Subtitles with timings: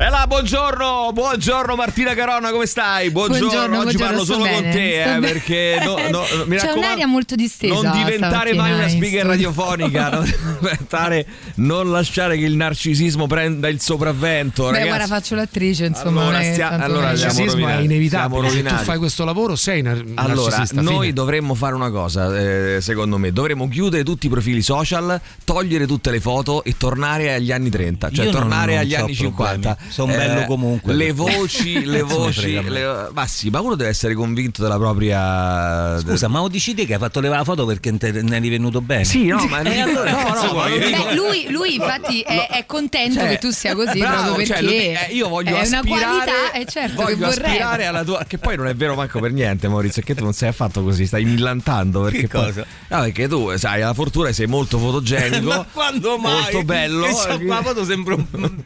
[0.00, 3.10] E là, buongiorno, buongiorno Martina Caronna, come stai?
[3.10, 6.56] Buongiorno, Buongiorno, oggi buongiorno, parlo solo con bene, te, sto eh, perché no, no, mi
[6.56, 10.24] C'è un'aria molto distesa Non diventare mai una speaker radiofonica, non,
[10.60, 11.26] diventare-
[11.56, 14.86] non lasciare che il narcisismo prenda il sopravvento, Beh, ragazzi.
[14.86, 16.20] guarda, faccio l'attrice, insomma.
[16.20, 18.50] Allora, non è stia- allora, siamo narcisismo è inevitabile.
[18.50, 21.12] siamo Se tu fai questo lavoro, sei nar- Allora, noi fine.
[21.12, 26.12] dovremmo fare una cosa, eh, secondo me, dovremmo chiudere tutti i profili social, togliere tutte
[26.12, 29.14] le foto e tornare agli anni 30, cioè Io non- tornare non agli c'ho anni
[29.16, 29.62] problemi.
[29.64, 29.76] 50.
[29.88, 30.94] Son bello comunque.
[30.94, 36.28] Le voci, le voci, le- ma sì, ma uno deve essere convinto della propria Scusa,
[36.28, 39.04] ma dici te che hai fatto levare la foto perché ne eri venuto bene?
[39.04, 43.28] Sì, no, ma E allora, no, no, Beh, lui, lui infatti è, è contento Cioè,
[43.30, 46.52] che tu sia così bravo, proprio cioè, perché eh, io voglio è una aspirare, qualità
[46.52, 49.32] e certo voglio che vorrei aspirare alla tua che poi non è vero manco per
[49.32, 52.64] niente Maurizio che tu non sei affatto così stai millantando perché Che poi- cosa?
[52.88, 56.32] no, perché tu sai alla fortuna sei molto fotogenico Ma quando mai?
[56.42, 58.24] molto bello Che la foto sembra un...
[58.30, 58.64] non,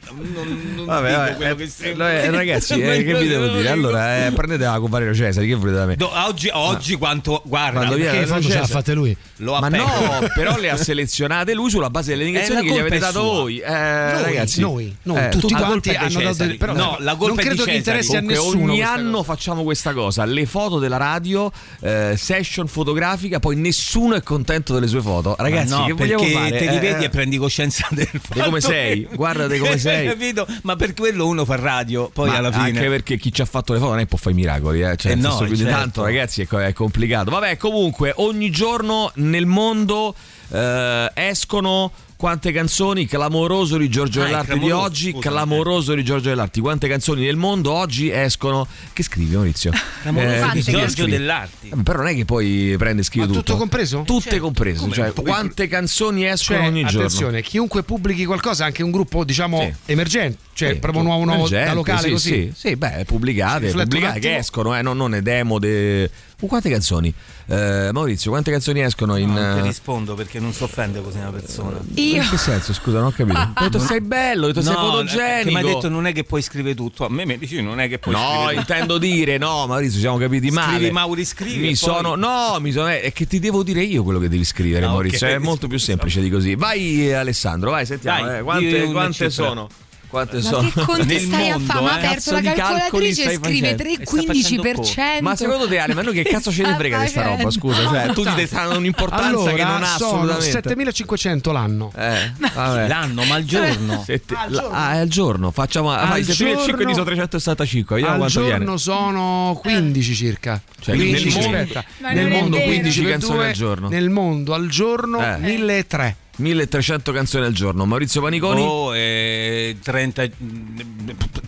[0.76, 2.12] non Vabbè, vabbè, quello eh, che sembra.
[2.12, 3.68] eh, ragazzi, eh, che vi devo dire?
[3.68, 5.94] Allora, eh, prendetela con Valerio Cesari, che volete da me?
[5.98, 7.42] No, oggi, oggi quanto...
[7.44, 8.78] Guarda, Quando viene- Perché in fondo ce l'ha Cesare.
[8.78, 9.16] fatte lui.
[9.36, 9.84] lo Ma appendo.
[9.86, 13.22] no, però le ha selezionate lui sulla base delle indicazioni Eh, che gli avete dato
[13.22, 13.58] voi.
[13.58, 17.44] Eh, Noi, ragazzi, noi, noi, eh, tutti quanti hanno dato però No, la colpa non
[17.44, 19.22] credo di che interessi a nessuno ogni anno cosa.
[19.24, 24.86] facciamo questa cosa, le foto della radio, eh, session fotografica, poi nessuno è contento delle
[24.86, 25.34] sue foto.
[25.38, 26.50] Ragazzi, no, che vogliamo perché fare?
[26.58, 27.06] te li Eh, vedi eh.
[27.06, 30.06] e prendi coscienza del fatto come che- sei, guardate come sei.
[30.08, 30.46] Capito?
[30.62, 32.68] Ma per quello uno fa radio, poi Ma alla fine...
[32.68, 34.82] Anche perché chi ci ha fatto le foto non è che può fare i miracoli,
[34.82, 34.96] eh.
[34.96, 35.70] Cioè, Eh no, senso, certo.
[35.70, 37.30] tanto, ragazzi, è complicato.
[37.30, 40.14] Vabbè, comunque, ogni giorno nel mondo
[40.52, 41.90] eh, escono.
[42.22, 43.04] Quante canzoni?
[43.06, 45.10] Clamoroso di Giorgio Ah, Dell'Arte di oggi.
[45.10, 45.20] scusami.
[45.22, 46.60] Clamoroso di Giorgio Dell'Arte.
[46.60, 48.64] Quante canzoni nel mondo oggi escono?
[48.92, 49.72] Che scrivi, Maurizio?
[50.02, 51.04] Clamoroso Eh, di Giorgio.
[51.06, 53.44] Eh, Però non è che poi prende e scrive Ma tutto.
[53.44, 54.04] tutto compreso?
[54.06, 54.78] Tutte comprese.
[54.82, 54.94] Come?
[54.94, 56.98] Cioè, quante canzoni escono Cioè, ogni giorno?
[57.06, 59.74] attenzione, chiunque pubblichi qualcosa, anche un gruppo diciamo Sì.
[59.86, 62.30] emergente, cioè Sì, proprio nuovo, nuovo da locale sì, così.
[62.54, 65.58] Sì, sì, beh, pubblicate, pubblicate che escono, eh, non, non è demo.
[65.58, 66.08] De...
[66.42, 67.14] Uh, quante canzoni?
[67.46, 69.32] Eh, Maurizio, quante canzoni escono in.
[69.32, 71.78] Non ti eh, rispondo perché non si offende così una persona.
[71.94, 72.72] io in che senso?
[72.72, 73.38] Scusa, non ho capito.
[73.56, 75.44] Ho detto sei bello, ho detto sei No, fotogenico.
[75.44, 77.04] che mi hai detto non è che puoi scrivere tutto.
[77.04, 78.60] A me mi dici non è che puoi No, scrivere tutto.
[78.72, 80.76] intendo dire, no, Maurizio, ci siamo capiti male.
[80.76, 84.02] Scrivi, Mauri, scrivi, Mi poi- sono, no, mi sono, è che ti devo dire io
[84.02, 85.26] quello che devi scrivere, Ah, ok, Maurizio.
[85.28, 86.54] È molto più semplice di così.
[86.56, 88.26] Vai, eh, Alessandro, vai, sentiamo.
[88.26, 89.66] Dai, eh, quante quante cifra.
[90.12, 90.28] Sono?
[90.28, 90.70] Quante ma sono?
[90.70, 91.84] che conti Nel stai a mondo, fare?
[91.84, 91.96] Ma ha eh.
[91.98, 93.82] aperto Cazzo la di calcoli calcolatrice stai e scrive facendo?
[93.82, 95.22] 3 E sta 15%.
[95.22, 97.50] Ma secondo te, Ale, ma noi che cazzo ce ne frega di sta roba?
[97.50, 100.50] Scusa, cioè, tu ti dai stanno un'importanza Allora, che non ha sono assolutamente.
[100.50, 101.92] 7500 l'anno.
[101.96, 102.88] Eh, vabbè.
[102.88, 104.02] L'anno, ma il giorno.
[104.04, 105.50] Sette- la- ah, è al giorno.
[105.50, 107.96] Facciamo Al fai 7500 giorno- diviso 365.
[107.96, 108.78] Vediamo Al giorno viene.
[108.78, 110.60] sono 15 circa.
[110.80, 111.84] Cioè, 15, nel mondo- aspetta.
[112.12, 112.68] Nel mondo vero.
[112.68, 113.88] 15 15 per canzoni al giorno.
[113.88, 115.36] Nel mondo al giorno Eh.
[115.38, 116.20] 1300.
[116.34, 117.84] 1300 canzoni al giorno.
[117.84, 118.62] Maurizio Paniconi.
[118.62, 119.41] Oh, eh,
[119.82, 120.22] 30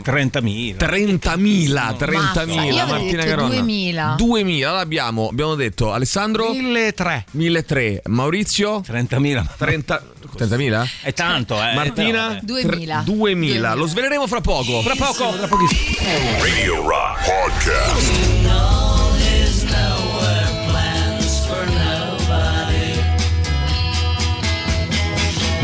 [0.04, 0.76] 30.000.
[0.76, 2.12] 30.000, 30.000.
[2.12, 3.54] Mazza, io avrei Martina Caronna.
[3.54, 4.14] 2000.
[4.18, 4.66] 2000.
[4.68, 7.24] Allora abbiamo, abbiamo detto Alessandro 1300.
[7.36, 9.44] 1.300, Maurizio 30.000.
[9.56, 10.02] 30
[10.36, 10.86] 30.000?
[11.02, 11.74] È tanto, eh.
[11.74, 13.02] Martina Eh, 2000.
[13.04, 13.74] 2000.
[13.74, 14.80] Lo sveleremo fra poco.
[14.82, 15.30] Fra poco.
[16.40, 18.93] Radio Rock Podcast.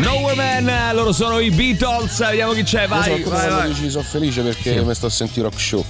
[0.01, 2.17] Nowhere Man, loro sono i Beatles.
[2.27, 3.23] Vediamo chi c'è, Io vai.
[3.23, 3.67] so vai, vai.
[3.69, 5.85] dici sono felice perché mi sto a sentire rock show.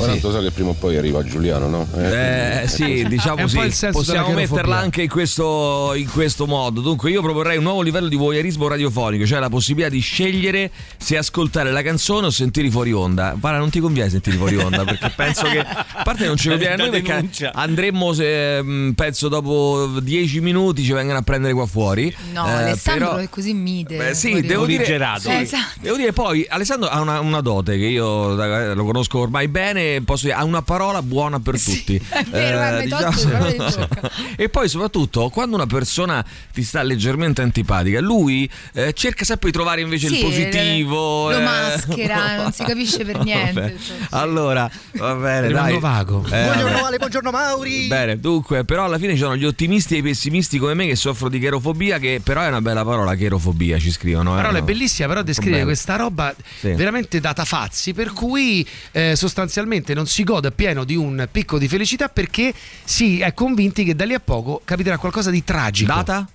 [0.00, 1.88] Ma tanto so che prima o poi arriva Giuliano, no?
[1.96, 3.58] Eh sì, diciamo sì,
[3.92, 6.80] possiamo metterla anche in questo, in questo modo.
[6.80, 11.16] Dunque, io proporrei un nuovo livello di voyeurismo radiofonico, cioè la possibilità di scegliere se
[11.16, 13.34] ascoltare la canzone o sentire fuori onda.
[13.38, 16.74] Guarda, non ti conviene sentire fuori onda perché penso che, a parte non ci conviene
[16.74, 21.66] a noi perché andremmo, se, mh, penso, dopo 10 minuti ci vengono a prendere qua
[21.66, 22.14] fuori.
[22.32, 23.96] No, Eh, Alessandro però- è così mite.
[23.96, 25.78] Beh, sì, devo dire, sì, Esatto.
[25.80, 29.89] devo dire poi Alessandro ha una, una dote che io eh, lo conosco ormai bene,
[30.04, 31.96] posso dire, ha una parola buona per tutti.
[32.08, 34.10] è vero, guarda, mi tolto le parole di bocca.
[34.36, 39.56] e poi soprattutto quando una persona ti sta leggermente antipatica, lui eh, cerca sempre di
[39.56, 41.30] trovare invece il Sì, positivo.
[41.30, 41.42] lo eh.
[41.42, 43.74] maschera, non si capisce per niente, Vabbè.
[44.10, 45.78] Allora, va bene, dai.
[45.78, 46.24] vago.
[46.30, 46.84] Eh, Buongiorno.
[46.84, 47.86] Ale, buongiorno Mauri.
[47.86, 50.96] Bene, dunque, però alla fine ci sono gli ottimisti e i pessimisti come me che
[50.96, 54.32] soffro di cherofobia, che però è una bella parola, cherofobia, ci scrivono.
[54.32, 54.36] eh.
[54.36, 54.66] Parola è No.
[54.66, 56.72] bellissima, però descrive questa roba Sì.
[56.72, 59.14] veramente data fazzi, per cui eh,
[59.70, 62.52] sostanzialmente non si gode appieno di un picco di felicità perché
[62.84, 65.92] si è convinti che da lì a poco capiterà qualcosa di tragico.
[65.92, 66.28] Data?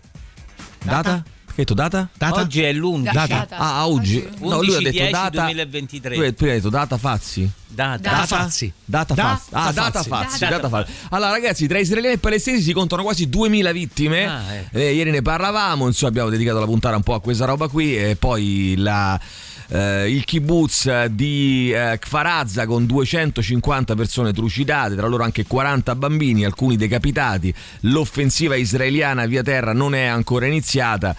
[0.84, 1.24] Data?
[1.24, 2.10] Che hai detto data?
[2.18, 2.42] Data?
[2.42, 3.12] Oggi è l'11.
[3.14, 3.58] Da- Data.
[3.58, 4.28] Ah, oggi.
[4.40, 5.44] No, lui ha detto 11-10 data.
[5.46, 6.16] 2023.
[6.16, 7.50] Lui ha detto data Fazzi.
[7.68, 7.98] Data.
[8.10, 8.74] Data Fazzi.
[8.84, 9.50] Data Da- Fazzi.
[9.52, 10.10] Ah, da data Fazzi.
[10.10, 10.46] Fazzi.
[10.48, 10.92] Data Fazzi.
[11.12, 14.26] Allora, ragazzi, tra israeliani e palestinesi si contano quasi 2000 vittime.
[14.26, 14.42] Ah,
[14.72, 17.98] Eh, ieri ne parlavamo, insomma, abbiamo dedicato la puntata un po' a questa roba qui.
[17.98, 19.20] E poi la.
[19.68, 26.46] Eh, il kibbutz di eh, Kfarazza con 250 persone trucidate, tra loro anche 40 bambini,
[26.46, 27.54] alcuni decapitati.
[27.82, 31.16] L'offensiva israeliana via terra non è ancora iniziata.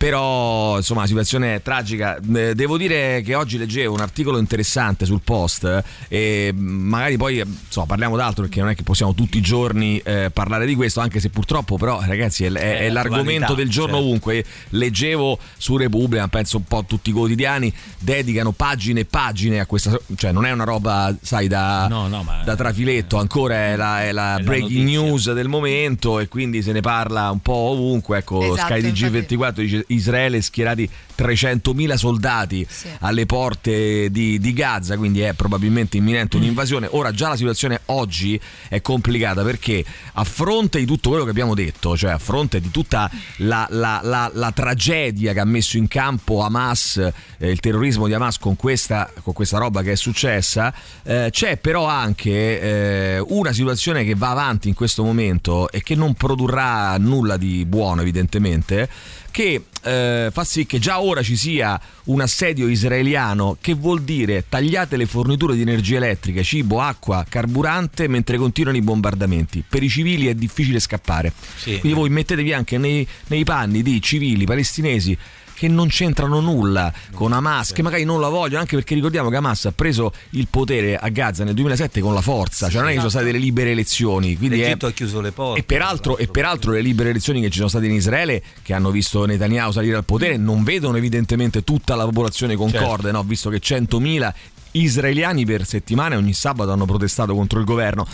[0.00, 2.16] Però insomma la situazione è tragica.
[2.34, 5.64] Eh, Devo dire che oggi leggevo un articolo interessante sul post
[6.08, 9.42] eh, e magari poi eh, insomma, parliamo d'altro perché non è che possiamo tutti i
[9.42, 13.68] giorni eh, parlare di questo, anche se purtroppo però ragazzi è, è- è l'argomento del
[13.68, 14.06] giorno certo.
[14.08, 14.44] ovunque.
[14.70, 20.00] Leggevo su Repubblica, penso un po' tutti i quotidiani dedicano pagine e pagine a questa,
[20.16, 24.02] cioè non è una roba sai da, No, no, ma- da trafiletto, ancora è la,
[24.04, 25.00] è la È la breaking notizia.
[25.02, 28.16] news del momento e quindi se ne parla un po' ovunque.
[28.16, 29.36] Ecco, Esatto, Sky infatti.
[29.36, 30.88] TG24 dice Israele schierati
[31.20, 32.88] 300.000 soldati Sì.
[33.00, 36.88] alle porte di, di Gaza, quindi è probabilmente imminente un'invasione.
[36.90, 39.84] Ora già la situazione oggi è complicata perché
[40.14, 44.00] a fronte di tutto quello che abbiamo detto, cioè a fronte di tutta la, la-
[44.02, 46.96] la- la tragedia che ha messo in campo Hamas,
[47.38, 50.72] eh, il terrorismo di Hamas con questa, con questa roba che è successa,
[51.02, 55.94] eh, c'è però anche eh, una situazione che va avanti in questo momento e che
[55.94, 58.88] non produrrà nulla di buono evidentemente
[59.30, 64.44] che eh, fa sì che già ora ci sia un assedio israeliano che vuol dire
[64.48, 69.64] tagliate le forniture di energia elettrica, cibo, acqua, carburante mentre continuano i bombardamenti.
[69.68, 71.32] Per i civili è difficile scappare.
[71.56, 71.78] Sì.
[71.80, 75.16] Quindi voi mettetevi anche nei, nei panni di civili palestinesi
[75.60, 79.36] che non c'entrano nulla con Hamas, che magari non la vogliono, anche perché ricordiamo che
[79.36, 82.92] Hamas ha preso il potere a Gaza nel 2007 con la forza, cioè non è
[82.92, 84.38] che ci sono state delle libere elezioni.
[84.38, 85.60] Quindi è, L'Egitto ha chiuso le porte.
[85.60, 88.90] e peraltro, e peraltro le libere elezioni che ci sono state in Israele, che hanno
[88.90, 93.22] visto Netanyahu salire al potere, non vedono evidentemente tutta la popolazione concorde, no?
[93.22, 94.32] visto che 100.000
[94.72, 98.06] israeliani per settimane ogni sabato hanno protestato contro il governo.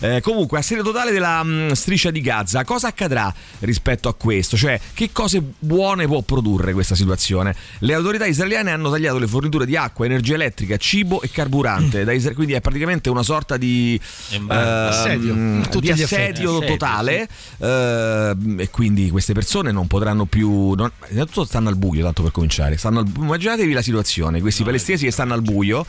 [0.00, 4.56] Eh, comunque, assedio totale della mh, striscia di Gaza, cosa accadrà rispetto a questo?
[4.56, 7.54] Cioè, che cose buone può produrre questa situazione?
[7.78, 12.34] Le autorità israeliane hanno tagliato le forniture di acqua, energia elettrica, cibo e carburante, Isra-
[12.34, 13.98] quindi è praticamente una sorta di
[14.30, 16.58] ehm, Assedio, a tutti di assedio.
[16.58, 17.28] Assedio, totale.
[17.58, 22.32] ehm, e quindi queste persone non potranno più non, innanzitutto stanno al buio tanto per
[22.32, 22.76] cominciare.
[22.76, 24.40] Stanno al, immaginatevi la situazione.
[24.40, 25.84] Questi palestinesi che stanno al buio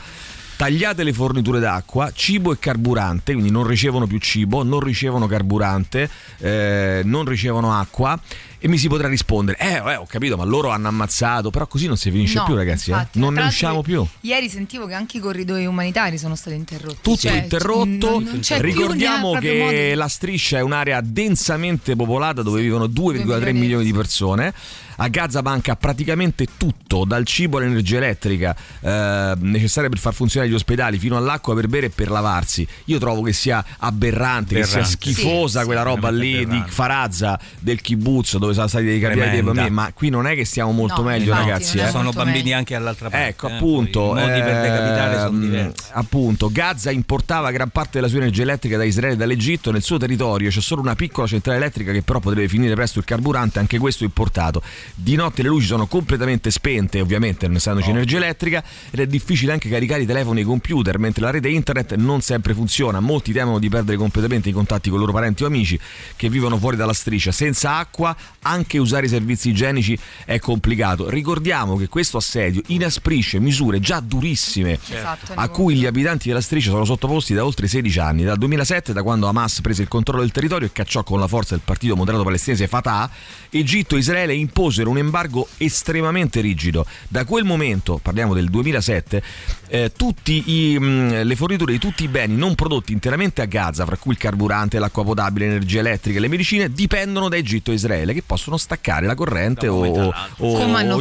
[0.56, 6.08] tagliate le forniture d'acqua, cibo e carburante, quindi non ricevono più cibo, non ricevono carburante,
[6.38, 8.18] eh, non ricevono acqua
[8.58, 11.86] e mi si potrà rispondere, eh, eh, ho capito, ma loro hanno ammazzato, però così
[11.86, 12.94] non si finisce No, più ragazzi, eh.
[12.94, 13.18] infatti.
[13.18, 14.06] non Tra ne usciamo più.
[14.20, 16.98] Ieri sentivo che anche i corridoi umanitari sono stati interrotti.
[17.02, 18.10] Tutto Cioè, interrotto.
[18.10, 23.58] non- non Ricordiamo che modo- la striscia è un'area densamente popolata dove vivono 2,3 milioni.
[23.64, 24.54] milioni di persone.
[24.96, 30.54] A Gaza manca praticamente tutto, dal cibo all'energia elettrica eh, necessaria per far funzionare gli
[30.54, 32.66] ospedali, fino all'acqua per bere e per lavarsi.
[32.86, 35.10] Io trovo che sia aberrante, che sia Aberrante.
[35.12, 36.70] schifosa Sì, quella roba lì di aberrante.
[36.70, 39.42] Farazza, del kibbutz, dove sono stati dei Tremenda.
[39.52, 39.70] bambini.
[39.70, 41.78] Ma qui non è che stiamo molto No, meglio, infatti, ragazzi.
[41.78, 41.88] eh.
[41.90, 42.56] Sono bambini meglio.
[42.56, 43.26] anche all'altra parte.
[43.26, 44.00] Ecco, eh, appunto.
[44.08, 45.82] poi I modi per decapitare sono ehm, diversi.
[45.92, 49.70] Appunto, Gaza importava gran parte della sua energia elettrica da Israele e dall'Egitto.
[49.72, 53.04] Nel suo territorio c'è solo una piccola centrale elettrica che però potrebbe finire presto il
[53.04, 54.62] carburante, anche questo importato.
[54.94, 59.52] Di notte le luci sono completamente spente, ovviamente non essendoci energia elettrica, ed è difficile
[59.52, 63.00] anche caricare i telefoni e i computer, mentre la rete internet non sempre funziona.
[63.00, 65.78] Molti temono di perdere completamente i contatti con i loro parenti o amici
[66.16, 67.32] che vivono fuori dalla striscia.
[67.32, 71.08] Senza acqua, anche usare i servizi igienici è complicato.
[71.08, 76.70] Ricordiamo che questo assedio inasprisce misure già durissime Esatto, a cui gli abitanti della striscia
[76.70, 78.24] sono sottoposti da oltre 16 anni.
[78.24, 81.54] Dal 2007, da quando Hamas prese il controllo del territorio e cacciò con la forza
[81.54, 83.10] il partito moderato palestinese Fatah,
[83.50, 84.34] Egitto e Israele
[84.74, 86.84] imposero un embargo estremamente rigido.
[87.08, 89.22] Da quel momento, parliamo del 2007,
[89.68, 93.84] eh, tutti i, mh, le forniture di tutti i beni non prodotti interamente a Gaza,
[93.86, 97.74] fra cui il carburante, l'acqua potabile, l'energia elettrica e le medicine, dipendono da Egitto e
[97.74, 100.58] Israele che possono staccare la corrente o, o- o-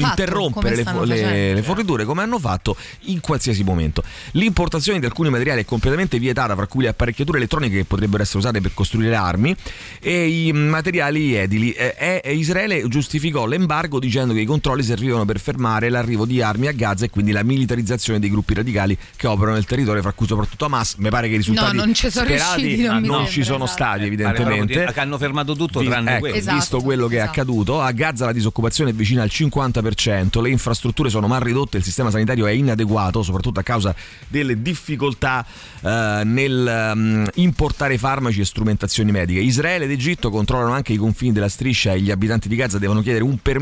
[0.10, 0.84] interrompere le,
[1.16, 2.76] le- le forniture come hanno fatto
[3.06, 4.04] in qualsiasi momento.
[4.32, 8.38] L'importazione di alcuni materiali è completamente vietata, fra cui le apparecchiature elettroniche che potrebbero essere
[8.40, 9.56] usate per costruire armi
[10.00, 11.72] e i materiali edili.
[11.72, 13.62] Eh, eh, Israele giustificò l'embargo
[14.00, 17.44] dicendo che i controlli servivano per fermare l'arrivo di armi a Gaza e quindi la
[17.44, 20.96] militarizzazione dei gruppi radicali che operano nel territorio, fra cui soprattutto Hamas.
[20.96, 23.64] Mi pare che i risultati No, non ci sono sperati riusciti, non non ci sono
[23.66, 23.72] esatto.
[23.72, 24.94] stati, proprio evidentemente.
[24.94, 26.36] che hanno fermato tutto Vi- tranne ecco, quello.
[26.36, 27.32] Esatto, visto quello che è esatto.
[27.32, 31.84] accaduto, a Gaza la disoccupazione è vicina al 50%, le infrastrutture sono mal ridotte, il
[31.84, 33.96] sistema sanitario è inadeguato, soprattutto a causa
[34.28, 35.46] delle difficoltà
[35.82, 39.40] eh, nel mm, importare farmaci e strumentazioni mediche.
[39.40, 43.02] Israele ed Egitto controllano anche i confini della striscia e gli abitanti di Gaza devono
[43.02, 43.53] chiedere un permesso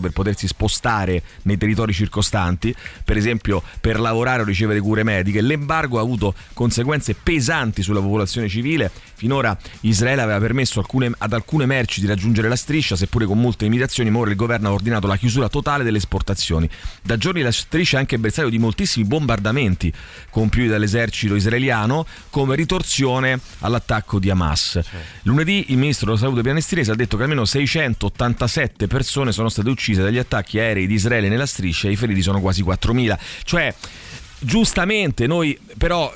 [0.00, 2.74] per potersi spostare nei territori circostanti,
[3.04, 5.40] per esempio per lavorare o ricevere cure mediche.
[5.40, 8.90] L'embargo ha avuto conseguenze pesanti sulla popolazione civile.
[9.14, 13.64] Finora Israele aveva permesso alcune- ad alcune merci di raggiungere la striscia, seppure con molte
[13.64, 16.68] limitazioni, ma ora il governo ha ordinato la chiusura totale delle esportazioni.
[17.02, 19.92] Da giorni la striscia è anche bersaglio di moltissimi bombardamenti
[20.30, 24.80] compiuti dall'esercito israeliano come ritorsione all'attacco di Hamas.
[25.22, 30.02] Lunedì il ministro della salute palestinese ha detto che almeno 687 persone sono state uccise
[30.02, 33.18] dagli attacchi aerei di Israele nella striscia e i feriti sono quasi 4.000.
[33.44, 33.74] Cioè,
[34.38, 36.12] Giustamente, noi però,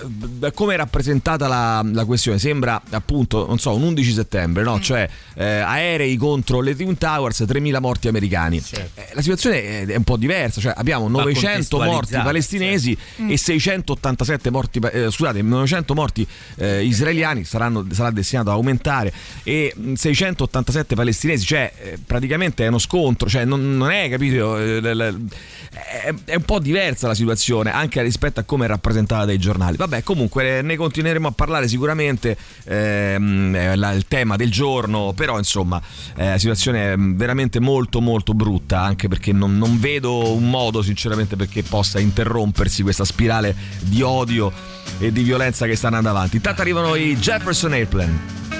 [0.54, 4.78] come è rappresentata la, la questione, sembra appunto, non so, un 11 settembre, no?
[4.80, 8.62] Cioè eh, aerei contro le Twin Towers, 3.000 morti americani.
[8.72, 12.96] Eh, la situazione è, è un po' diversa, cioè abbiamo 900 morti palestinesi
[13.26, 19.12] e 687 morti, pa- eh, scusate, 900 morti eh, israeliani, saranno, sarà destinato ad aumentare
[19.42, 24.58] e mh, 687 palestinesi, cioè eh, praticamente è uno scontro, cioè non, non è, capito?
[24.58, 29.38] Eh, è, è un po' diversa la situazione anche rispetto a come è rappresentata dai
[29.38, 29.76] giornali.
[29.76, 35.12] Vabbè, comunque eh, ne continueremo a parlare sicuramente, ehm, è la- il tema del giorno,
[35.14, 35.80] però insomma
[36.16, 41.36] eh, situazione è veramente molto molto brutta, anche perché non, non vedo un modo sinceramente
[41.36, 44.52] perché possa interrompersi questa spirale di odio
[44.98, 46.36] e di violenza che sta andando avanti.
[46.36, 48.59] Intanto arrivano i Jefferson Airplane.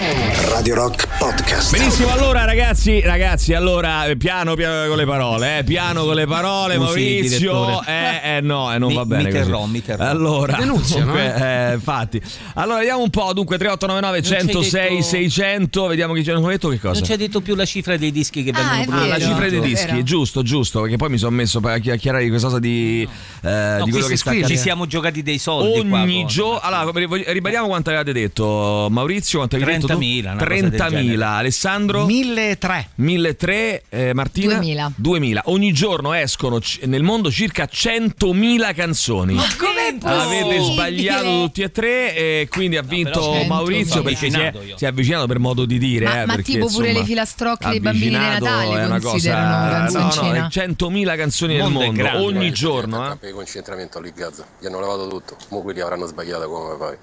[0.00, 1.70] Radio Rock Podcast.
[1.74, 6.76] Benissimo, allora ragazzi, ragazzi, allora piano piano con le parole, eh, piano con le parole,
[6.76, 7.82] Maurizio.
[7.82, 9.22] Eh, eh, no, eh, non Mi- va bene.
[9.24, 9.42] mi così.
[9.44, 10.04] terrò, mi terrò.
[10.04, 11.34] Allora, Denunziano, dunque,
[11.70, 12.20] eh, infatti.
[12.56, 16.30] Allora, vediamo un po', dunque 3899 Non ci 106 hai detto- 600, vediamo chi ci
[16.30, 16.92] hanno detto che cosa.
[16.92, 19.08] Non ci hai detto più la cifra dei dischi che Ah, vengono Ah, prodotti.
[19.08, 19.28] la vero.
[19.30, 19.64] cifra dei Vero.
[19.72, 23.08] dischi, giusto, giusto, perché poi mi sono messo a chiacchierare di questa cosa di,
[23.42, 26.90] eh, No, di quello che sta ci siamo giocati dei soldi qua, Ogni giorno, allora
[27.32, 29.38] ribadiamo quanto avevate detto, Maurizio.
[29.38, 29.85] Quanto avevi detto?
[29.86, 29.98] Tu?
[29.98, 31.24] 30.000, una cosa del 30.000, genere.
[31.24, 32.04] Alessandro.
[32.06, 32.88] 1003.
[33.00, 34.54] 1.300, eh, Martina?
[34.54, 34.92] 2000.
[34.96, 35.42] 2000.
[35.46, 39.34] Ogni giorno escono c- nel mondo circa 100.000 canzoni.
[39.34, 40.60] Com'è Avete possibile?
[40.72, 44.88] sbagliato tutti e tre e quindi ha vinto cento, Maurizio perché si è, si è
[44.88, 46.04] avvicinato per modo di dire.
[46.04, 49.00] Ma- eh, ma perché, tipo pure insomma, le filastrocche dei bambini avvicinato Natali è una
[49.00, 50.40] considerano cosa, no, canzoncina?
[50.40, 52.52] no, 100.000 canzoni nel mondo mondo grande, ogni eh.
[52.52, 53.04] giorno.
[53.04, 53.08] Eh.
[53.08, 56.96] campo di concentramento lì Gaza, gli hanno lavato tutto, mo quelli avranno sbagliato come poi.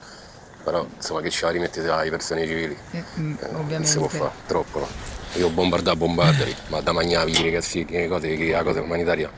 [0.63, 2.75] Però insomma che ce la rimettete ai persone civili?
[2.91, 4.87] Eh, mm, Eh, Non si può fare, troppo no.
[5.35, 9.29] Io bombardato bombardari, ma da mangiare i ragazzi, le cose che la cosa umanitaria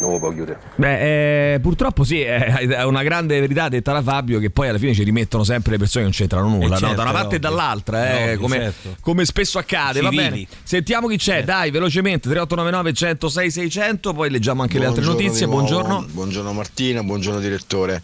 [0.00, 0.58] non lo può chiudere.
[0.74, 4.78] Beh, eh, purtroppo sì, è è una grande verità detta da Fabio che poi alla
[4.78, 6.76] fine ci rimettono sempre le persone che non c'entrano nulla, Eh, no?
[6.78, 8.96] certo, da una parte e dall'altra, eh, Ovvio, come, certo.
[9.00, 10.00] come spesso accade.
[10.00, 10.28] Va Civili.
[10.30, 15.26] bene, sentiamo chi c'è, dai, velocemente, 3899 106 600, poi leggiamo anche le altre Buongiorno
[15.28, 15.46] notizie.
[15.46, 16.06] Buongiorno.
[16.10, 18.02] Buongiorno Martina, buongiorno direttore.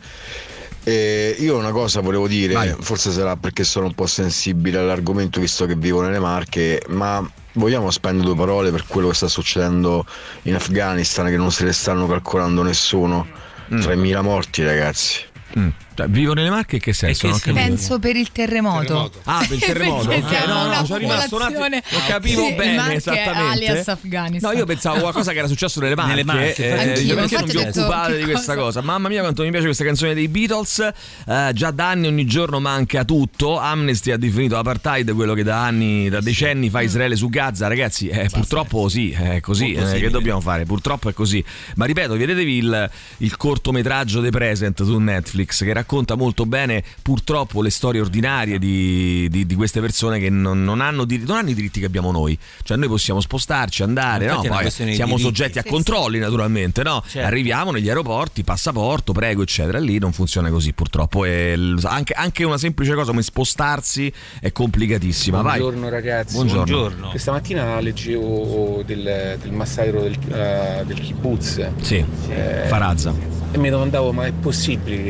[0.84, 2.74] Eh, io una cosa volevo dire, Vai.
[2.80, 7.90] forse sarà perché sono un po' sensibile all'argomento visto che vivo nelle Marche, ma vogliamo
[7.90, 10.06] spendere due parole per quello che sta succedendo
[10.42, 13.26] in Afghanistan che non se ne stanno calcolando nessuno.
[13.70, 15.20] 3.000 morti ragazzi.
[15.58, 15.68] Mm.
[16.00, 17.28] Cioè, vivo nelle Marche in che senso?
[17.28, 17.52] che sì.
[17.52, 19.10] Penso per il terremoto.
[19.24, 20.10] Ah, per il terremoto.
[20.10, 21.68] Ok, no, no, sono rimasto un attimo.
[21.68, 23.66] Non capivo Sì, bene esattamente.
[23.66, 24.50] alias Afghanistan.
[24.50, 26.10] No, io pensavo qualcosa che era successo nelle Marche.
[26.10, 28.80] Nelle Marche, eh, Anch'io, perché non vi occupate di questa cosa?
[28.80, 30.78] Mamma mia, quanto mi piace questa canzone dei Beatles.
[31.26, 33.58] Eh, già da anni ogni giorno manca tutto.
[33.58, 37.66] Amnesty ha definito apartheid quello che da anni, da decenni fa Israele su Gaza.
[37.68, 39.72] Ragazzi, eh, purtroppo sì, è così.
[39.72, 40.64] Eh, che dobbiamo fare?
[40.64, 41.44] Purtroppo è così.
[41.74, 47.62] Ma ripeto, vedetevi il, il cortometraggio The Present su Netflix che racconta molto bene purtroppo
[47.62, 51.50] le storie ordinarie di, di- di queste persone che non, non hanno, diritti, non hanno
[51.50, 52.38] i diritti che abbiamo noi.
[52.62, 54.42] Cioè noi possiamo spostarci, andare, no?
[54.68, 57.02] Siamo soggetti a controlli naturalmente, no?
[57.06, 57.26] Certo.
[57.26, 59.78] Arriviamo negli aeroporti, passaporto, prego, eccetera.
[59.78, 61.24] Lì non funziona così purtroppo.
[61.24, 65.40] E anche, anche una semplice cosa come spostarsi è complicatissima.
[65.42, 65.58] Vai.
[65.58, 66.34] Buongiorno ragazzi.
[66.34, 66.64] Buongiorno.
[66.64, 67.08] Buongiorno.
[67.10, 73.14] Questa mattina leggevo del, del massacro del, eh, del kibbutz Sì, eh, Farazza.
[73.52, 75.02] e mi domandavo ma è possibile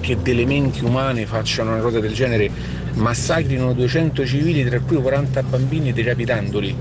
[0.00, 2.50] che, che delle menti umane facciano una cosa del genere?
[2.94, 6.74] Massacrino 200 civili, tra cui 40 bambini decapitandoli.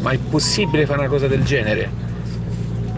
[0.00, 1.90] Ma è possibile fare una cosa del genere?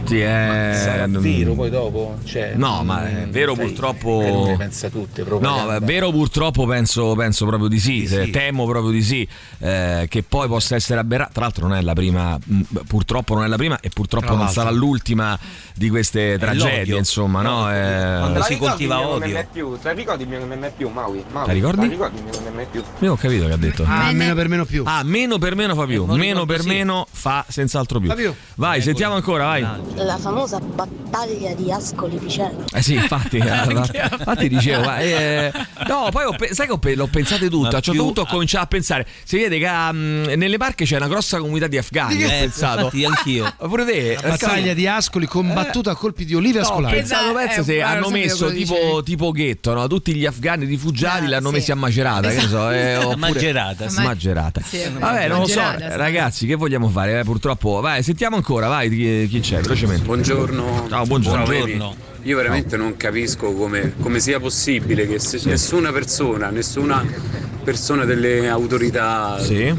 [0.05, 0.71] Sì, è...
[0.83, 2.17] Sarà vero poi dopo?
[2.25, 6.11] Cioè, No, ma è mm, vero sai, purtroppo- eh, le pensa tutte, No, è vero
[6.11, 8.31] purtroppo penso, penso proprio di sì, Di se- sì.
[8.31, 9.27] temo proprio di sì,
[9.61, 13.45] eh, che poi possa essere aberrato, tra l'altro non è la prima, mh, purtroppo non
[13.45, 14.63] è la prima e purtroppo Tra non l'altro.
[14.63, 15.39] sarà l'ultima
[15.75, 16.97] di queste tragedie, l'odio.
[16.99, 17.61] insomma, no?
[17.63, 19.47] No, Eh, quando si coltiva odio.
[19.53, 21.25] più, te ricordi il mio non è più, Maui?
[21.33, 21.87] Maui Te ricordi?
[21.89, 22.83] ricordi il mio non è più?
[23.01, 23.85] Io ho capito che ha detto.
[23.87, 24.13] Ah, Bene.
[24.19, 24.83] meno per meno più.
[24.87, 26.69] Ah, meno per meno fa più, Eh, meno per sì.
[26.69, 28.09] meno fa senz'altro più.
[28.09, 28.35] Fa più.
[28.57, 29.63] Vai, sentiamo ancora, vai.
[30.05, 32.65] La famosa battaglia di Ascoli Piceno.
[32.73, 35.53] Eh sì, infatti, eh, infatti dicevo, ma, eh,
[35.87, 37.09] no, poi ho sai che ho pe- l'ho.
[37.13, 40.97] A un certo punto ho cominciato a pensare, si vede che mh, nelle Marche c'è
[40.97, 42.25] una grossa comunità di afghani.
[42.25, 43.53] ho Eh, pensato, infatti, anch'io.
[43.69, 47.61] Pure te, La battaglia di Ascoli combattuta a colpi di olive No, ho pensato, pensa
[47.61, 49.87] Eh, se hanno messo che tipo, tipo ghetto, no?
[49.87, 51.55] tutti gli afghani rifugiati Ah, l'hanno sì.
[51.55, 54.01] messi a Macerata, che ne so, eh, oppure- Magerata, sì.
[54.03, 54.61] Magerata.
[54.63, 57.21] Sì, Vabbè, non lo so, ragazzi, che vogliamo fare?
[57.21, 59.82] Eh, purtroppo, vai, sentiamo ancora, vai, chi, chi c'è, velocemente.
[59.87, 60.87] Buongiorno.
[60.89, 61.45] Ciao, buongiorno.
[61.45, 61.97] Buongiorno.
[62.23, 67.05] Io veramente non capisco come, come sia possibile che se- nessuna persona, nessuna
[67.65, 69.75] persona delle autorità, Sì.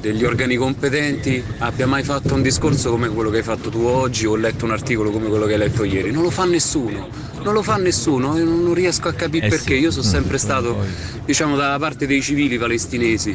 [0.00, 4.24] degli organi competenti abbia mai fatto un discorso come quello che hai fatto tu oggi
[4.24, 6.12] o letto un articolo come quello che hai letto ieri.
[6.12, 7.08] Non lo fa nessuno.
[7.42, 9.74] Non lo fa nessuno e non non riesco a capire Eh perché.
[9.74, 9.80] sì.
[9.80, 10.76] Io sono sempre stato,
[11.24, 13.34] diciamo, dalla parte dei civili palestinesi.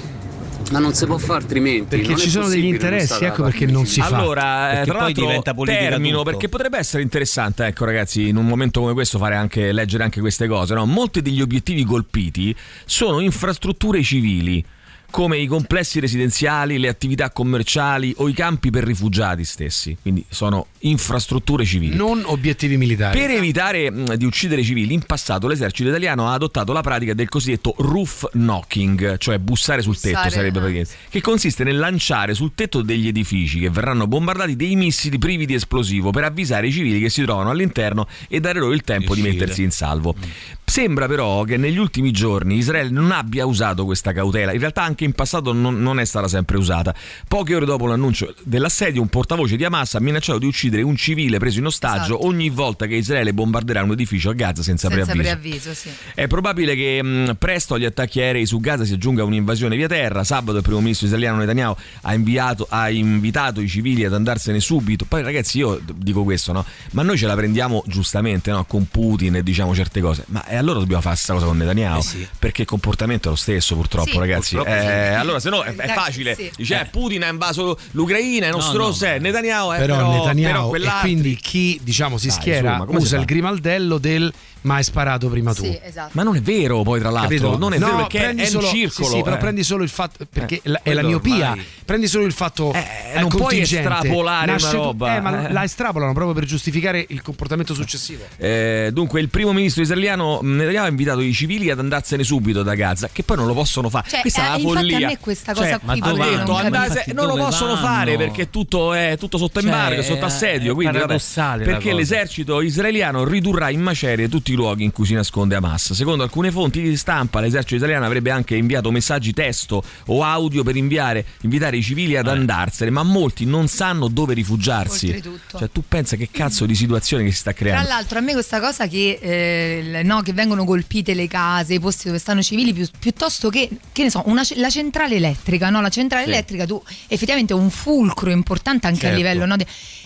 [0.72, 1.96] Ma non si può fare altrimenti.
[1.96, 4.18] Perché non ci sono degli interessi, ecco perché non si fa.
[4.18, 6.30] Allora, eh, Perché tra poi diventa politica termino tutto.
[6.32, 10.20] perché potrebbe essere interessante, ecco ragazzi, in un momento come questo fare anche leggere anche
[10.20, 10.86] queste cose, no?
[10.86, 12.56] Molti degli obiettivi colpiti
[12.86, 14.64] sono infrastrutture civili
[15.10, 20.68] come i complessi residenziali, le attività commerciali o i campi per rifugiati stessi, quindi sono
[20.80, 21.96] infrastrutture civili.
[21.96, 23.18] Non obiettivi militari.
[23.20, 27.14] Per evitare mh, di uccidere i civili, in passato l'esercito italiano ha adottato la pratica
[27.14, 30.62] del cosiddetto roof knocking, cioè bussare sul tetto, Bussare, sarebbe ah.
[30.62, 35.46] praticamente, che consiste nel lanciare sul tetto degli edifici che verranno bombardati dei missili privi
[35.46, 39.14] di esplosivo per avvisare i civili che si trovano all'interno e dare loro il tempo
[39.14, 39.40] di Uscire.
[39.40, 40.16] mettersi in salvo.
[40.64, 44.95] Sembra però che negli ultimi giorni Israele non abbia usato questa cautela, in realtà anche
[45.04, 46.94] in passato non, non è stata sempre usata.
[47.28, 51.38] Poche ore dopo l'annuncio dell'assedio, un portavoce di Hamas ha minacciato di uccidere un civile
[51.40, 52.26] preso in ostaggio Esatto.
[52.26, 55.22] ogni volta che Israele bombarderà un edificio a Gaza senza, Senza preavviso.
[55.40, 55.90] preavviso, sì.
[56.14, 60.24] È probabile che mh, presto agli attacchi aerei su Gaza si aggiunga un'invasione via terra.
[60.24, 65.06] Sabato il primo ministro israeliano Netanyahu ha, inviato- ha invitato i civili ad andarsene subito.
[65.06, 66.66] Poi ragazzi io dico questo, no?
[66.92, 68.64] Ma noi ce la prendiamo giustamente no?
[68.66, 70.24] con Putin e diciamo certe cose.
[70.28, 72.00] Ma e allora dobbiamo fare questa cosa con Netanyahu?
[72.00, 72.28] Eh sì.
[72.38, 74.56] Perché il comportamento è lo stesso purtroppo Sì, ragazzi.
[74.56, 74.80] purtroppo.
[74.80, 76.36] Eh, allora se no è, è facile.
[76.36, 76.52] sì.
[76.56, 78.92] Dice eh, Putin ha invaso l'Ucraina, è No, nostro no.
[78.92, 82.96] se Netanyahu è però, però, Netanyahu però e quindi chi diciamo si Dai, schiera si
[82.96, 84.32] usa il grimaldello del
[84.66, 85.64] ma hai sparato prima tu.
[85.64, 86.10] Sì, esatto.
[86.14, 87.58] Ma non è vero poi tra l'altro, Capito?
[87.58, 89.08] non è No, vero perché è solo, un circolo.
[89.08, 89.40] Sì, sì, però eh.
[89.40, 91.50] prendi solo il fatto perché la- è la miopia.
[91.52, 95.22] ormai- Prendi solo il fatto Eh, è non puoi estrapolare Nasce una tu- roba, eh,
[95.22, 95.52] ma eh.
[95.52, 98.24] la estrapolano proprio per giustificare il comportamento successivo.
[98.38, 102.74] Eh, dunque, il primo ministro israeliano Netanyahu ha invitato i civili ad andarsene subito da
[102.74, 104.10] Gaza, che poi non lo possono fare.
[104.10, 104.98] Cioè, Questa eh, è la infatti follia.
[104.98, 106.56] a me questa Cioè, cosa qui ha dove detto, vanno?
[106.78, 107.86] andate- non lo possono vanno?
[107.88, 110.74] fare perché tutto è tutto sotto Cioè, embargo, sotto assedio.
[110.74, 111.18] Quindi, vabbè,
[111.64, 115.94] perché l'esercito israeliano ridurrà in macerie tutti i luoghi in cui si nasconde Hamas.
[115.94, 120.76] Secondo alcune fonti di stampa, l'esercito italiano avrebbe anche inviato messaggi testo o audio per
[120.76, 122.18] inviare, invitare i civili Eh.
[122.18, 125.08] ad andarsene, ma molti non sanno dove rifugiarsi.
[125.08, 125.58] Oltretutto.
[125.60, 127.88] Cioè, tu pensa che cazzo di situazione che si sta Tra creando?
[127.90, 132.08] l'altro a me questa cosa che, eh, no, che vengono colpite le case, i posti
[132.08, 135.82] dove stanno civili, più- piuttosto che, che ne so, una la centrale elettrica, no?
[135.82, 136.32] La centrale Sì.
[136.32, 139.18] elettrica tu effettivamente è un fulcro importante anche a Certo.
[139.18, 139.56] livello no,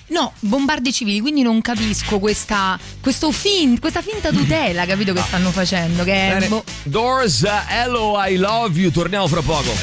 [0.08, 5.52] no, bombardi civili, quindi non capisco questa, questo fin- questa finta tutela, capito, che stanno
[5.52, 6.04] facendo.
[6.04, 8.92] Che è, boh, Doors, uh, Hello, I Love You.
[8.92, 9.74] Torniamo fra poco.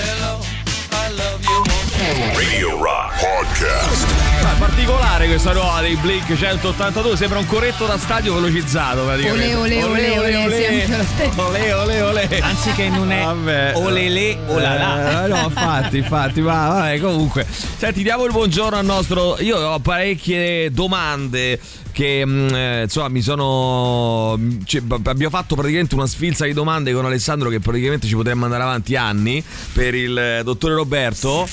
[2.35, 4.07] Radio Rock Podcast.
[4.42, 7.16] Ma è particolare questa nuova dei Blink 182.
[7.16, 9.55] Sembra un corretto da stadio velocizzato praticamente.
[9.55, 10.87] Ole, ole, ole, ole.
[11.37, 12.29] Ole, ole, ole.
[12.40, 13.73] Anziché non è Vabbè.
[13.77, 15.25] olele o la la.
[15.25, 17.47] Eh, no, infatti, infatti, ma vabbè, comunque.
[17.77, 19.37] Senti, diamo il buongiorno al nostro.
[19.40, 21.59] Io ho parecchie domande
[21.96, 27.06] che mh, eh, insomma mi sono cioè, abbiamo fatto praticamente una sfilza di domande con
[27.06, 31.48] Alessandro che praticamente ci potremmo andare avanti anni per il eh, dottore Roberto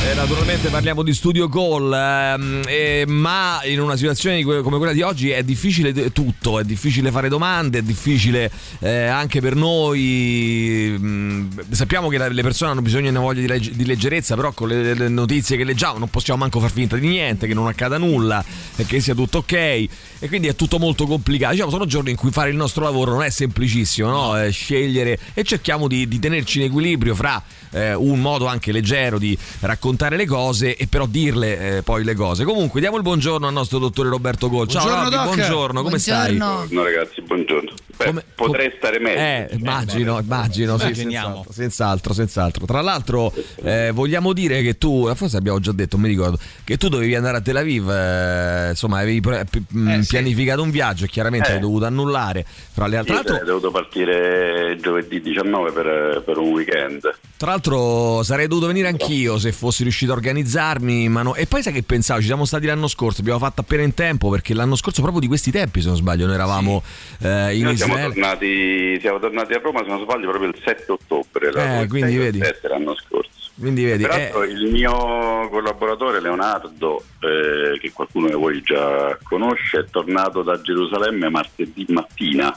[0.00, 5.02] Eh, naturalmente parliamo di studio call ehm, eh, ma in una situazione come quella di
[5.02, 11.72] oggi è difficile tutto è difficile fare domande è difficile eh, anche per noi mh,
[11.72, 14.52] sappiamo che la- le persone hanno bisogno e una voglia di, legge- di leggerezza però
[14.52, 17.66] con le, le notizie che leggiamo non possiamo manco far finta di niente che non
[17.66, 18.42] accada nulla
[18.86, 19.88] che sia tutto ok e
[20.28, 23.24] quindi è tutto molto complicato diciamo sono giorni in cui fare il nostro lavoro non
[23.24, 24.40] è semplicissimo no?
[24.40, 29.18] Eh, scegliere e cerchiamo di, di tenerci in equilibrio fra eh, un modo anche leggero
[29.18, 33.46] di raccontare le cose e però dirle eh, poi le cose comunque diamo il buongiorno
[33.46, 35.34] al nostro dottore Roberto Gol ciao Buongiorno, Robby, Doc.
[35.36, 36.36] buongiorno come stai?
[36.36, 36.66] Buongiorno.
[36.70, 37.70] No ragazzi, buongiorno.
[38.06, 39.18] Come- potrei stare meglio.
[39.18, 42.64] Eh, immagino, immagino, sì, senz'altro, senz'altro, senz'altro.
[42.66, 43.32] Tra l'altro,
[43.62, 47.38] eh, vogliamo dire che tu, forse abbiamo già detto, mi ricordo, che tu dovevi andare
[47.38, 51.54] a Tel Aviv, eh, insomma, avevi pre- p- mh, pianificato un viaggio e chiaramente Eh.
[51.54, 52.44] hai dovuto annullare.
[52.72, 57.00] Fra le altre, Io tra l'altro, sarei dovuto partire giovedì 19 per, per un weekend.
[57.36, 61.08] tra l'altro sarei dovuto venire anch'io se fossi riuscito a organizzarmi.
[61.08, 63.82] Ma no- E poi sai che pensavo, ci siamo stati l'anno scorso, abbiamo fatto appena
[63.82, 66.82] in tempo perché l'anno scorso proprio di questi tempi, se non sbaglio, noi eravamo
[67.20, 70.92] eh, in Noi siamo tornati, siamo tornati a Roma, se non sbaglio, proprio il 7
[70.92, 71.48] ottobre.
[71.48, 72.38] Eh, quindi il vedi.
[72.38, 73.30] 7 l'anno scorso.
[73.58, 79.80] Quindi vedi, Peraltro eh, il mio collaboratore Leonardo, eh, che qualcuno di voi già conosce,
[79.80, 82.56] è tornato da Gerusalemme martedì mattina.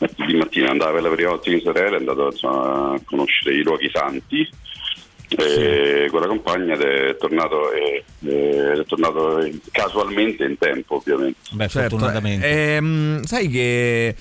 [0.00, 3.62] Martedì mattina andava per la prima volta in Israele, è andato insomma, a conoscere i
[3.62, 4.48] luoghi santi
[5.36, 11.38] eh, con la compagna ed è tornato, eh, eh, è tornato casualmente in tempo ovviamente.
[11.52, 12.74] Beh, Certo, fortunatamente.
[12.76, 14.14] ehm, sai che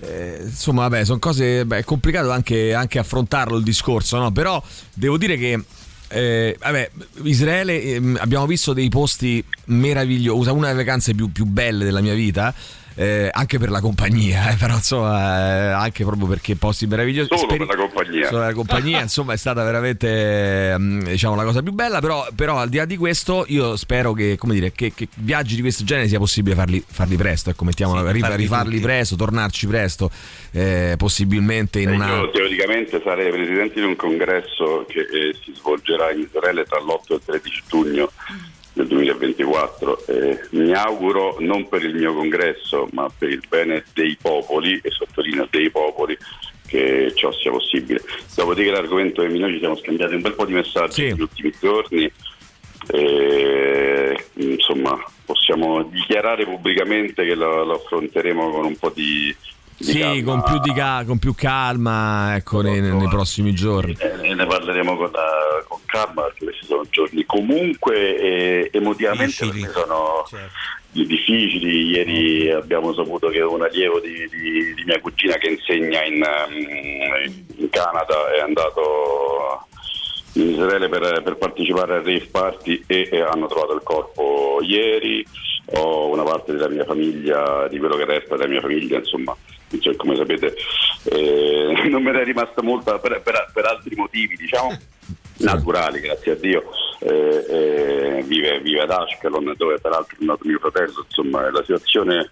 [0.00, 1.64] eh, insomma, vabbè, sono cose.
[1.64, 4.30] beh, è complicato anche, anche affrontarlo il discorso, no?
[4.32, 4.62] Però
[4.94, 5.60] devo dire che.
[6.08, 6.90] eh, vabbè,
[7.22, 12.14] Israele ehm, abbiamo visto dei posti meravigliosi, una delle vacanze più, più belle della mia
[12.14, 12.52] vita.
[12.94, 17.28] Eh, anche per la compagnia, eh, però insomma, eh, anche proprio perché posti meravigliosi.
[17.28, 18.26] Solo Speri- per la compagnia.
[18.26, 22.00] Solo per la compagnia, insomma, è stata veramente ehm, diciamo, la cosa più bella.
[22.00, 25.54] Però, però al di là di questo, io spero che, come dire, che, che viaggi
[25.54, 27.50] di questo genere sia possibile farli, farli presto.
[27.50, 28.82] Ecco, mettiamola, Sì, ri- farli rifarli tutti.
[28.82, 30.10] presto, tornarci presto,
[30.52, 32.16] eh, possibilmente in Eh, una.
[32.16, 37.12] Io teoricamente sarei presidente di un congresso che eh, si svolgerà in Israele tra l'8
[37.12, 38.10] e il 13 giugno
[38.72, 40.06] del 2024.
[40.06, 44.90] Eh, mi auguro non per il mio congresso, ma per il bene dei popoli, e
[44.90, 46.16] sottolineo dei popoli,
[46.66, 48.00] che ciò sia possibile.
[48.34, 52.10] Dopodiché l'argomento che noi ci siamo scambiati un bel po' di messaggi negli ultimi giorni.
[52.88, 59.34] eh, insomma, possiamo dichiarare pubblicamente che lo, lo affronteremo con un po' di,
[59.78, 63.96] Sì, con più, di ca- con più calma, ecco, nei, nei prossimi giorni.
[63.98, 69.32] Eh, ne parleremo con, eh, perché questi sono giorni comunque eh, emotivamente
[69.72, 70.24] sono
[70.90, 71.90] difficili.
[71.90, 77.44] Ieri abbiamo saputo che un allievo di, di- di mia cugina che insegna in, ehm,
[77.56, 79.66] in Canada è andato
[80.34, 85.24] in Israele per, per partecipare al rave party e, e hanno trovato il corpo ieri.
[85.74, 89.34] Ho una parte della mia famiglia, di quello che resta della mia famiglia, insomma,
[89.80, 90.54] cioè, come sapete,
[91.04, 94.76] eh, non me ne è rimasta molta per, per- per altri motivi, diciamo,
[95.38, 96.62] naturali, grazie a Dio.
[97.00, 102.30] Eh, eh, vive, vive ad Ashkelon, dove peraltro è nato mio fratello, insomma, la situazione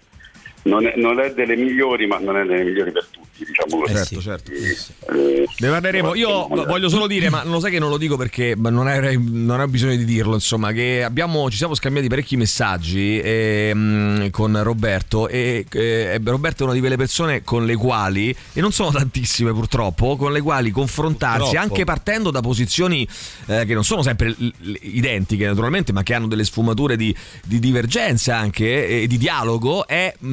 [0.63, 3.93] non è, non è delle migliori, ma non è delle migliori per tutti, diciamo così.
[3.95, 4.51] Certo, certo.
[4.51, 6.13] Eh, Ne parleremo.
[6.15, 9.19] Io voglio solo dire, ma non lo sai che non lo dico perché non, avrei-
[9.21, 14.61] non ho bisogno di dirlo, insomma, che abbiamo, ci siamo scambiati parecchi messaggi ehm, con
[14.63, 18.91] Roberto e eh, Roberto è una di quelle persone con le quali, e non sono
[18.91, 21.67] tantissime purtroppo, con le quali confrontarsi Purtroppo.
[21.67, 23.07] anche partendo da posizioni
[23.47, 27.13] eh, che non sono sempre l- l- identiche naturalmente, ma che hanno delle sfumature di,
[27.45, 30.29] di divergenza anche e di dialogo, è mh,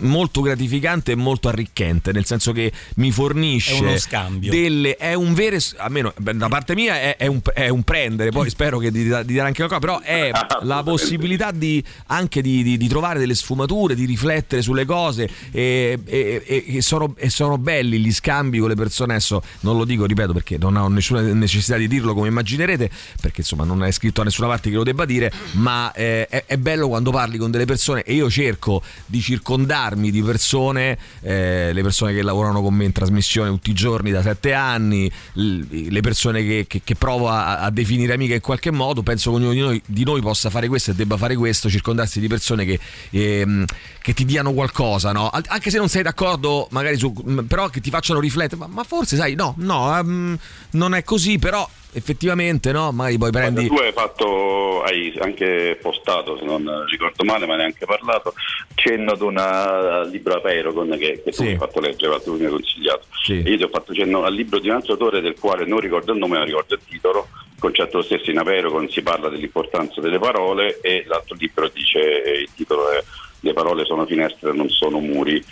[0.00, 4.50] molto gratificante e molto arricchente, nel senso che mi fornisce È uno scambio.
[4.50, 8.48] delle è un vero almeno da parte mia è, è un, è un prendere poi
[8.50, 10.30] spero che di, di dare anche qualcosa però è
[10.62, 15.98] la possibilità di anche di, di- di trovare delle sfumature di riflettere sulle cose e,
[16.04, 20.04] e- e- sono, e sono belli gli scambi con le persone adesso non lo dico
[20.06, 24.20] ripeto perché non ho nessuna necessità di dirlo come immaginerete perché insomma non è scritto
[24.20, 27.50] da nessuna parte che lo debba dire ma eh, è, è bello quando parli con
[27.50, 29.20] delle persone e io cerco di
[29.54, 34.10] circondarmi di persone eh, le persone che lavorano con me in trasmissione tutti i giorni
[34.10, 38.70] da sette anni le persone che, che- che provo a, a definire amiche in qualche
[38.72, 41.70] modo penso che ognuno di noi, di noi possa fare questo e debba fare questo
[41.70, 42.78] circondarsi di persone che,
[43.10, 43.64] ehm,
[44.04, 45.30] che ti diano qualcosa no?
[45.30, 47.10] Anche se non sei d'accordo magari su
[47.48, 50.38] però che ti facciano riflettere ma, ma forse sai no no ehm,
[50.72, 56.36] non è così però effettivamente no magari poi prendi Tu hai fatto, hai anche postato,
[56.36, 58.34] se non ricordo male, ma neanche parlato,
[58.74, 61.42] cenno ad una libro Aperogon che, che tu Sì.
[61.44, 63.06] mi hai fatto leggere, tu mi hai consigliato.
[63.22, 63.42] Sì.
[63.42, 65.78] E io ti ho fatto cenno al libro di un altro autore del quale non
[65.78, 67.28] ricordo il nome, ma ricordo il titolo.
[67.54, 72.24] Il concetto lo stesso in Aperogon si parla dell'importanza delle parole e l'altro libro dice,
[72.24, 73.02] eh, il titolo è
[73.44, 75.42] Le parole sono finestre, non sono muri.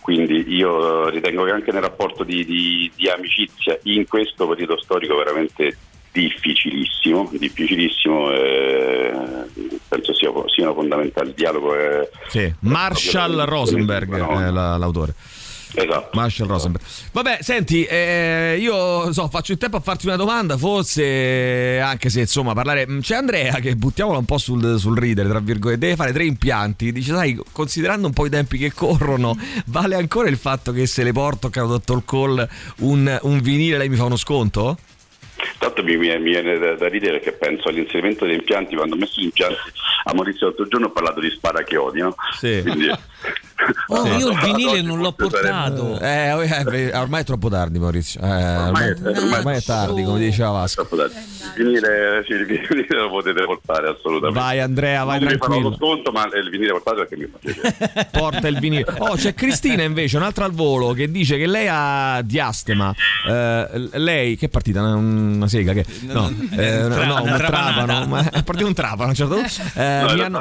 [0.00, 4.80] Quindi io eh, ritengo che anche nel rapporto di, di- di amicizia in questo periodo
[4.80, 5.76] storico veramente
[6.12, 9.12] difficilissimo, difficilissimo eh,
[9.88, 11.28] penso sia, siano fondamentali.
[11.28, 14.40] Il dialogo è Sì, Marshall Rosenberg no?
[14.40, 15.12] è la- l'autore
[15.76, 16.10] Esatto.
[16.14, 16.84] Marshall Rosenberg.
[17.12, 22.20] Vabbè, senti, eh, io so, faccio in tempo a farti una domanda, forse anche se
[22.20, 22.86] insomma parlare.
[23.00, 26.92] C'è Andrea che buttiamola un po' sul, sul ridere, tra virgolette, deve fare tre impianti.
[26.92, 29.36] Dice, sai, considerando un po' i tempi che corrono,
[29.66, 33.88] vale ancora il fatto che se le porto a Dottor Call un, un vinile lei
[33.88, 34.78] mi fa uno sconto?
[35.58, 39.20] Tanto mi, mi viene da, da, ridere che penso all'inserimento degli impianti, quando ho messo
[39.20, 39.58] gli impianti
[40.04, 42.14] a Maurizio l'altro giorno ho parlato di sparachiodi, no?
[42.38, 42.60] Sì.
[42.62, 42.90] Quindi,
[43.88, 44.10] Oh, sì.
[44.16, 45.98] io il vinile No, non l'ho portato.
[45.98, 48.20] Eh, eh, ormai è troppo tardi, Maurizio.
[48.20, 50.86] Eh, ormai, ormai- ormai è tardi, come diceva Vasco.
[50.92, 51.10] Il
[51.56, 54.38] vinile, sì, il vinile lo potete portare assolutamente.
[54.38, 55.68] Vai Andrea, vai non mi farò tranquillo.
[55.70, 58.08] lo sconto, ma il vinile portato perché mi fa piacere.
[58.12, 58.84] porta il vinile.
[58.98, 62.92] Oh, c'è Cristina invece, un'altra al volo, che dice che lei ha diastema.
[63.26, 64.82] Eh, lei, che partita?
[64.82, 64.96] Una,
[65.36, 65.72] una sega?
[65.72, 68.06] Che, no, eh, no, no, un una trapano.
[68.06, 69.34] Ma è partito un trapano certo.
[69.76, 70.40] Eh, no, mia no.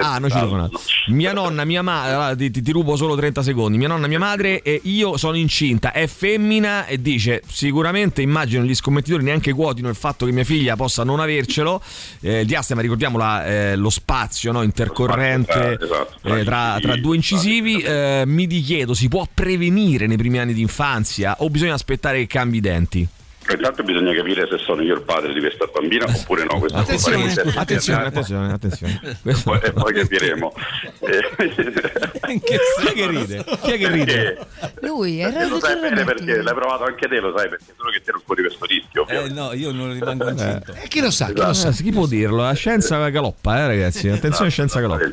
[0.00, 0.80] Ah, non ci telefonato.
[1.08, 3.76] Mia nonna, mia madre, ti, ti- ti rubo solo 30 secondi.
[3.78, 8.74] Mia nonna, mia madre e io sono incinta, è femmina e dice sicuramente immagino gli
[8.74, 11.82] scommettitori neanche quotino il fatto che mia figlia possa non avercelo.
[12.20, 16.44] Eh, diastema, ricordiamo la- eh, lo spazio no, intercorrente Lo spazio tra- esatto, tra eh,
[16.44, 17.78] tra, tra due incisivi.
[17.80, 22.26] Eh, mi chiedo, si può prevenire nei primi anni di infanzia o bisogna aspettare che
[22.26, 23.08] cambi i denti?
[23.46, 26.58] Intanto bisogna capire se sono io il padre di questa bambina oppure no.
[26.58, 29.00] Questo Attenzione, lo faremo in attenzione, attenzione, attenzione.
[29.22, 30.52] E poi, e poi capiremo.
[31.04, 31.20] Eh,
[32.44, 33.44] Chi è che ride?
[33.62, 34.46] Chi è che ride?
[34.80, 38.00] Lui è lo sai bene perché l'hai provato anche te, lo sai perché solo che
[38.00, 39.06] te non corri questo rischio.
[39.06, 40.72] Eh, no, io non rimango incinto.
[40.72, 41.26] E chi lo sa?
[41.26, 41.68] Chi lo sa?
[41.68, 42.42] Eh, chi può dirlo?
[42.42, 44.08] La scienza galoppa, eh, ragazzi.
[44.08, 45.04] Attenzione, scienza galoppa.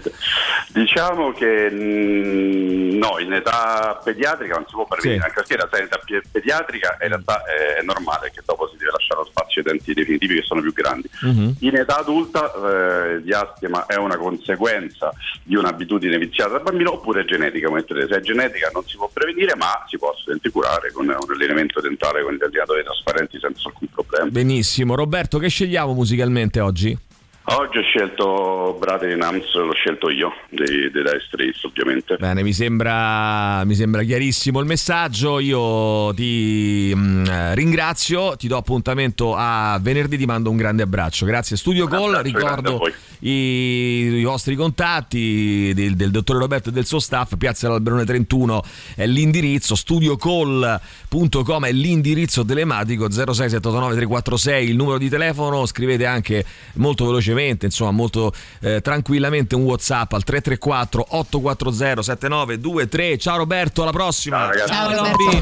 [0.69, 5.25] Diciamo che mh, no, in età pediatrica non si può prevenire, Sì.
[5.25, 7.83] anche perché in età in età pe- pediatrica in realtà è, è
[8.21, 11.09] normale che dopo si deve lasciare lo spazio ai denti definitivi che sono più grandi.
[11.21, 11.55] Mhm.
[11.59, 15.11] In età adulta eh, il diastema è una conseguenza
[15.43, 18.07] di un'abitudine viziata dal bambino oppure è genetica, vedete.
[18.07, 20.13] se è genetica non si può prevenire ma si può
[20.51, 24.29] curare con un allenamento dentale con gli allineatori trasparenti senza alcun problema.
[24.29, 24.95] Benissimo.
[24.95, 26.97] Roberto, che scegliamo musicalmente oggi?
[27.43, 32.15] Oggi ho scelto Brother in Arms, l'ho scelto io, dei, dei Dire Straits ovviamente.
[32.17, 35.39] Bene, mi sembra, mi sembra chiarissimo il messaggio.
[35.39, 41.25] Io ti mm, eh, ringrazio, ti do appuntamento a venerdì, ti mando un grande abbraccio.
[41.25, 42.79] Grazie Studio a ricordo.
[43.21, 48.63] I, i vostri contatti del, del dottore Roberto e del suo staff, Piazza dell'Alberone 31
[48.95, 57.05] è l'indirizzo, studiocall.com è l'indirizzo telematico 06789 346 il numero di telefono, scrivete anche molto
[57.05, 63.17] velocemente, insomma molto eh, tranquillamente un Whatsapp al 334 840 7923.
[63.17, 64.49] Ciao Roberto, alla prossima.
[64.65, 65.41] Ciao Roberto.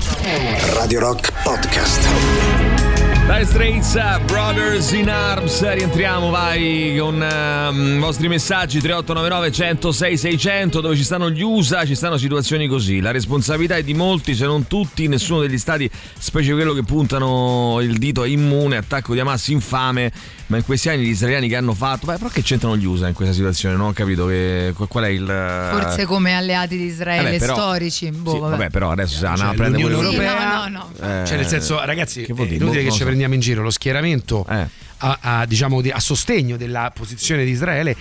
[0.74, 2.99] Radio Rock Podcast.
[3.30, 3.94] Dire Straits,
[4.26, 11.04] Brothers in Arms, rientriamo, vai con ehm, i vostri messaggi 3899 106 600 dove ci
[11.04, 15.08] stanno gli USA, ci stanno situazioni così, la responsabilità è di molti se non tutti,
[15.08, 15.88] nessuno degli stati,
[16.18, 20.12] specie quello che puntano il dito è immune, attacco di Hamas infame,
[20.50, 23.08] ma in questi anni gli israeliani che hanno fatto, beh, però che c'entrano gli USA
[23.08, 25.26] in questa situazione, non ho capito che, qual è il...
[25.26, 28.10] Forse come alleati di Israele, Vabbè, però- storici.
[28.12, 28.58] Boh, Sì, vabbè.
[28.58, 31.22] vabbè, però adesso si Cioè, prendere l'Unione pure- Europea- No, no, no.
[31.22, 32.64] Eh, Cioè, nel senso, ragazzi, che vuol è dire?
[32.64, 33.62] inutile che ci prendiamo in giro.
[33.62, 34.68] Lo schieramento Eh.
[34.98, 37.96] a, a, diciamo, di- a sostegno della posizione di Israele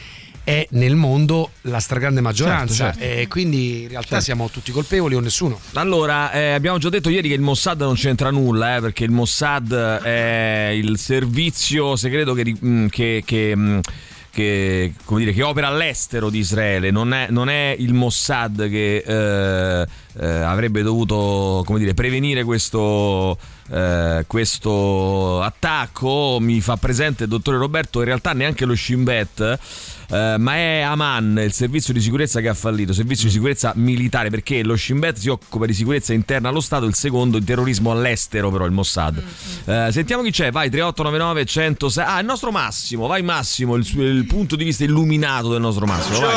[0.49, 3.21] è nel mondo la stragrande maggioranza Certo, certo.
[3.21, 4.25] e quindi in realtà Certo.
[4.25, 5.61] siamo tutti colpevoli o nessuno.
[5.75, 9.11] Allora, eh, abbiamo già detto ieri che il Mossad non c'entra nulla, eh, perché il
[9.11, 13.81] Mossad è il servizio segreto che, mh, che- che, mh,
[14.31, 19.03] che, come dire, che opera all'estero di Israele, non è, non è il Mossad che
[19.05, 19.87] eh,
[20.21, 23.37] eh, avrebbe dovuto come dire, prevenire questo,
[23.71, 26.39] eh, questo attacco.
[26.41, 29.59] Mi fa presente il dottore Roberto, in realtà neanche lo Shin Bet.
[30.11, 34.31] Eh, ma è Aman, il servizio di sicurezza che ha fallito, servizio di sicurezza militare,
[34.31, 37.91] perché lo Shin Bet si occupa di sicurezza interna allo Stato, il secondo di terrorismo
[37.91, 39.23] all'estero, però il Mossad.
[39.67, 42.05] Eh, sentiamo chi c'è, vai 3899 106.
[42.07, 46.21] Ah, il nostro Massimo, vai Massimo, il, il punto di vista illuminato del nostro Massimo.
[46.21, 46.37] Vai.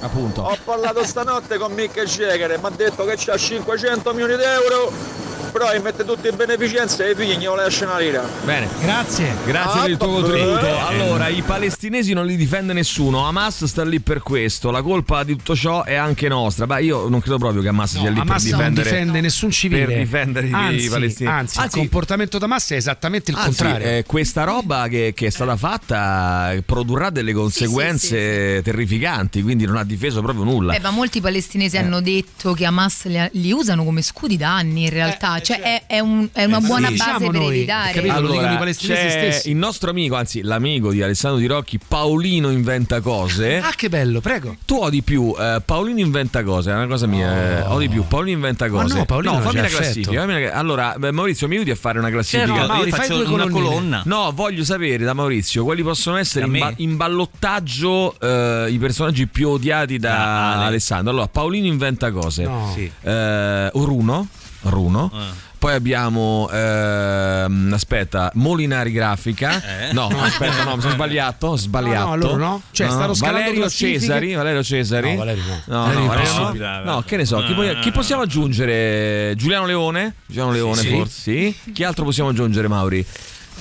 [0.00, 0.42] Appunto.
[0.42, 4.42] Ho parlato stanotte con Mick Jagger e mi ha detto che c'ha 500 milioni di
[4.42, 8.68] euro però mette tutti in beneficenza e i figli non lascia una lira Bene.
[8.80, 9.34] Grazie.
[9.44, 10.22] Grazie Ah, per il tuo eh.
[10.22, 10.86] contributo.
[10.86, 13.26] Allora, i palestinesi non li difende nessuno.
[13.26, 14.70] Hamas sta lì per questo.
[14.70, 16.66] La colpa di tutto ciò è anche nostra.
[16.66, 18.90] Beh, io non credo proprio che Hamas sia lì Hamas per non difendere.
[18.90, 19.84] difende nessun civile.
[19.86, 21.24] Per difendere i anzi, palestinesi.
[21.36, 23.86] Anzi, Anzi- il comportamento da Hamas è esattamente il Anzi, contrario.
[23.86, 29.84] eh, questa roba che, che è stata fatta produrrà delle conseguenze terrificanti, quindi non ha
[29.84, 30.74] difeso proprio nulla.
[30.74, 34.84] Eh, ma molti palestinesi hanno detto che Hamas li, li usano come scudi da anni
[34.84, 36.96] in realtà, cioè è, è un- è una Eh, buona sì.
[36.96, 37.92] base Diciamo per noi, ereditare.
[37.92, 38.14] capito?
[38.14, 39.50] lo dicono i Allora, palestinesi stessi.
[39.50, 41.78] il nostro amico, anzi l'amico di Alessandro Di Rocchi,
[42.12, 43.56] Paolino inventa cose.
[43.58, 44.56] Ah, che bello, prego.
[44.66, 47.60] Tu odi più eh, Paolino inventa cose, è una cosa mia.
[47.60, 48.96] eh, odi più Paolino inventa Ma cose.
[48.98, 50.20] no, Paolino fammi c'è la classifica.
[50.20, 52.52] fammi una- Allora, beh, Maurizio, mi aiuti a fare una classifica.
[52.54, 54.02] Certo, Mauri, io fai due una colonna.
[54.04, 59.26] No, voglio sapere da Maurizio quali possono essere in, ba- in ballottaggio eh, i personaggi
[59.26, 60.64] più odiati da Ale.
[60.66, 61.10] Alessandro.
[61.12, 62.44] Allora, Paolino inventa cose.
[62.44, 62.70] No.
[62.74, 62.90] Sì.
[63.00, 64.28] Eh, Runo.
[64.64, 65.10] Runo.
[65.14, 65.50] Ah.
[65.62, 69.62] Poi abbiamo ehm, aspetta, Molinari Grafica.
[69.90, 69.92] Eh?
[69.92, 72.04] No, aspetta, no, mi sono sbagliato, ho sbagliato.
[72.04, 72.62] No, no, loro no.
[72.72, 73.70] Cioè, stanno scalando Valerio.
[73.70, 75.12] Cesari, Valerio Cesari.
[75.12, 75.62] No, Valerio no.
[75.66, 76.82] No, Valerio no, Valerio no.
[76.94, 79.34] No, che ne so, chi, poi- chi possiamo aggiungere?
[79.36, 80.14] Giuliano Leone?
[80.26, 80.88] Giuliano Leone Sì.
[80.88, 81.56] forse, sì.
[81.72, 83.06] Chi altro possiamo aggiungere, Mauri?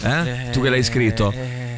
[0.01, 0.49] Eh?
[0.51, 1.31] Tu che l'hai scritto?
[1.31, 1.70] Eh?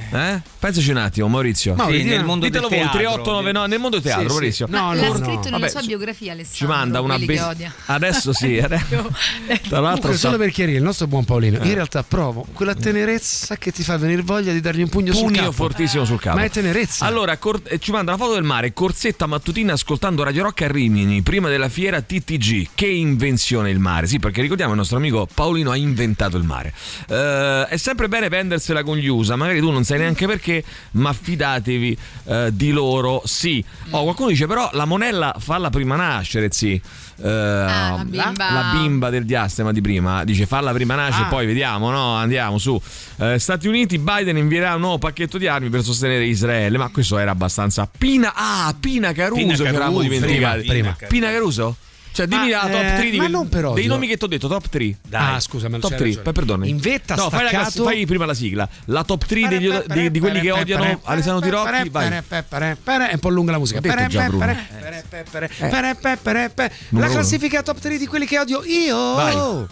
[0.60, 1.74] Pensaci un attimo, Maurizio.
[1.76, 3.00] Mauri, Sì, nel mondo Ditelo del voi, teatro.
[3.00, 4.34] 3899 nel mondo del teatro, Sì, sì.
[4.34, 4.68] Maurizio.
[4.70, 5.40] No, L'ha no, scritto no.
[5.44, 6.58] nella Vabbè, sua ci- biografia Alessandro.
[6.58, 7.74] Ci manda una quelli che be- odia.
[7.86, 9.12] Adesso sì, adesso.
[9.68, 11.68] Tra l'altro sta- solo per chiarire, il nostro buon Paolino, Eh.
[11.68, 15.26] in realtà provo quella tenerezza che ti fa venire voglia di dargli un pugno, sul
[15.26, 15.52] pugno capo.
[15.52, 16.38] fortissimo sul capo.
[16.38, 17.06] Ma è tenerezza.
[17.06, 20.68] Allora, cor- eh, ci manda una foto del mare, corsetta mattutina ascoltando Radio Rock a
[20.68, 22.70] Rimini, prima della fiera TTG.
[22.74, 24.08] Che invenzione il mare.
[24.08, 26.74] Sì, perché ricordiamo il nostro amico Paolino ha inventato il mare.
[27.08, 31.12] Eh, è sempre bene vendersela con gli USA, magari tu non sai neanche perché, ma
[31.14, 33.64] fidatevi eh, di loro, sì.
[33.92, 36.80] Oh, qualcuno dice però la monella falla prima nascere, sì.
[37.22, 38.52] Eh, Ah, la bimba.
[38.52, 41.30] la bimba del diastema di prima dice falla prima nascere Ah.
[41.30, 42.80] poi vediamo no andiamo su
[43.20, 47.20] Eh, Stati Uniti Biden invierà un nuovo pacchetto di armi per sostenere Israele ma questo
[47.20, 51.08] era abbastanza Pina ah Pina Caruso Pina Caruso, dimenticati prima, prima.
[51.08, 51.76] Pina Caruso
[52.14, 53.76] cioè dimmi la top eh, 3 di ma non per odio.
[53.76, 55.36] dei nomi che ti ho detto top 3 Dai.
[55.36, 56.24] Ah, scusa, ma top c'hai 3 ragione.
[56.24, 59.70] poi perdoni In vetta no, fai, classi- fai prima la sigla la top 3 degli,
[59.88, 62.10] di, di quelli che odiano Alessandro Tirocchi vai
[63.10, 63.80] È un po' lunga la musica.
[66.90, 69.16] La classifica top 3 di quelli che odio io.
[69.16, 69.66] Vai.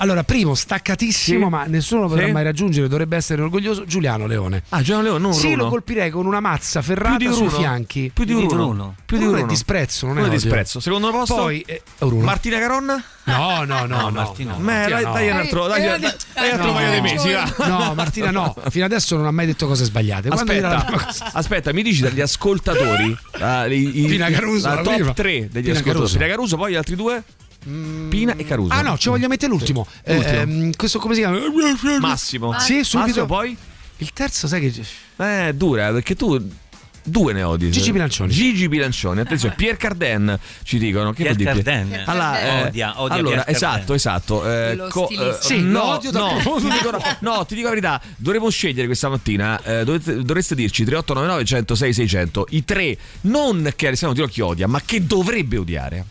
[0.00, 1.50] Allora, primo, staccatissimo, Sì.
[1.50, 2.32] ma nessuno lo potrà Sì.
[2.32, 4.62] mai raggiungere, dovrebbe essere orgoglioso, Giuliano Leone.
[4.70, 5.62] ah Giovanni Leone non Sì, Bruno.
[5.64, 8.10] lo colpirei con una mazza ferrata più di sui fianchi.
[8.14, 8.94] più di Più di Bruno.
[9.04, 10.32] più di Bruno è disprezzo, non è odio.
[10.32, 12.24] disprezzo secondo posto Poi, eh, Bruno.
[12.24, 14.10] Martina Caronna No, no, no, no.
[14.10, 14.64] Martina no.
[14.64, 15.12] Beh, dai, no.
[15.12, 16.72] dai un altro, dai, dai, dai un altro No.
[16.72, 17.30] paio di mesi.
[17.32, 17.54] va.
[17.66, 20.28] No, Martina no, fino adesso non ha mai detto cose sbagliate.
[20.30, 23.08] Quando prima cosa- Aspetta, aspetta, mi dici dagli ascoltatori
[23.70, 25.12] i, i- Pina Caruso, la la top prima.
[25.12, 25.92] 3 degli Pina ascoltatori.
[25.92, 26.16] Caruso.
[26.16, 27.22] Pina Caruso, poi gli altri due?
[27.64, 28.72] Pina e Caruso.
[28.72, 29.86] Ah no, ci voglio mettere l'ultimo.
[30.04, 30.40] Eh, L'ultimo.
[30.40, 31.38] ehm, questo come si chiama?
[32.00, 32.58] Massimo.
[32.58, 32.98] Sì, subito.
[33.08, 33.56] Massimo poi?
[33.98, 34.84] Il terzo, sai che.
[35.48, 36.40] Eh, dura, perché tu
[37.02, 37.70] due ne odi.
[37.70, 38.32] Gigi Bilancioni.
[38.32, 41.10] Gigi Bilancioni, attenzione, Pierre Carden ci dicono.
[41.12, 41.72] Che Pierre vuol dire?
[41.74, 42.02] Carden.
[42.06, 43.54] Allora, eh, Odia- odia allora, Pierre Carden.
[43.54, 44.50] esatto, esatto.
[44.50, 45.08] eh, Lo co-.
[45.40, 46.68] Sì, no, lo odio da no, profondo.
[46.68, 48.00] ti dico, no, ti dico la verità.
[48.16, 49.60] Dovremmo scegliere questa mattina.
[49.62, 54.80] eh, dovete- dovreste dirci 3899 106 600 i tre, non che Alessandro Tirocchi odia, ma
[54.84, 56.04] che dovrebbe odiare.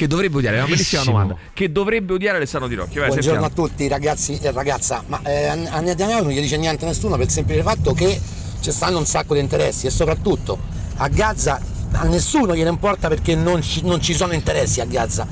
[0.00, 1.36] Che dovrebbe odiare, è una bellissima domanda.
[1.52, 2.98] Che dovrebbe odiare Alessandro Tirocchi?
[2.98, 3.64] Vai, Buongiorno sentiamo.
[3.64, 6.88] a tutti ragazzi e ragazza, ma eh, a a Netanyahu non gli dice niente a
[6.88, 8.18] nessuno per il semplice fatto che
[8.60, 10.58] ci stanno un sacco di interessi e soprattutto
[10.96, 11.60] a Gaza
[11.90, 15.26] a nessuno gliene importa perché non ci, non ci sono interessi a Gaza.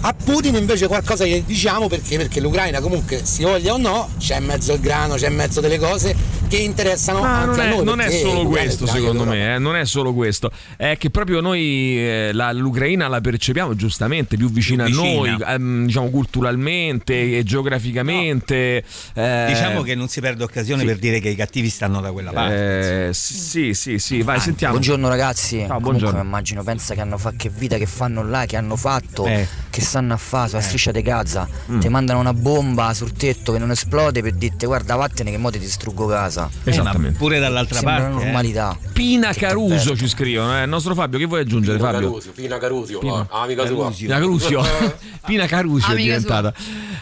[0.00, 4.38] A Putin invece qualcosa gli diciamo perché, perché l'Ucraina comunque si voglia o no, c'è
[4.38, 6.16] in mezzo il grano, c'è in mezzo delle cose
[6.48, 7.84] che interessano Ma anche non a è, noi.
[7.84, 10.50] non è solo questo, secondo me, eh, non è solo questo.
[10.76, 15.10] È che proprio noi eh, la- l'Ucraina la percepiamo giustamente più vicina, Più vicina.
[15.30, 18.84] a noi, ehm, diciamo culturalmente, e geograficamente.
[19.14, 20.86] eh, Diciamo che non si perde occasione sì.
[20.86, 23.08] per dire che i cattivi stanno da quella parte.
[23.08, 24.74] eh, sì, sì, sì, vai, sentiamo.
[24.74, 26.18] Buongiorno ragazzi, Ciao, comunque buongiorno.
[26.20, 29.46] mi immagino, pensa che hanno fatto che vita che fanno là, che hanno fatto, Eh.
[29.70, 31.80] che stanno a fare sulla striscia di Gaza, Mm.
[31.80, 35.50] ti mandano una bomba sul tetto che non esplode per dirti guarda vattene che mo
[35.50, 36.35] ti distruggo casa.
[36.44, 37.18] Eh, ma Esattamente.
[37.18, 38.10] pure dall'altra Sembra parte.
[38.20, 38.24] eh.
[38.24, 38.78] normalità.
[38.92, 40.62] Pina Che Caruso ci scrivono, eh.
[40.62, 42.08] il nostro Fabio, che vuoi aggiungere Pina Fabio?
[42.08, 43.90] Carusio, Pina Carusio, Pina- ah, amica sua.
[43.90, 44.62] Pina Carusio,
[45.26, 46.54] Pina Carusio è diventata.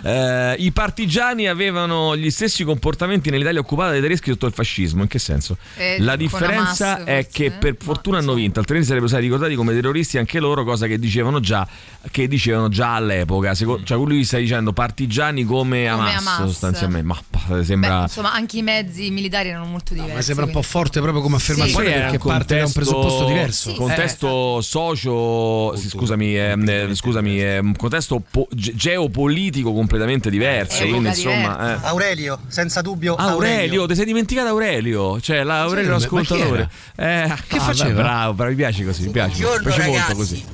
[0.02, 5.02] Eh, I partigiani avevano gli stessi comportamenti nell'Italia occupata dai tedeschi sotto il fascismo.
[5.02, 5.56] In che senso?
[5.76, 7.50] Eh, La differenza Hamas, è forse, che eh?
[7.52, 11.40] per fortuna hanno vinto, altrimenti sarebbero stati ricordati come terroristi anche loro, cosa che dicevano
[11.40, 11.66] già,
[12.10, 13.54] che dicevano già all'epoca.
[13.54, 16.36] Seco- cioè, lui sta dicendo partigiani come Hamas, Hamas.
[16.48, 17.06] sostanzialmente.
[17.06, 18.02] Ma pa- Beh, sembra.
[18.02, 20.14] insomma, anche i mezzi militari erano molto diversi.
[20.14, 22.72] Ma sembra un po' quindi- forte proprio come affermazione era perché un parte da un
[22.72, 23.70] contesto- presupposto diverso.
[23.70, 30.30] Sì, contesto socio sì, scusami ehm, eh, scusami eh, un contesto po- ge- geopolitico completamente
[30.30, 31.86] diverso Epoca quindi insomma eh.
[31.86, 35.20] Aurelio, senza dubbio Aurelio, ti sei dimenticato Aurelio?
[35.20, 36.68] Cioè, l'Aurelio Sì, ma- ma chi ascoltatore.
[36.96, 37.88] Eh, Che ah, faceva?
[37.90, 39.42] beh, Bravo, bravo, mi piace così, mi piace.
[39.42, 40.44] Mi piace molto così.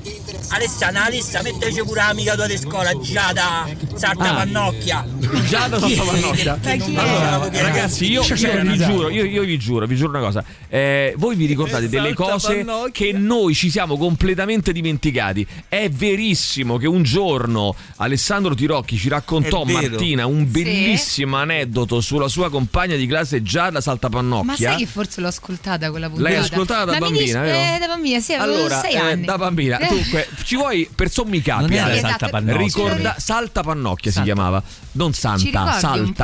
[0.49, 4.33] Alessandra, Alessandra, metteci pure l'amica tua di scuola, Giada, salta Ah.
[4.35, 5.05] pannocchia.
[5.47, 6.59] Giada salta pannocchia.
[6.95, 10.43] Allora, ragazzi, io, io vi giuro, io, io vi giuro, vi giuro una cosa.
[10.69, 15.45] Eh, voi vi ricordate delle Salta cose che noi ci siamo completamente dimenticati.
[15.67, 19.63] È verissimo che un giorno Alessandro Tirocchi ci raccontò.
[19.63, 24.69] Martina un bellissimo aneddoto sulla sua compagna di classe Giada Ma Saltapannocchia.
[24.71, 26.29] sai che forse l'ho ascoltata quella puntata?
[26.29, 27.75] L'hai ascoltata da Ma bambina, dici- vero?
[27.75, 29.25] Eh, da bambina, sì, avevo Allora, sei eh, anni.
[29.25, 29.87] da bambina, Eh.
[30.25, 31.61] Dunque, ci vuoi per sommi capi?
[31.63, 31.93] Non era Ale?
[31.97, 32.09] Esatto.
[32.19, 32.57] Saltapannocchia.
[32.57, 35.79] Ricorda, Saltapannocchia si chiamava, non Santa,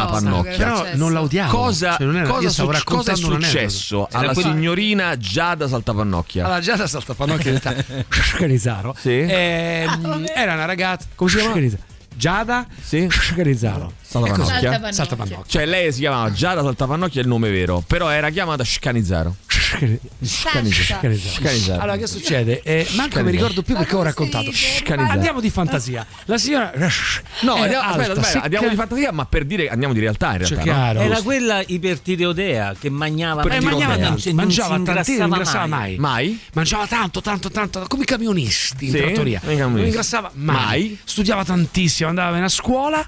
[0.09, 1.51] quello che Però non la odiavo.
[1.51, 6.45] Cosa, Cioè, non era- cosa suc- cosa è successo Era alla quello- signorina Giada Saltapannocchia?
[6.45, 8.95] Allora, già da Saltapannocchia in realtà Scanizzaro.
[8.99, 9.25] Sì.
[9.27, 11.07] Ehm, era una ragazza.
[11.15, 11.55] Come si chiama?
[12.15, 13.07] Giada Sì.
[13.11, 13.91] Scanizzaro.
[14.09, 14.53] Saltapannocchia.
[14.53, 14.93] Saltapannocchia.
[14.93, 15.43] Saltapannocchia.
[15.47, 19.35] Cioè lei si chiamava Giada Saltapannocchia è il nome vero, però era chiamata Scanizzaro.
[20.21, 21.17] Scanizzaro.
[21.17, 21.81] Scanizzaro.
[21.81, 22.61] Allora, che succede?
[22.61, 24.49] Eh, manco mi ricordo più perché ho raccontato.
[24.51, 25.11] Scanizzaro.
[25.11, 26.05] Andiamo di fantasia.
[26.25, 26.71] La signora.
[27.41, 30.37] No, andiamo, aspetta, alta, aspetta, andiamo di fantasia, ma per dire andiamo di realtà in
[30.37, 30.63] realtà.
[30.63, 31.01] Cioè, no?
[31.01, 35.97] Era quella ipertireodea che mangiava Eh, mangiava non tanto, mangiava si tantissimo, non ingrassava mai.
[35.97, 36.39] Mai?
[36.53, 39.41] Mangiava tanto, tanto, tanto, come i camionisti in trattoria.
[39.43, 40.55] Non ingrassava mai.
[40.55, 40.99] Mai?
[41.03, 43.05] Studiava tantissimo, andava bene a scuola.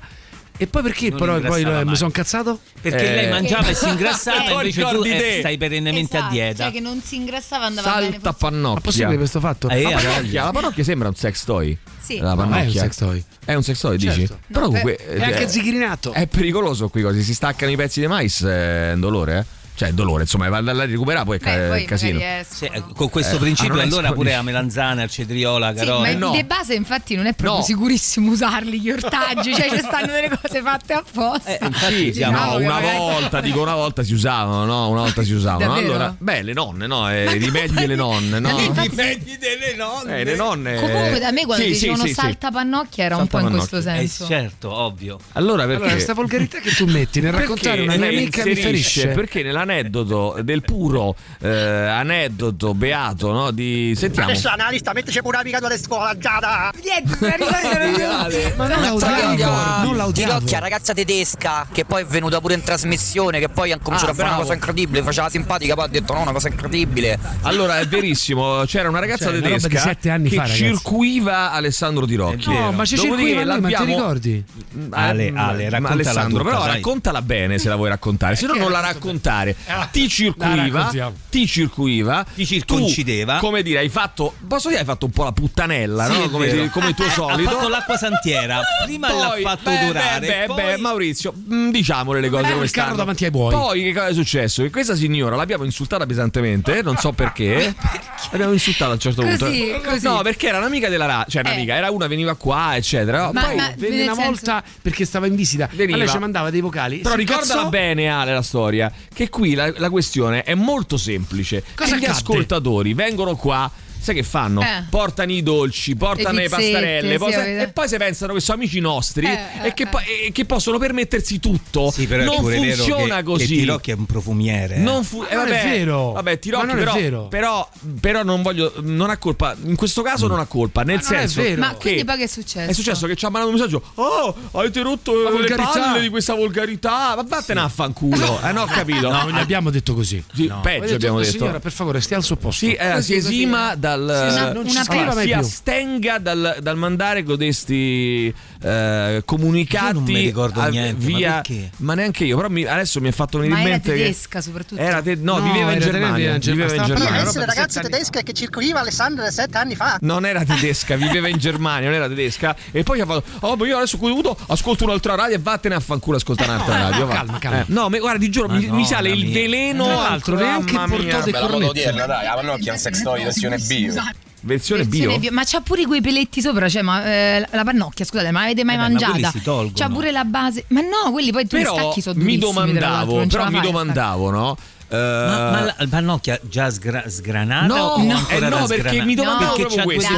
[0.62, 1.96] E poi perché Non però poi eh, mi mai.
[1.96, 2.60] sono cazzato?
[2.82, 3.16] Perché Eh.
[3.16, 5.36] lei mangiava e si ingrassava Eh, e invece tu ricordi eh, te?
[5.40, 6.64] stai perennemente a Esatto, dieta.
[6.64, 8.02] Cioè che non si ingrassava andava bene.
[8.02, 8.82] forse- Ma Saltapannocchia.
[8.82, 9.70] possibile questo fatto?
[9.70, 11.78] Eh, La aveva pannocchia, la pannocchia sembra un sex toy.
[12.02, 12.18] Sì.
[12.18, 12.82] La No, è un pannocchia.
[12.82, 13.24] sex toy.
[13.46, 14.20] È un sex toy, dici?
[14.28, 14.40] Certo.
[14.48, 16.12] Però No, comunque È anche eh, zigherinato.
[16.12, 19.58] È pericoloso qui così, si staccano i pezzi di mais, è un dolore, eh?
[19.80, 22.20] Cioè, dolore, insomma, va da recuperare poi è ca- Beh, poi casino.
[22.50, 26.00] Sì, eh, con questo Eh, principio ah, allora pure la melanzana, il cetriola, Sì, carola.
[26.02, 26.32] ma Eh, no.
[26.32, 27.64] di base infatti non è proprio No.
[27.64, 31.50] sicurissimo usarli gli ortaggi, cioè ci stanno delle cose fatte apposta.
[31.50, 34.90] Eh, infatti Sì, siamo- no, una magari- volta, dico una volta si usavano, no?
[34.90, 35.74] Una volta si usavano.
[35.74, 37.10] Allora, beh, le nonne, no?
[37.10, 38.60] Eh, I rimedi delle nonne, no?
[38.60, 40.20] Infatti- Dipende delle nonne.
[40.20, 40.76] Eh, le nonne.
[40.76, 42.14] Comunque da me quando Sì, sì, dicevano sì, sì.
[42.16, 43.78] salta pannocchia era un po' in questo.
[43.78, 44.26] Eh, senso.
[44.28, 45.18] certo, ovvio.
[45.34, 45.76] Allora perché?
[45.78, 49.08] Allora, questa volgarità che tu metti nel raccontare una mia amica mi ferisce.
[49.08, 49.42] Perché
[49.74, 53.52] nell'aneddoto del puro eh, aneddoto beato, no?
[53.52, 54.30] Di sentiamo.
[54.30, 56.72] Alessandra, Alessandra, metteci pure l'amica tua di scuola, Giada.
[56.84, 57.18] Niente.
[58.58, 60.12] Ma non la odiavo, non la odiavo.
[60.12, 64.14] Tirocchia, ragazza tedesca, che poi è venuta pure in trasmissione, che poi ha cominciato Ah,
[64.14, 64.42] a fare una bravo.
[64.50, 67.20] cosa incredibile, faceva la simpatica, poi ha detto no, una cosa incredibile.
[67.42, 70.58] Allora, è verissimo, c'era una ragazza Cioè, una di tedesca sette anni che fa, ragazzi.
[70.60, 72.50] circuiva Alessandro Tirocchi.
[72.50, 74.44] No, ma ci circuiva lui, ma ti ricordi?
[74.92, 76.76] Ale, Eh, Ale, raccontala Alessandro, tutta, però dai.
[76.76, 79.56] raccontala bene se la vuoi raccontare, se no non la raccontare.
[79.92, 80.92] Ti la circuiva,
[81.30, 83.36] ti circuiva, Ti circoncideva.
[83.40, 86.30] Tu, come dire, hai fatto posso dire hai fatto un po' la puttanella, Sì, no?
[86.30, 87.50] Come, come il tuo Eh, solito.
[87.50, 88.62] Ha fatto l'acqua santiera.
[88.86, 90.20] Prima Poi, l'ha fatto beh, durare.
[90.20, 92.96] Beh, beh, poi- beh, Maurizio, mm, diciamole le cose Era come stanno.
[92.96, 93.54] davanti ai buoi.
[93.54, 94.62] Poi che cosa è successo?
[94.64, 97.74] Che questa signora l'abbiamo insultata pesantemente, non so perché.
[98.32, 99.46] L'abbiamo insultata a un certo punto.
[99.46, 100.06] Così, così.
[100.06, 101.50] No, perché era un'amica della radio, cioè Eh.
[101.50, 103.32] un'amica, era una veniva qua, eccetera.
[103.32, 105.68] Ma- Poi ma- Venne una senso- volta perché stava in visita.
[105.72, 105.98] Veniva.
[105.98, 106.98] Ma lei ci mandava dei vocali.
[107.00, 111.92] Però ricordala bene Ale la storia Che qui la, la questione è molto semplice Cosa
[111.94, 112.18] Che Gli accadde?
[112.20, 113.70] ascoltatori vengono qua
[114.02, 114.62] Sai che fanno?
[114.62, 114.84] Eh.
[114.90, 118.40] Portano i dolci, portano Le le, pizzette, pastarelle sì, avete- e poi si pensano che
[118.40, 119.88] sono amici nostri Eh, e, eh, che, eh.
[119.88, 121.92] poi- e che possono permettersi tutto.
[121.92, 123.48] Sì, però non è funziona che, così.
[123.48, 124.76] che Tirocchi è un profumiere.
[124.76, 124.80] eh.
[124.80, 126.12] Non fu- Ma eh, non è vabbè, vero.
[126.14, 127.28] Vabbè, Tirocchi, Ma non è però, vero.
[127.28, 127.70] Però,
[128.00, 128.74] però non voglio.
[128.82, 129.56] Non ha colpa.
[129.64, 130.84] In questo caso non ha colpa.
[130.84, 131.42] Nel Ma non è senso.
[131.42, 131.60] vero.
[131.60, 132.70] Ma che quindi poi che è successo?
[132.70, 133.84] è successo che ci ha mandato un messaggio.
[133.96, 137.16] Oh, avete rotto La le volgarità." palle di questa volgarità.
[137.16, 138.40] Ma vattene a fanculo.
[138.44, 139.10] Eh, no, ho capito.
[139.10, 140.24] No, non gli abbiamo detto così.
[140.34, 140.62] Sì, No.
[140.62, 141.32] peggio abbiamo detto.
[141.32, 142.66] Signora, per favore, stia al suo posto.
[142.66, 144.30] Sì, eh, si esima dal.
[144.32, 150.04] Sì, una- non allora, mai si astenga dal, dal mandare codesti eh, comunicati Io non
[150.04, 151.70] mi ricordo a- niente, ma via, perché?
[151.78, 152.36] ma neanche io.
[152.36, 153.92] Però mi- adesso mi è fatto venire Ma in era mente.
[153.94, 154.82] che- tedesca soprattutto.
[154.82, 156.38] Era te- no, No, viveva in era Germania.
[156.38, 157.32] viveva in Germania.
[157.32, 159.98] Per ragazza tedesca che circuiva Alessandra sette anni fa.
[160.02, 162.56] Non era tedesca, viveva in Germania, non era tedesca.
[162.72, 165.76] E poi ha fatto: Oh, ma io adesso ho dovuto ascolto un'altra radio e vattene
[165.76, 167.00] a fanculo a ascoltare un'altra no, radio.
[167.00, 167.14] no, va.
[167.14, 167.60] calma, calma.
[167.62, 169.86] Eh, no, ma guarda, ti giuro, mi, mi sale il veleno.
[169.86, 170.88] Tra l'altro, neanche mia.
[170.88, 171.84] portò dei cornetti.
[171.84, 173.94] dai, la pannocchia è un sex toy versione bio.
[174.42, 175.00] Versione bio.
[175.00, 175.32] Versione bio.
[175.32, 178.76] Ma c'ha pure quei peletti sopra, cioè, ma eh, la pannocchia, scusate, ma l'avete mai
[178.76, 179.40] Eh beh, ma mangiata?
[179.44, 179.74] tolgono.
[179.76, 180.66] C'ha pure la base.
[180.70, 184.30] Ma no, quelli poi tu li Però stacchi sono mi domandavo, però mi fai domandavo,
[184.30, 184.58] no?
[184.92, 187.68] Eh, Ma, ma la la pannocchia già sgra- sgranata?
[187.68, 190.14] No, no, eh no, perché mi domandavo Perché proprio questo.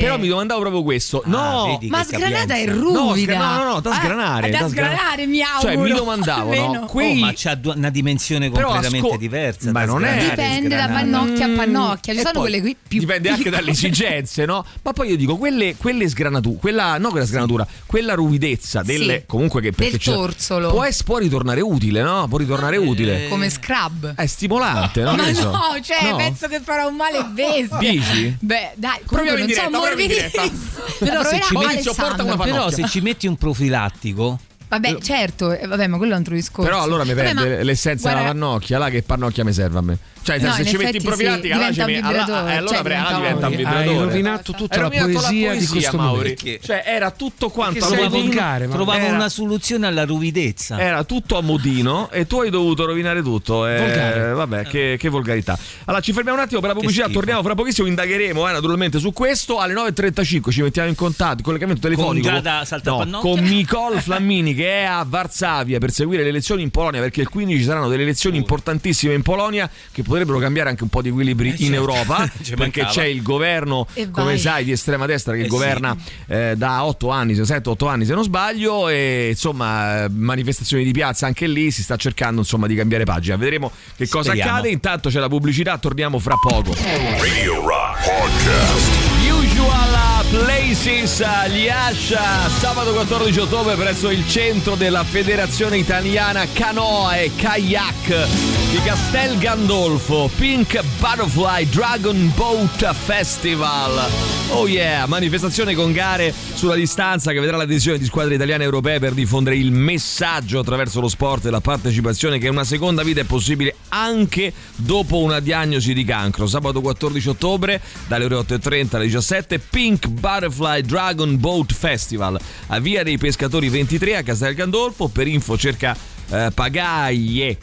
[0.00, 1.22] Però mi domandavo proprio questo.
[1.24, 3.36] Ah, No, Ma sgranata è ruvida.
[3.36, 4.50] No, no, no, da Eh, sgranare.
[4.50, 5.60] da da sgranare, mi auguro.
[5.72, 6.86] Cioè, mi domandavo, no?
[6.86, 7.16] Quei...
[7.20, 9.70] Oh, ma c'ha una dimensione completamente asco- diversa.
[9.72, 12.12] Ma non è- sgranare Dipende da pannocchia a pannocchia.
[12.12, 14.64] Ci E sono poi quelle qui più Dipende anche dalle esigenze, no?
[14.82, 19.22] Ma poi io dico, quelle, quelle sgranature, quella, no quella sgranatura, quella ruvidezza del Sì.
[19.26, 20.68] comunque che perché Del c'è- torsolo.
[21.04, 22.26] Può, ritornare utile, no?
[22.28, 23.30] Può ritornare utile.
[23.32, 24.14] Come scrub.
[24.14, 25.14] È stimolante, no?
[25.16, 25.50] Ma so.
[25.50, 26.16] no, cioè No?
[26.16, 27.78] penso che farà un male bestia.
[27.78, 28.36] Dici?
[28.40, 29.78] Beh, dai, comunque non so diretta, diretta.
[29.78, 30.70] morbidissimo.
[30.98, 31.90] Però se, ci metti,
[32.36, 36.34] però se ci metti un profilattico Vabbè, certo, eh, vabbè, ma quello è un altro
[36.34, 36.70] discorso.
[36.70, 39.82] Però allora mi Vabbè, perde ma- l'essenza della pannocchia, là che pannocchia mi serve a
[39.82, 39.98] me.
[40.22, 43.16] Cioè, No, se ci metti in effetti profilattica, sì, allora, vibratore, eh, allora cioè diventa
[43.16, 43.88] diventa un vibratore.
[43.88, 46.36] Hai rovinato tutta Hai la poesia di poesia, questo Mauri.
[46.62, 48.08] Cioè, era tutto quanto modino.
[48.08, 50.78] volgare, ma- trovavo Era- una soluzione alla ruvidezza.
[50.78, 53.66] Era tutto a modino e tu hai dovuto rovinare tutto.
[53.66, 55.58] eh, vabbè, che, che volgarità.
[55.86, 57.08] Allora, ci fermiamo un attimo per la pubblicità.
[57.08, 57.86] Torniamo fra pochissimo.
[57.88, 59.58] Indagheremo eh, naturalmente su questo.
[59.58, 61.42] Alle 9.35 ci mettiamo in contatto.
[61.42, 63.30] Collegamento telefonico Giada Saltapannocchia?
[63.30, 67.00] no, con Nicole Flammini che è a Varsavia per seguire le elezioni in Polonia.
[67.00, 70.90] Perché il 15 ci saranno delle elezioni importantissime in Polonia che potrebbero cambiare anche un
[70.90, 71.72] po' di equilibri in certo.
[71.74, 72.30] Europa.
[72.42, 72.90] Ci perché mancava.
[72.90, 75.48] c'è il governo, come sai, di estrema destra che Eh sì.
[75.48, 75.96] governa
[76.26, 78.88] eh, da 8 anni, 7-8 anni se non sbaglio.
[78.90, 81.70] E insomma, eh, manifestazioni di piazza anche lì.
[81.70, 83.36] Si sta cercando insomma di cambiare pagina.
[83.36, 84.50] Vedremo che cosa Speriamo.
[84.50, 84.68] accade.
[84.68, 85.78] Intanto c'è la pubblicità.
[85.78, 86.74] Torniamo fra poco.
[87.18, 89.10] Radio Rock Podcast.
[89.30, 98.61] Usual Places Liascia sabato 14 ottobre presso il centro della Federazione Italiana Canoa e Kayak
[98.72, 104.08] di Castel Gandolfo Pink Butterfly Dragon Boat Festival
[104.48, 108.98] Oh yeah, manifestazione con gare sulla distanza che vedrà l'adesione di squadre italiane e europee
[108.98, 113.24] per diffondere il messaggio attraverso lo sport e la partecipazione che una seconda vita è
[113.24, 116.46] possibile anche dopo una diagnosi di cancro.
[116.46, 123.02] Sabato 14 ottobre dalle ore 8.30 alle 17 Pink Butterfly Dragon Boat Festival a Via
[123.02, 125.08] dei Pescatori 23 a Castel Gandolfo.
[125.08, 125.94] Per info cerca
[126.30, 127.58] eh, Pagaie.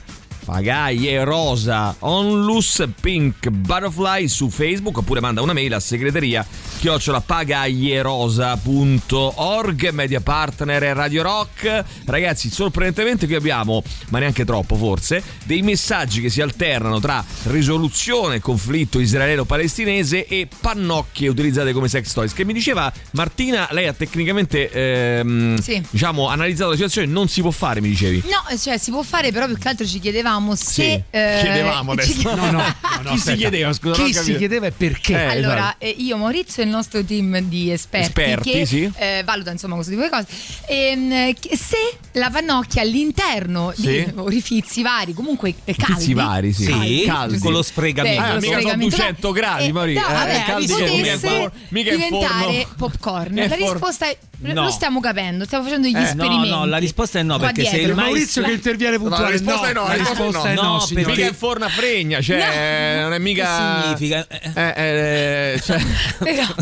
[0.50, 1.95] Pagaie Rosa.
[2.00, 6.43] Onlus Pink Butterfly su Facebook oppure manda una mail a segreteria
[6.80, 11.84] chiocciola pagaierosa.org media partner Radio Rock.
[12.06, 18.39] Ragazzi sorprendentemente qui abbiamo ma neanche troppo forse dei messaggi che si alternano tra risoluzione
[18.39, 22.34] conflitto israelo-palestinese e pannocchie utilizzate come sex toys.
[22.34, 25.80] Che mi diceva Martina lei ha tecnicamente ehm, Sì.
[25.91, 28.24] diciamo analizzato la situazione non si può fare mi dicevi?
[28.26, 30.64] No, cioè si può fare, però più che altro ci chiedevamo se.
[30.84, 32.12] Sì, eh, chiedevamo adesso.
[32.14, 33.38] chied- No, no, no, no, Chi si aspetta.
[33.38, 35.14] chiedeva, scusa, Chi si chiedeva e perché?
[35.14, 35.86] Eh, allora, esatto.
[35.86, 38.92] eh, io, Maurizio e il nostro team di esperti, Esperti, che sì.
[38.96, 40.28] eh, valuta insomma questo tipo di cose,
[40.68, 43.82] ehm, che se la pannocchia all'interno Sì.
[43.82, 46.64] di orifizi vari, comunque eh, caldi, Orifizi vari, sì.
[46.66, 47.40] Sì, Caldi.
[47.40, 48.22] con lo sfregamento.
[48.22, 50.02] Beh, Ah, con lo mica sono sfregamento, 200 gradi, eh, Maurizio.
[50.02, 53.36] no, Eh, vabbè, caldi che potesse mica è for- mica è diventare popcorn.
[53.36, 54.64] La risposta è No.
[54.64, 56.50] lo stiamo capendo, stiamo facendo gli Eh, no, esperimenti.
[56.50, 57.90] no, la risposta è no, Qua perché se dietro.
[57.90, 59.32] il mais- Maurizio che interviene No, la puntuale.
[59.34, 60.62] risposta è no, la risposta è no.
[60.62, 61.06] No, signore.
[61.06, 64.28] perché- Mica è forna fregna, cioè non è mica Che significa?
[64.30, 65.82] Eh, Eh, eh, cioè,
[66.24, 66.56] Però-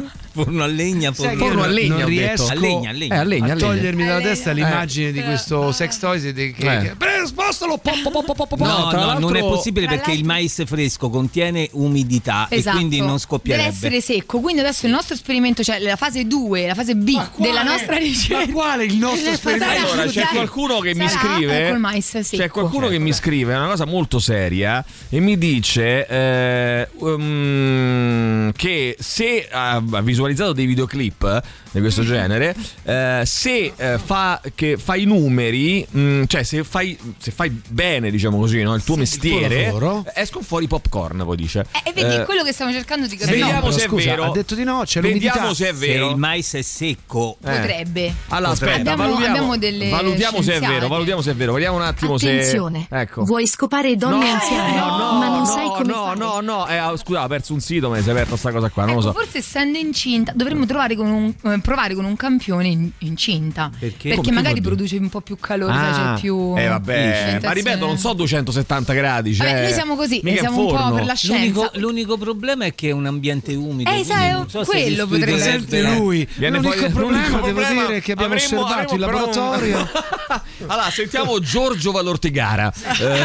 [0.44, 2.48] Forno a legna, forno Forno a legna, non riesco.
[2.48, 3.16] A legna, a legna.
[3.16, 3.68] Eh, a legna, a a legna.
[3.68, 6.82] togliermi dalla Eh, testa eh, l'immagine di però- questo sex toys e di- che, Eh.
[6.82, 6.96] che-
[7.28, 8.66] spostalo po, po, po, po, po, po, po.
[8.66, 12.76] No, no, non è possibile perché il mais fresco contiene umidità Esatto.
[12.78, 13.64] e quindi non scoppierebbe.
[13.64, 14.40] Deve essere secco.
[14.40, 18.46] Quindi adesso il nostro esperimento, cioè la fase 2, la fase B della nostra ricerca.
[18.46, 19.92] Ma quale il nostro esperimento?
[19.92, 21.70] Allora, c'è Sarà- qualcuno che mi scrive.
[21.70, 22.42] col mais secco.
[22.44, 28.96] C'è qualcuno che mi scrive una cosa molto seria e mi dice eh, um, che
[29.00, 29.82] se ha
[30.28, 32.12] visualizzato dei videoclip di questo Mm-hmm.
[32.12, 37.50] genere, eh, se eh, fa, che fa i numeri, mh, cioè se fai, se fai
[37.70, 40.06] bene, diciamo così, no, il tuo mestiere, lavoro.
[40.14, 41.66] escono fuori i popcorn, poi dice.
[41.84, 43.38] Eh, e vedi, Eh, è quello che stiamo cercando di capire.
[43.38, 44.24] Vediamo però se è scusa, vero.
[44.26, 46.10] ha detto di no, c'è Vediamo se è Se vero.
[46.12, 47.50] il mais è secco, Eh.
[47.52, 48.14] Potrebbe.
[48.30, 51.76] Allora, aspetta, Abbiamo- valutiamo, abbiamo delle valutiamo se è vero, valutiamo se è vero, vediamo
[51.78, 53.24] un attimo Attenzione, se ecco.
[53.24, 56.20] vuoi scopare donne anziane, no, ma non no, sai come no, fare.
[56.20, 58.84] no, no, eh, scusa, ho perso un sito, mi si è aperta sta cosa qua,
[58.86, 59.20] non Ecco, lo so.
[59.20, 59.78] forse essendo
[60.18, 63.70] incinta dovremmo trovare con un, eh, provare con un campione in- incinta.
[63.78, 64.10] Perché?
[64.10, 66.54] Perché magari produce un po' più calore, Ah, c'è più.
[66.58, 70.66] eh vabbè, ma ripeto, non so 270 gradi, cioè Vabbè, noi siamo così, mica siamo
[70.66, 71.38] un po' per la scienza.
[71.40, 73.90] l'unico, l'unico problema è che è un ambiente umido.
[73.92, 76.28] Eh, sai, non so quello potrebbe Sente lui.
[76.36, 79.32] Viene l'unico fuori- problema, l'unico devo problema, dire, che abbiamo avremmo- osservato in avremmo un-
[79.32, 79.90] laboratorio.
[80.68, 82.72] allora, sentiamo Giorgio Valortigara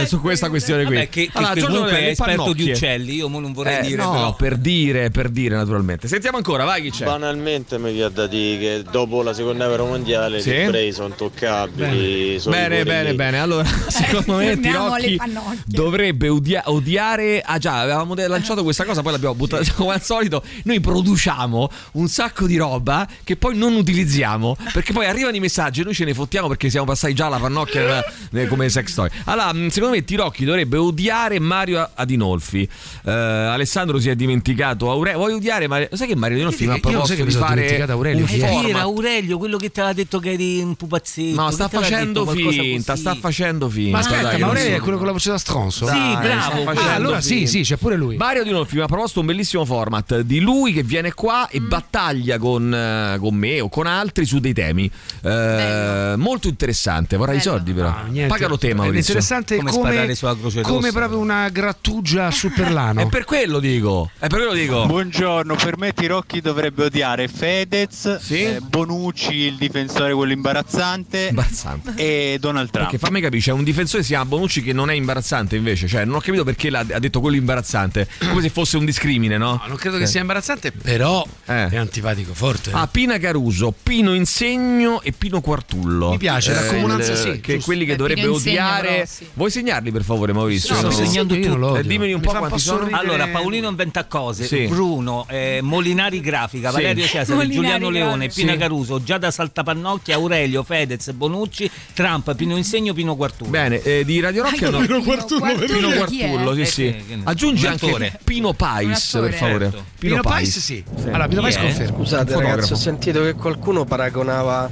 [0.01, 0.95] eh, su questa questione qui.
[0.95, 4.03] Vabbè, che, che allora, Giorgio è esperto di uccelli, io mo non vorrei Eh, dire
[4.03, 4.35] no, però.
[4.37, 6.09] per dire, per dire naturalmente.
[6.09, 7.05] Sentiamo ancora, vai chi c'è.
[7.05, 10.51] Banalmente mi viene da dire che dopo la seconda guerra mondiale Sì.
[10.51, 12.39] gli ebrei sono toccabili.
[12.41, 13.17] sono Bene, pure bene, lì.
[13.17, 13.41] bene.
[13.41, 15.19] Allora, secondo me Tirocchi
[15.67, 17.41] dovrebbe odia- odiare.
[17.45, 20.43] Ah, già, avevamo lanciato questa cosa, poi l'abbiamo buttata come al solito.
[20.65, 25.81] Noi produciamo un sacco di roba che poi non utilizziamo perché poi arrivano i messaggi
[25.81, 29.09] e noi ce ne fottiamo perché siamo passai già la pannocchia eh, come sex toy.
[29.25, 32.69] Allora, mh, secondo me Tirocchi dovrebbe odiare Mario Adinolfi.
[33.05, 35.19] Eh, Alessandro si è dimenticato Aurelio.
[35.19, 35.89] Vuoi odiare Mario?
[35.93, 38.25] Sai che Mario Adinolfi mi ha proposto di fare Aurelio?
[38.25, 38.81] un era.
[38.81, 41.41] Aurelio, quello che ti aveva detto che eri un pupazzetto?
[41.41, 43.91] No, sta te l'ha facendo finta, sta facendo finta.
[43.91, 44.77] Ma aspetta, dai, ma Aurelio so.
[44.77, 45.87] è quello con la voce da stronzo?
[45.87, 46.71] Sì, Dai, bravo.
[46.71, 48.17] Ah, allora sì, sì, c'è pure lui.
[48.17, 52.39] Mario Dinolfi mi ha proposto un bellissimo format di lui che viene qua e battaglia
[52.39, 54.91] con, eh, con me o con altri su dei temi.
[55.23, 56.81] Eh, molto interessante.
[57.17, 57.95] Vorrei i soldi, però.
[58.09, 58.29] Niente.
[58.33, 59.01] Pagalo te, È Maurizio.
[59.01, 63.01] interessante Come come, sparare sulla Croce come proprio una grattugia su Perlano.
[63.03, 64.11] È per quello dico.
[64.19, 64.87] È per quello dico.
[64.87, 71.93] Buongiorno, per me Tirocchi dovrebbe odiare Fedez, eh, Bonucci, il difensore quello imbarazzante, Imbarazzante.
[71.97, 72.89] e Donald Trump.
[72.91, 75.87] Perché fammi capire, c'è un difensore che si chiama Bonucci che non è imbarazzante invece.
[75.87, 78.09] Cioè, non ho capito perché l'ha- ha detto quello imbarazzante.
[78.29, 79.53] Come se fosse un discrimine, no?
[79.53, 80.07] No, non credo che Eh.
[80.07, 81.69] sia imbarazzante, però Eh.
[81.69, 82.71] è antipatico forte.
[82.73, 86.11] Ah, Pina Caruso, Pino Insegno e Pino Quartullo.
[86.11, 87.65] Mi piace, la comunanza il- sì, Che giusto.
[87.67, 88.89] quelli che Eh, dovrebbe odiare.
[88.89, 89.27] però, sì.
[89.35, 90.75] Vuoi segnarli per favore, Maurizio?
[90.75, 91.07] No, sto No.
[91.07, 91.77] segnando Io non tutto.
[91.79, 92.89] Eh, dimmeli un po' quanti sono.
[92.93, 94.67] Allora, Paolino inventa cose, Sì.
[94.67, 96.75] Bruno, eh, Molinari Grafica, Sì.
[96.77, 98.05] Valerio Cesare, Molinari Giuliano Grafica.
[98.05, 98.59] Leone, Pina Sì.
[98.59, 103.51] Caruso, Giada Saltapannocchia, Aurelio, Fedez, Bonucci, Trump, Pino Insegno, Pino Quartullo.
[103.51, 104.79] Bene, eh, di Radio Rock Anche no.
[104.81, 105.91] Pino Quartullo, Pino?
[105.91, 107.21] Quartullo, sì, Eh, sì.
[107.25, 108.19] Aggiungi un anche attore.
[108.25, 109.71] Pino Pais, per favore.
[109.71, 109.85] Certo.
[109.99, 110.83] Pino Pais sì.
[111.07, 111.97] Allora, Pino Pais confermo.
[111.99, 114.71] Scusate ragazzi, ho sentito che qualcuno paragonava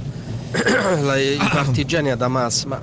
[1.17, 2.81] i partigiani ad Hamas, ma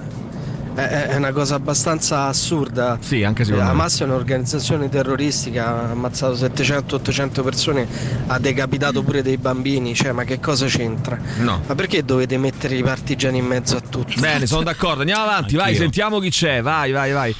[0.75, 2.99] è, è una cosa abbastanza assurda.
[3.01, 3.71] Sì, anche secondo me.
[3.71, 7.87] Hamas è un'organizzazione terroristica, ha ammazzato 700-800 persone,
[8.27, 11.19] ha decapitato pure dei bambini, cioè ma che cosa c'entra?
[11.39, 11.62] No.
[11.66, 14.19] Ma perché dovete mettere i partigiani in mezzo a tutti?
[14.21, 15.01] Bene, sono d'accordo.
[15.01, 15.81] Andiamo avanti, vai, Anch'io.
[15.81, 16.62] sentiamo chi c'è.
[16.62, 17.35] Vai, vai, vai.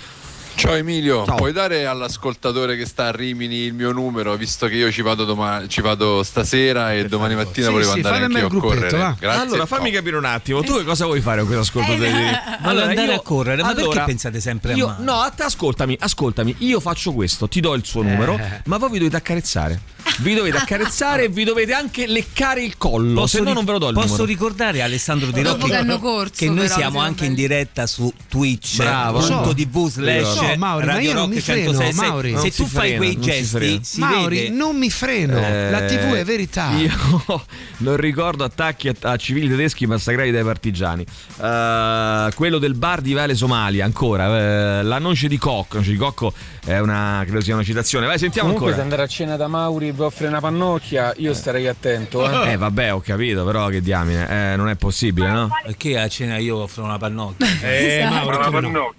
[0.59, 1.37] Ciao Emilio, Ciao.
[1.37, 5.25] puoi dare all'ascoltatore che sta a Rimini il mio numero, visto che io ci vado,
[5.25, 8.99] domani, ci vado stasera e domani mattina Sì, volevo sì, andare anch'io a correre.
[8.99, 9.17] va.
[9.17, 9.41] Grazie.
[9.41, 10.61] allora, fammi capire un attimo.
[10.63, 12.11] Tu che cosa vuoi fare con questo ascoltatore?
[12.11, 15.05] di- Voglio andare io- a correre, ma perché allora, pensate sempre a io, male?
[15.05, 16.57] No, a te ascoltami, ascoltami.
[16.59, 18.63] Io faccio questo, ti do il suo numero, Eh.
[18.65, 19.81] ma voi vi dovete accarezzare.
[20.21, 23.27] Vi dovete accarezzare e vi dovete anche leccare il collo.
[23.29, 24.25] se no, non ve lo do il posso numero.
[24.25, 29.19] ricordare Alessandro Di Rocchi che che noi siamo anche in diretta su Twitch Bravo.
[29.21, 29.55] punto So.
[29.55, 31.95] tv slash So, Mauri, ma Radio io non Rock mi freno, 106.
[32.09, 32.29] Mauri.
[32.29, 35.35] se Non tu fai frena, quei non gesti si Mauri, vede non mi freno.
[35.41, 36.71] la TV è verità.
[36.77, 36.93] Eh, Io
[37.79, 41.05] non ricordo attacchi a, a civili tedeschi massacrati dai partigiani.
[41.41, 44.79] Eh, quello del bar di Vale Somalia, ancora.
[44.79, 45.75] eh, la noce di cocco.
[45.75, 46.33] La noce di cocco
[46.65, 48.07] è una, credo sia una citazione.
[48.07, 48.97] Vai, sentiamo Comunque se ancora.
[48.97, 52.29] andare a cena da Mauri vi offre una pannocchia, io starei attento.
[52.45, 52.53] Eh.
[52.53, 54.53] Eh, vabbè, ho capito, però che diamine.
[54.53, 55.49] Eh, non è possibile, no?
[55.65, 58.93] perché a cena io offro una pannocchia Eh, Mauri, Ma la come no?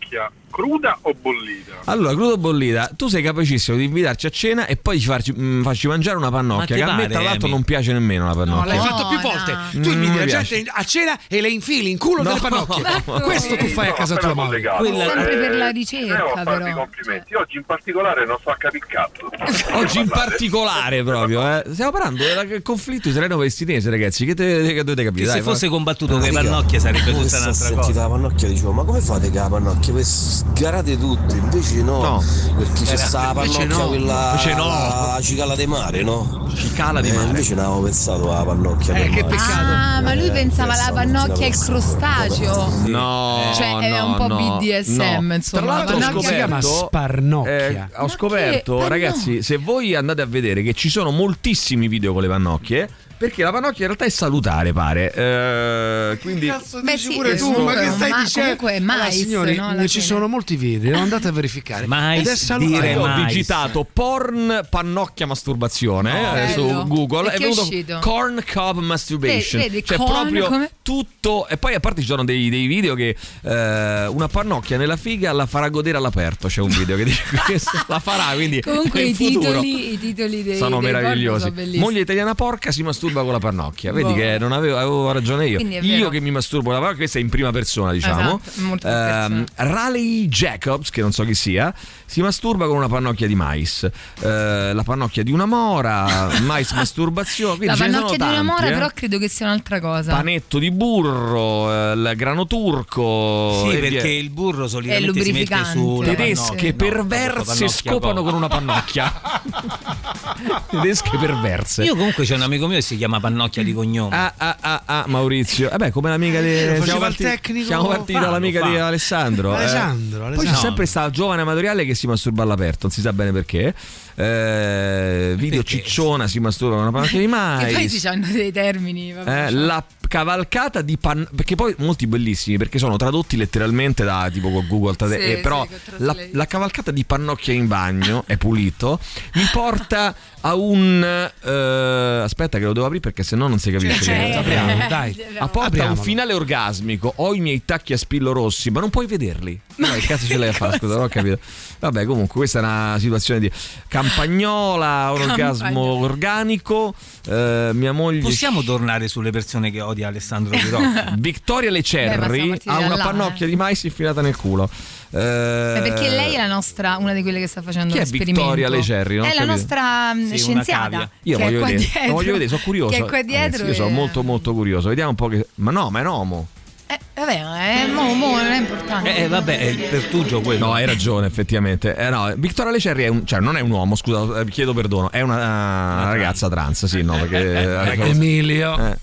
[0.49, 1.73] Cruda o bollita?
[1.85, 5.63] Allora, crudo bollita, tu sei capacissimo di invitarci a cena e poi ci farci, mm,
[5.63, 6.75] farci mangiare una Ma pannocchia.
[6.75, 8.73] ti Che a me, tra l'altro, non piace nemmeno la No, pannocchia.
[8.73, 9.55] l'hai fatto più volte.
[9.77, 12.29] Mm, Tu inviti la gente a cena e le infili in culo No.
[12.29, 12.83] delle pannocchie.
[13.21, 14.61] Questo tu fai a casa tua, Mauri.
[14.61, 16.75] Quella- Sempre per la Eh, ricerca, farvi però.
[16.75, 17.33] complimenti.
[17.35, 19.29] Oggi in particolare non so a capire cazzo.
[19.77, 21.63] Oggi in particolare proprio, eh.
[21.71, 24.25] Stiamo parlando del conflitto israelo-palestinese, ragazzi.
[24.25, 25.25] Che, te, che dovete capire?
[25.25, 28.71] Dai, se fosse fa- combattuto con le pannocchie sarebbe tutta un'altra cosa la pannocchia dicevo
[28.71, 29.93] ma come fate che la pannocchia?
[29.93, 30.03] Voi
[30.39, 32.23] sgarate tutti, invece no, No.
[32.57, 33.87] perché c'è sta la pannocchia no.
[33.87, 34.65] quella Invece no.
[34.67, 36.47] la cicala di mare, no?
[36.55, 37.25] Cicala di Eh, mare.
[37.27, 39.23] invece non avevo pensato alla pannocchia Eh, che mare.
[39.35, 39.71] peccato.
[39.73, 42.69] Ah, ma lui Eh, pensava alla pannocchia e il crostaceo.
[42.85, 45.33] No, Cioè, è no, un po' no, BDSM, no.
[45.33, 47.89] insomma, Tra l'altro, ho la chiama scoperto, sparnocchia.
[47.91, 49.41] eh, ho scoperto, eh, ragazzi, no.
[49.41, 52.89] se voi andate a vedere che ci sono moltissimi video con le pannocchie,
[53.20, 55.13] perché la pannocchia in realtà è salutare, pare.
[55.13, 56.47] Eh, quindi
[56.82, 58.55] Beh, sì, pure tu, comunque, ma che stai ma- dicendo?
[58.55, 60.03] comunque è Allora, mais, signori, no, alla ci fine.
[60.03, 61.86] sono molti video, andate a verificare.
[61.88, 62.82] Mais, Ed è salutare.
[62.82, 63.26] dire Io ho mais.
[63.28, 66.36] digitato porn pannocchia masturbazione No.
[66.36, 66.88] eh, su.
[66.88, 67.99] Google E è è uscito?
[68.01, 72.07] corn cob masturbation Vedi, vedi, cioè corn proprio come- tutto e poi a parte ci
[72.07, 76.61] sono dei, dei video che eh, una pannocchia nella figa la farà godere all'aperto c'è
[76.61, 80.80] un video che dice questo la farà quindi Comunque i titoli, i titoli dei sono
[80.80, 84.16] dei meravigliosi sono moglie italiana porca si masturba con la pannocchia vedi Boh.
[84.16, 87.22] che non avevo, avevo ragione io io che mi masturbo con la pannocchia questa è
[87.22, 91.74] in prima persona diciamo Esatto, Ehm, Raleigh Jacobs che non so chi sia
[92.05, 97.57] si masturba con una pannocchia di mais Eh, la pannocchia di una mora mais masturbazione
[97.57, 98.72] quindi La pannocchia di una mora, eh.
[98.72, 100.12] però credo che sia un'altra cosa.
[100.12, 104.20] panetto di burro eh, il grano turco Sì, perché via.
[104.20, 105.78] il burro solitamente si mette lubrificante.
[105.80, 106.68] sulla tedesche.
[106.70, 109.14] No, perverse pannocchia scopano con una pannocchia
[110.70, 114.15] tedesche perverse Io comunque c'è un amico mio che si chiama Pannocchia di cognome.
[114.15, 115.69] Ah, ah, ah, ah, Maurizio.
[115.69, 116.47] Vabbè, come l'amica di.
[116.49, 117.65] faceva Siamo il partiti, tecnico.
[117.65, 118.77] siamo partiti dall'amica di.
[118.77, 119.53] Alessandro.
[119.53, 119.57] eh.
[119.57, 120.53] Alessandro, Poi Alessandro.
[120.53, 123.73] c'è sempre sta giovane amatoriale che si masturba all'aperto, non si sa bene perché.
[124.15, 125.77] Eh, video Perché?
[125.77, 127.95] cicciona si masturba con una pannocchia di Che poi mais.
[127.97, 129.13] si hanno dei termini.
[129.13, 129.59] vabbè, Eh, cioè.
[129.59, 134.66] la cavalcata di pan perché poi molti bellissimi perché sono tradotti letteralmente da tipo con
[134.68, 138.99] Google Trad- Sì, eh, però sì, la, la cavalcata di pannocchia in bagno è pulito
[139.36, 141.03] mi porta a un
[141.43, 145.16] eh, aspetta che lo devo aprire perché sennò non si capisce che- apriamo, dai.
[145.38, 147.14] a porta un finale orgasmico.
[147.18, 149.60] Ho i miei tacchi a spillo rossi ma non puoi vederli.
[149.76, 150.78] Ma che cazzo ce l'hai a fare?
[150.80, 151.39] scusa non ho capito
[151.80, 153.51] vabbè comunque questa è una situazione di
[153.88, 156.93] campagnola un orgasmo organico
[157.27, 161.13] eh, mia moglie Possiamo tornare sulle persone che odia Alessandro Di Rocca?
[161.19, 164.69] Vittoria Beh, Lecerri partiti ha una là, pannocchia di mais infilata nel culo.
[165.11, 168.01] Eh, Beh, perché lei è la nostra, una di quelle che sta facendo Chi è
[168.01, 168.41] l'esperimento.
[168.41, 169.15] Vittoria Lecerri?
[169.17, 171.09] Non È la nostra mm, Sì, scienziata.
[171.23, 172.95] Io voglio vedere, dietro, voglio vedere, sono curioso.
[172.95, 173.57] Che è qua dietro.
[173.57, 174.89] Ragazzi, io sono molto molto curioso.
[174.89, 175.47] Vediamo un po' che.
[175.55, 176.47] Ma no, ma è un uomo.
[176.91, 179.15] Eh, vabbè, ma è, mo, mo non è importante.
[179.15, 180.65] Eh, vabbè, è il pertugio quello.
[180.67, 181.95] No, hai ragione, effettivamente.
[181.95, 185.11] Eh, no, Vittoria Lecerri è un, cioè, non è un uomo, scusa, eh, chiedo perdono,
[185.11, 188.05] è una, ragazza trans, sì, no, perché.
[188.07, 188.75] Emilio.
[188.87, 188.97] Eh.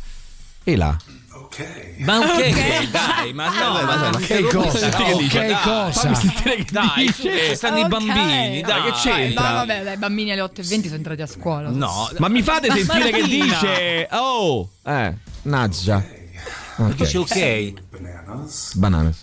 [0.65, 0.97] E là.
[1.99, 2.91] Ma ok, Ok.
[2.91, 4.89] dai, ma no, Eh, ma ma no, che cosa?
[4.91, 5.39] Che Ok, dice?
[5.47, 5.93] Dai, cosa?
[6.01, 7.55] fammi sentire che Dai, dice.
[7.55, 7.89] stanno i Ok.
[7.89, 8.83] bambini, dai.
[8.83, 9.43] che c'entra?
[9.43, 11.71] Ma vabbè, dai, i bambini alle 8.20 sono entrati a scuola.
[11.71, 14.09] No, Ma mi fate Ma sentire che dice.
[14.11, 14.69] Oh!
[14.85, 16.05] Eh, Naggia.
[16.79, 16.95] Ok.
[16.95, 17.73] Dice ok.
[18.75, 19.15] Banane.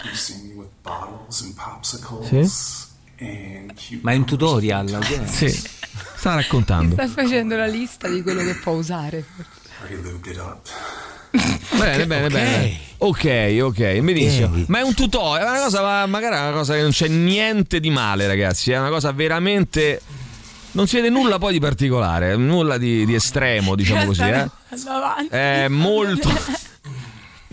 [2.24, 2.48] Sì?
[4.02, 5.00] Ma è un tutorial.
[5.28, 5.50] Sì.
[6.16, 6.94] Sta raccontando.
[6.96, 9.24] Sta facendo la lista di quello che può usare.
[11.78, 12.78] Bene, bene, bene.
[13.00, 14.50] Ok, ok, benissimo.
[14.68, 17.08] Ma è un tutorial, è una cosa, ma- magari è una cosa che non c'è
[17.08, 18.72] niente di male, ragazzi.
[18.72, 20.02] È una cosa veramente.
[20.72, 24.22] Non si vede nulla poi di particolare, nulla di, di estremo, diciamo così.
[24.24, 24.50] Eh.
[25.30, 26.30] È molto.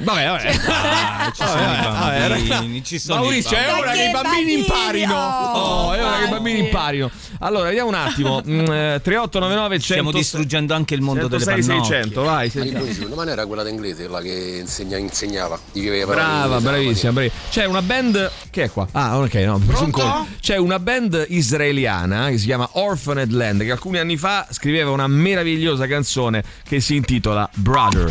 [0.02, 0.58] Vabbè, vabbè.
[1.20, 2.42] Ah, ci sono i Vabbè, vabbè.
[2.48, 5.14] bambini, ci sono i Maurizio, è ora che i bambini imparino.
[5.14, 7.10] Oh, è ora che i bambini imparino.
[7.40, 8.40] Allora, vediamo un attimo.
[8.50, 11.94] Mm, eh, 3899 100 Stiamo distruggendo anche il mondo delle 106 pannocchie.
[11.94, 12.50] 600, vai.
[12.50, 15.58] Che secondo me era quella d'inglese, quella che insegna- insegnava.
[15.70, 17.40] Diceva Brava, bravissima, bravissima.
[17.50, 18.30] C'è una band.
[18.50, 18.88] Che è qua?
[18.92, 19.60] Ah, ok, no.
[19.90, 20.26] colpo.
[20.40, 25.06] C'è una band israeliana che si chiama Orphaned Land che alcuni anni fa scriveva una
[25.06, 28.10] meravigliosa canzone che si intitola Brother.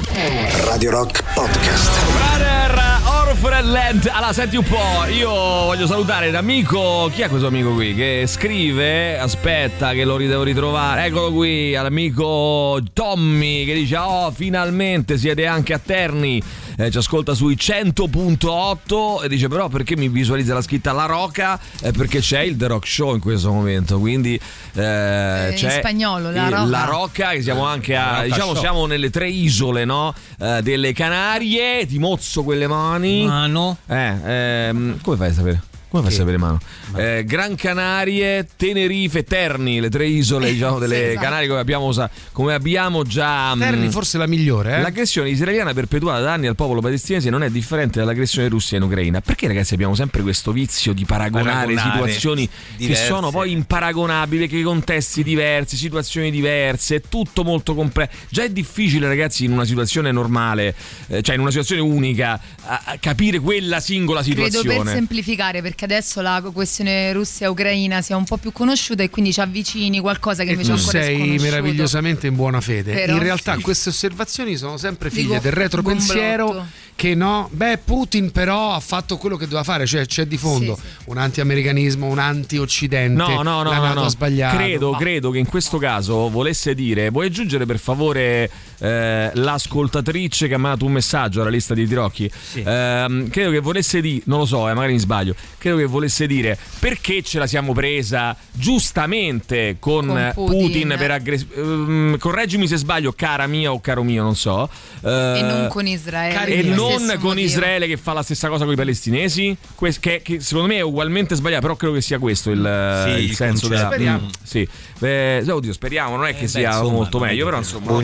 [0.65, 1.78] Radio Rock Podcast.
[2.11, 4.09] Brother Orphaned Land.
[4.11, 7.09] Allora, senti un po', io voglio salutare l'amico.
[7.13, 7.93] Chi è questo amico qui?
[7.95, 9.17] Che scrive.
[9.17, 11.05] Aspetta, che lo devo ritrovare.
[11.05, 16.41] Eccolo qui, all'amico Tommy che dice: Oh, finalmente siete anche a Terni.
[16.79, 21.59] Eh, ci ascolta sui 100.8 e dice: Però perché mi visualizza la scritta La Roca?
[21.81, 23.99] Eh, perché c'è il The Rock Show in questo momento.
[23.99, 24.39] Quindi
[24.75, 26.65] eh, in c'è spagnolo, La Roca.
[26.65, 28.23] La Rocca, che siamo anche a.
[28.23, 28.61] Diciamo, Show.
[28.61, 30.13] siamo nelle tre isole, no?
[30.39, 31.85] Eh, delle Canarie.
[31.85, 33.25] Ti mozzo quelle mani.
[33.25, 33.79] Mano.
[33.85, 35.68] Eh, ehm, come fai a sapere?
[35.89, 36.59] Come fai a sapere, mano?
[36.95, 41.19] Eh, Gran Canarie, Tenerife, Terni, le tre isole diciamo, delle Sì, esatto.
[41.23, 41.91] Canarie come abbiamo,
[42.31, 43.55] come abbiamo già.
[43.55, 44.81] mm, Terni forse la migliore, eh?
[44.81, 49.19] L'aggressione israeliana perpetuata da anni al popolo palestinese non è differente dall'aggressione russa in Ucraina.
[49.21, 53.01] Perché, ragazzi, abbiamo sempre questo vizio di paragonare, Paragonare situazioni diverse.
[53.01, 58.11] che sono poi imparagonabili, che contesti diversi, situazioni diverse, è tutto molto complesso.
[58.29, 60.75] Già è difficile, ragazzi, in una situazione normale,
[61.07, 64.83] eh, cioè in una situazione unica, a- a capire quella singola Credo situazione.
[64.83, 69.41] per semplificare, perché adesso la questione Russia-Ucraina sia un po' più conosciuta e quindi ci
[69.41, 71.43] avvicini qualcosa che E invece tu ancora sei sconosciuto.
[71.43, 72.93] meravigliosamente in buona fede.
[72.93, 73.61] Però in realtà sì.
[73.61, 76.65] queste osservazioni sono sempre figlie Dico, del retropensiero
[76.95, 80.77] che no, beh Putin però ha fatto quello che doveva fare, cioè c'è di fondo
[81.05, 84.49] un anti-americanismo, un anti-occidente, No, no, no, la no, NATO no.
[84.49, 88.49] Credo, credo che in questo caso volesse dire: vuoi aggiungere per favore
[88.79, 92.29] eh, l'ascoltatrice che ha mandato un messaggio alla lista di Tirocchi?
[92.55, 95.35] Ehm, credo che volesse dire, non lo so, eh, magari mi sbaglio.
[95.57, 100.59] Credo che volesse dire perché ce la siamo presa giustamente con, Con eh, Putin.
[100.61, 102.17] Putin, per aggressione.
[102.17, 104.69] correggimi se sbaglio, cara mia o caro mio, non so.
[105.01, 106.45] E Eh, non con Israele.
[106.47, 107.31] e non con motivo.
[107.39, 110.81] Israele che fa la stessa cosa con i palestinesi, que- che, che secondo me è
[110.81, 113.67] ugualmente sbagliato, però credo che sia questo il, Sì, il il senso concetto.
[113.69, 113.85] della...
[113.87, 114.25] Speriamo.
[114.25, 114.67] Mm, sì.
[114.99, 117.85] Beh, oddio, speriamo, non è che beh, sia insomma, molto meglio, però insomma...
[117.85, 117.97] vabbè.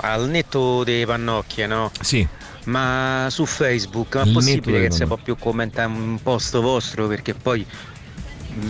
[0.00, 1.90] Al netto dei pannocchie, no?
[2.00, 2.26] Sì.
[2.64, 7.08] Ma su Facebook è Il netto possibile che si può più commentare un post vostro
[7.08, 7.66] perché poi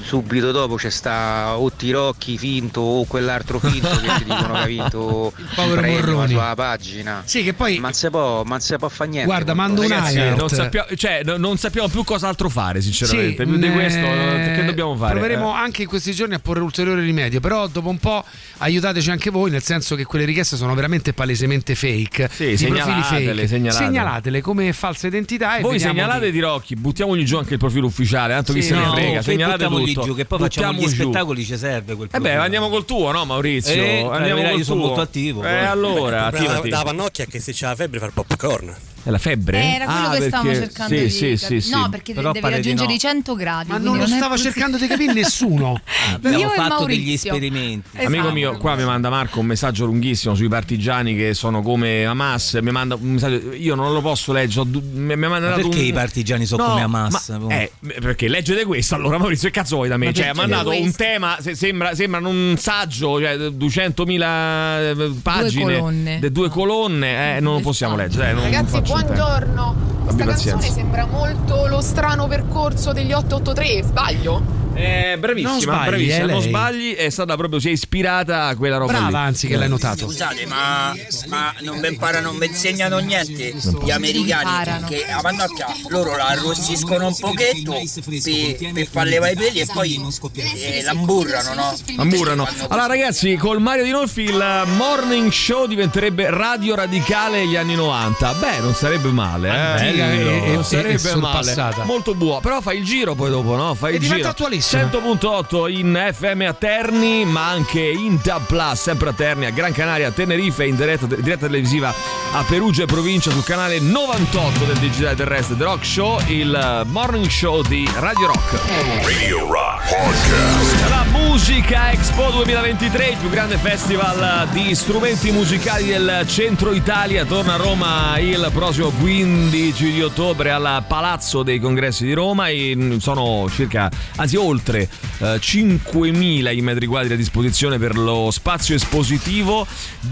[0.03, 4.67] subito dopo c'è sta o Tirocchi finto o quell'altro finto che ti dicono che ha
[4.67, 6.29] vinto il povero premio Morroni.
[6.31, 7.23] sulla pagina.
[7.25, 9.27] Sì, che poi Ma si può, ma si può fare niente.
[9.29, 10.37] Guarda, mando un Ragazzi, alert.
[10.39, 13.45] non sappiamo, cioè, no- non sappiamo più cos'altro fare, sinceramente.
[13.45, 15.13] Sì, più di eh, questo, che dobbiamo fare?
[15.13, 15.57] Proveremo Eh.
[15.57, 18.25] anche in questi giorni a porre ulteriore rimedio, però dopo un po'
[18.59, 22.29] aiutateci anche voi, nel senso che quelle richieste sono veramente palesemente fake.
[22.33, 23.47] Sì, segnalatele, fake.
[23.49, 23.87] segnalatele.
[23.87, 28.35] Segnalatele come falsa identità e Voi segnalate di- Tirocchi, buttiamogli giù anche il profilo ufficiale,
[28.35, 30.07] tanto chi Sì, se ne no, frega, segnalate buttiamo tutto.
[30.07, 30.89] giù, che poi facciamo gli giù.
[30.89, 33.73] spettacoli, ci serve quel Eh beh, andiamo col tuo, no Maurizio?
[33.75, 34.87] Eh, andiamo vedrai, col io sono tuo.
[34.89, 36.69] molto attivo, Eh allora, problema attivati.
[36.69, 38.75] da pannocchia è che se c'è la febbre fa il popcorn.
[39.05, 39.61] È la febbre?
[39.63, 41.61] Era quello Ah, che stavamo perché- cercando sì, di sì, sì, capire.
[41.61, 41.71] sì.
[41.71, 42.95] No, perché Però devi raggiungere no.
[42.95, 43.71] i 100 gradi.
[43.71, 45.81] Ma non lo è stava cercando di capire nessuno.
[46.15, 47.89] Abbiamo Io e fatto degli esperimenti.
[47.97, 48.07] Esatto.
[48.07, 52.59] Amico mio, qua mi manda Marco un messaggio lunghissimo sui partigiani che sono come Hamas.
[52.63, 54.67] Mi manda un messaggio, io non lo posso leggere.
[54.69, 57.29] Mi, mi perché un- i partigiani sono No, come Hamas?
[57.41, 60.07] ma- eh, perché leggete questo allora, Maurizio, che cazzo vuoi da me?
[60.07, 65.79] Ma Cioè, ha mandato un tema, se- sembra, sembra un saggio, cioè 200.000 eh, pagine,
[65.79, 66.19] colonne.
[66.21, 68.31] de- due colonne, eh, non lo possiamo leggere.
[68.31, 68.92] eh, non Ragazzi.
[68.93, 69.75] Buongiorno.
[70.05, 70.73] Questa Abbi canzone pazienza.
[70.73, 74.43] sembra molto lo strano percorso degli 883, sbaglio?
[74.75, 78.57] Eh, bravissima, Non sbagli, bravissima, eh, non sbagli, è stata proprio, si è ispirata a
[78.57, 79.15] quella roba Brava, lì.
[79.17, 80.07] anzi, che l'hai notato.
[80.07, 80.95] Scusate, ma,
[81.29, 84.87] ma non mi imparano, non mi insegnano niente Non gli americani imparano.
[84.89, 89.67] che a pannocchia loro la arrossiscono un pochetto per, per far levare i peli e
[89.73, 90.01] poi
[90.35, 91.77] eh, l'amburrano, no?
[91.97, 92.49] Amburano.
[92.69, 98.33] Allora, ragazzi, col Mario Dinolfi il morning show diventerebbe radio radicale negli anni 90.
[98.35, 99.91] Beh, non sarebbe male, eh.
[99.91, 101.55] Figa, è- è- non sarebbe male.
[101.85, 102.41] Molto buono.
[102.41, 103.75] Però fai il giro poi dopo, no?
[103.75, 104.33] Fai il giro.
[104.63, 104.81] Attualissima.
[104.83, 109.73] 100.8 in FM a Terni, ma anche in Tab Plus, sempre a Terni, a Gran
[109.73, 111.93] Canaria, a Tenerife, in diretta, diretta televisiva
[112.35, 117.27] a Perugia e provincia sul canale 98 del Digitale Terrestre The Rock Show, il morning
[117.27, 118.59] show di Radio Rock.
[119.05, 120.89] Radio Rock Podcast.
[120.89, 127.55] La Musica Expo 2023, il più grande festival di strumenti musicali del centro Italia, torna
[127.55, 132.97] a Roma il prossimo 15 di ottobre al Palazzo dei Congressi di Roma e mm,
[132.97, 134.89] sono circa, anzi oltre
[135.19, 139.67] eh, 5.000 i metri quadri a disposizione per lo spazio espositivo,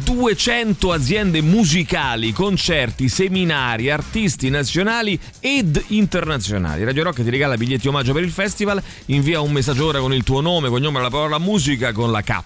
[0.04, 6.84] 200 aziende musicali, concerti, seminari, artisti nazionali ed internazionali.
[6.84, 10.24] Radio Rock ti regala biglietti omaggio per il festival, invia un messaggio ora con il
[10.24, 12.40] tuo nome, cognome e la parola musica con la K.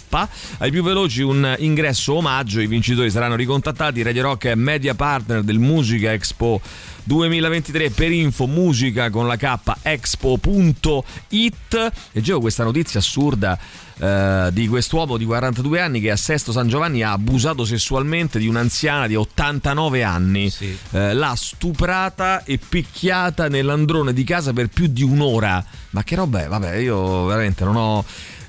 [0.58, 4.02] Ai più veloci un ingresso omaggio, i vincitori saranno ricontattati.
[4.02, 6.60] Radio Rock è media partner del Musica Expo
[7.04, 13.58] 2023 per info musica con la K expo.it leggevo questa notizia assurda
[13.98, 18.46] eh, di quest'uomo di 42 anni che a Sesto San Giovanni ha abusato sessualmente di
[18.46, 20.52] un'anziana di 89 anni
[20.90, 26.42] Eh, l'ha stuprata e picchiata nell'androne di casa per più di un'ora ma che roba
[26.44, 26.48] è?
[26.48, 28.04] vabbè io veramente non ho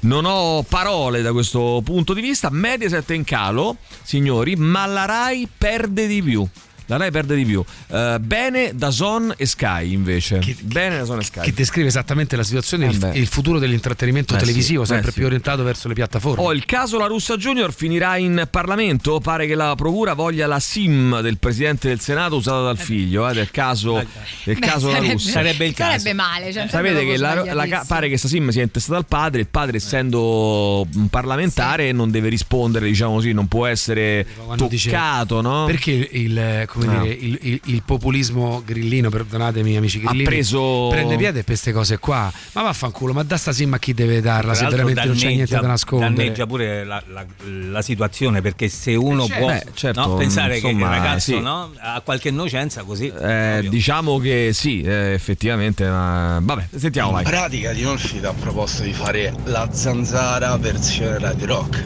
[0.05, 2.49] non ho parole da questo punto di vista.
[2.51, 6.47] Mediaset è in calo, signori, ma la Rai perde di più.
[6.87, 7.63] La Rai perde di più.
[7.87, 10.39] Eh, bene da Zon e Sky invece.
[10.61, 11.41] bene da Zon e Sky.
[11.41, 15.09] Che descrive esattamente la situazione e il, Eh il futuro dell'intrattenimento Eh televisivo, sì, sempre
[15.09, 15.17] eh sì.
[15.17, 16.43] più orientato verso le piattaforme.
[16.43, 19.19] Oh, il caso La Russa Junior finirà in Parlamento.
[19.19, 23.33] Pare che la procura voglia la SIM del presidente del Senato usata dal figlio, eh,
[23.33, 23.95] del caso,
[24.43, 25.31] del Beh, caso La sarebbe- Russa.
[25.31, 26.53] Sarebbe male.
[26.53, 29.77] Cioè, Sapete che la, la pare che questa SIM sia intestata al padre, il padre
[29.77, 35.65] essendo un parlamentare non deve rispondere, diciamo così, non può essere Quando dice- toccato, no?
[35.65, 37.01] Perché il, eh, come No.
[37.03, 41.97] dire, il, il- il populismo grillino, perdonatemi amici grillini, preso- prende piede per queste cose
[41.97, 42.31] qua.
[42.53, 45.55] Ma vaffanculo, ma da sta sim a chi deve darla se veramente non c'è niente
[45.55, 46.13] da nascondere?
[46.13, 47.25] Danneggia pure la, la-
[47.69, 49.39] la situazione perché se uno Eh, certo.
[49.45, 51.39] può Beh, certo, no, pensare che insomma, il ragazzo sì.
[51.39, 53.07] no, ha qualche innocenza così.
[53.07, 57.23] Eh, diciamo che sì, eh, effettivamente, ma vabbè, sentiamo In vai.
[57.23, 61.83] pratica Dinolfi ti ha proposto di fare la zanzara versione Radio Rock.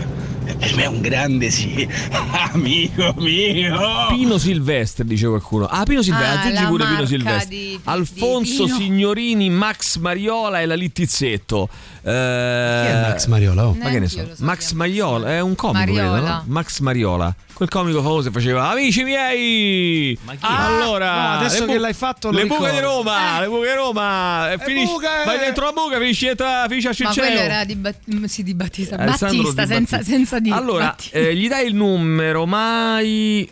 [0.57, 1.87] Per me è un grande sì.
[2.51, 3.77] Amico mio!
[4.09, 5.65] Pino Silvestre, dice qualcuno.
[5.65, 7.49] Ah, Pino Silvestre, Ah, aggiungi pure Pino marca Silvestre.
[7.55, 8.77] di- di- Alfonso di Pino.
[8.77, 11.69] Signorini, Max Mariola e la Littizzetto.
[12.09, 13.67] Eh, Chi è Max Mariola?
[13.67, 13.73] Oh.
[13.75, 14.27] Ma che ne so?
[14.39, 16.11] Max Mariola è un comico, Mariola.
[16.17, 16.43] credo, no?
[16.47, 17.35] Max Mariola.
[17.53, 20.17] Quel comico famoso che faceva Amici miei!
[20.39, 22.79] allora, no, adesso le bu- che l'hai fatto lo Le buche di.
[22.79, 24.51] Roma, le buche di Roma.
[24.51, 25.07] E finisci- buche!
[25.25, 27.23] vai dentro la buca, finisci, entra- finisci a Ma Circeo.
[27.25, 28.95] quello era di, Bat- mm, sì, di Battista.
[28.95, 30.15] Alessandro Battista, Di senza, Battista.
[30.15, 33.51] senza di Allora, eh, gli dai il numero, mai.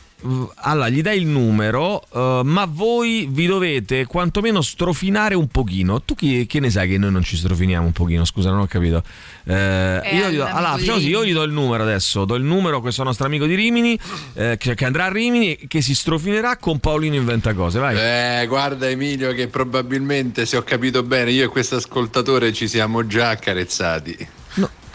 [0.56, 6.02] Allora, gli dai il numero, eh, ma voi vi dovete quantomeno strofinare un pochino.
[6.02, 8.26] Tu chi, che ne sai che noi non ci strofiniamo un pochino?
[8.26, 9.04] Scusa, non ho capito.
[9.46, 12.26] Eh, io gli do, allora, facciamo così, io gli do il numero adesso.
[12.26, 13.98] Do il numero a questo nostro amico di Rimini,
[14.34, 17.78] eh, che, che andrà a Rimini, che si strofinerà con Paolino Inventa Cose.
[17.78, 17.96] Vai.
[17.96, 23.06] Eh, guarda Emilio che probabilmente, se ho capito bene, io e questo ascoltatore ci siamo
[23.06, 24.28] già accarezzati.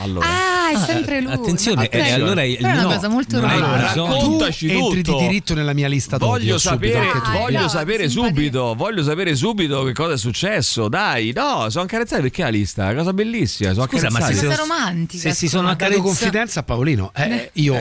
[0.03, 0.27] Allora.
[0.27, 1.33] Ah, è sempre lui.
[1.33, 1.95] Attenzione, Ok.
[1.95, 3.89] eh, allora è una no, cosa molto romantica.
[3.89, 4.13] bisogno.
[4.15, 5.19] Raccontaci tu entri tutto.
[5.19, 7.39] di diritto nella mia lista Voglio subito, sapere, anche tu.
[7.39, 10.89] voglio no, sapere subito, voglio sapere subito che cosa è successo.
[10.89, 12.83] Dai, no, sono accarezzati perché la lista?
[12.83, 13.73] È una cosa bellissima.
[13.73, 14.35] Sono Scusa, ma accarezzati.
[14.39, 15.23] se Cosa sono- romantica.
[15.23, 17.13] se si sono Ha dato accarezzati confidenza a Paolino.
[17.15, 17.75] Eh, io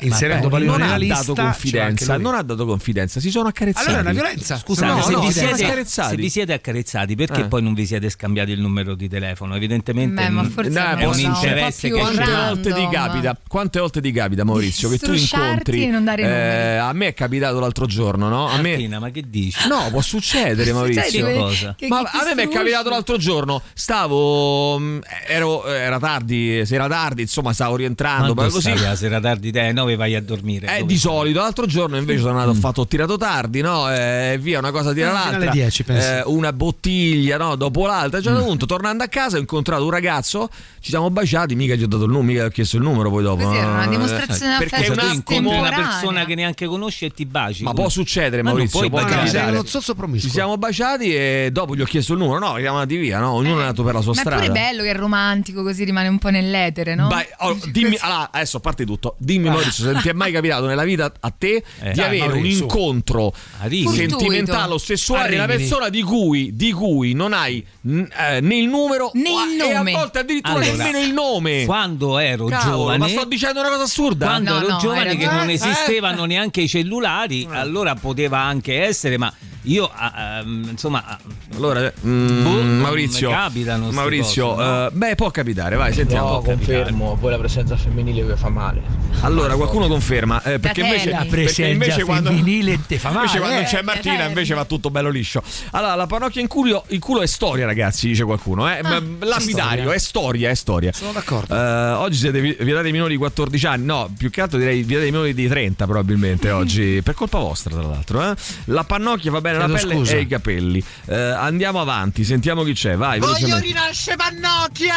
[0.00, 3.48] inserendo Vabbè, Paolino non nella ha lista dato confidenza, non ha dato confidenza, si sono
[3.48, 3.86] accarezzati.
[3.86, 4.56] Allora è una violenza.
[4.58, 6.10] Scusate, No, se, no, vi siete, accarezzati.
[6.10, 7.46] se vi siete accarezzati, perché Eh.
[7.46, 9.54] poi non vi siete scambiati il numero di telefono?
[9.56, 13.38] Evidentemente Beh, ma forse è un interesse più che Quante volte ti capita?
[13.48, 15.82] Quante volte ti capita, Maurizio, che tu incontri?
[15.86, 18.48] e eh, a me è capitato l'altro giorno, no?
[18.48, 19.68] A me Martina, ma che dici?
[19.68, 21.26] No, può succedere, Maurizio.
[21.26, 21.74] Che cosa?
[21.76, 24.78] Che- Ma che a me mi è capitato l'altro giorno, stavo.
[24.78, 28.34] mh, Ero, era tardi, se era tardi, insomma, stavo rientrando.
[28.34, 28.76] Poi così.
[28.78, 30.78] la sera tardi te, 9 vai a dormire.
[30.78, 33.90] Eh, di solito, l'altro giorno invece sono andato, ho fatto, ho tirato tardi, no?
[33.92, 35.36] E via, una cosa tira Eh, l'altra.
[35.36, 36.06] alle 10, penso.
[36.08, 37.56] Eh, una bottiglia, no?
[37.56, 38.18] Dopo l'altra.
[38.18, 38.44] A un certo Mm.
[38.46, 40.48] punto, tornando a casa, ho incontrato un ragazzo,
[40.80, 43.10] ci siamo baciati, mica gli ho dato il numero, mica gli ho chiesto il numero
[43.10, 43.42] poi dopo.
[43.44, 47.62] Così una dimostrazione Perché d'affetto un incontri una persona che neanche conosci e ti baci.
[47.64, 49.22] Ma può succedere, Ma non Maurizio, puoi può baciare.
[49.26, 49.50] Capitare.
[49.52, 50.28] uno zozzo promiscuo.
[50.28, 52.38] Ci siamo baciati e dopo gli ho chiesto il numero.
[52.38, 53.32] No, siamo andati via, no?
[53.32, 54.40] Ognuno è andato per la sua Ma è strada.
[54.42, 57.08] pure bello che è romantico, così rimane un po' nell'etere, no?
[57.08, 60.32] Vai, oh, dimmi, allora, adesso a parte tutto, dimmi Maurizio, se non ti è mai
[60.32, 62.62] capitato nella vita a te Eh, di dai, avere un Maurizio.
[62.64, 63.94] incontro A Rimini.
[63.96, 68.68] sentimentale o sessuale di una persona di cui, di cui non hai eh, né il
[68.68, 69.92] numero Né il e a nome.
[69.92, 71.45] volte addirittura Allora, nemmeno il nome.
[71.66, 74.26] Quando ero Cavolo, giovane, ma sto dicendo una cosa assurda.
[74.26, 78.40] quando No, ero no, giovane hai che non Eh, esistevano neanche i cellulari, allora poteva
[78.40, 79.32] anche essere, ma
[79.66, 81.18] io ehm, insomma ah,
[81.54, 84.86] Allora, mm, Boh, Maurizio, capitano Maurizio, cose, no?
[84.86, 86.30] eh, beh, può capitare, vai, sentiamo.
[86.34, 88.82] No, confermo, poi la presenza femminile vi fa male.
[89.22, 93.38] Allora, qualcuno conferma, eh, perché invece, La perché presenza invece quando, femminile te fa invece
[93.38, 93.64] male, quando eh.
[93.64, 95.42] c'è Martina invece va tutto bello liscio.
[95.72, 98.70] Allora, la parrocchia in culo, il culo è storia, ragazzi, dice qualcuno.
[98.70, 98.78] Eh?
[98.82, 99.02] Ah.
[99.20, 100.92] Lapidario, è storia, è storia.
[101.26, 101.54] D'accordo.
[101.54, 104.82] Eh, oggi siete vi- vietati ai minori di 14 anni, no, più che altro direi
[104.82, 108.22] vietati ai minori di 30 probabilmente oggi, per colpa vostra tra l'altro.
[108.30, 108.34] eh.
[108.66, 110.14] La pannocchia va bene la Chiedo pelle scusa.
[110.14, 110.84] e i capelli.
[111.06, 113.18] Eh, andiamo avanti, sentiamo chi c'è, vai.
[113.18, 113.66] velocemente.
[113.66, 114.94] rinasce Pannocchia!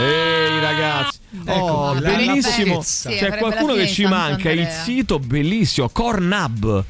[0.00, 2.76] Ehi ragazzi, oh, Ecco, la- bellissimo.
[2.76, 4.50] la Sì, C'è qualcuno la che ci di manca.
[4.50, 6.84] Il sito bellissimo, Cornhub.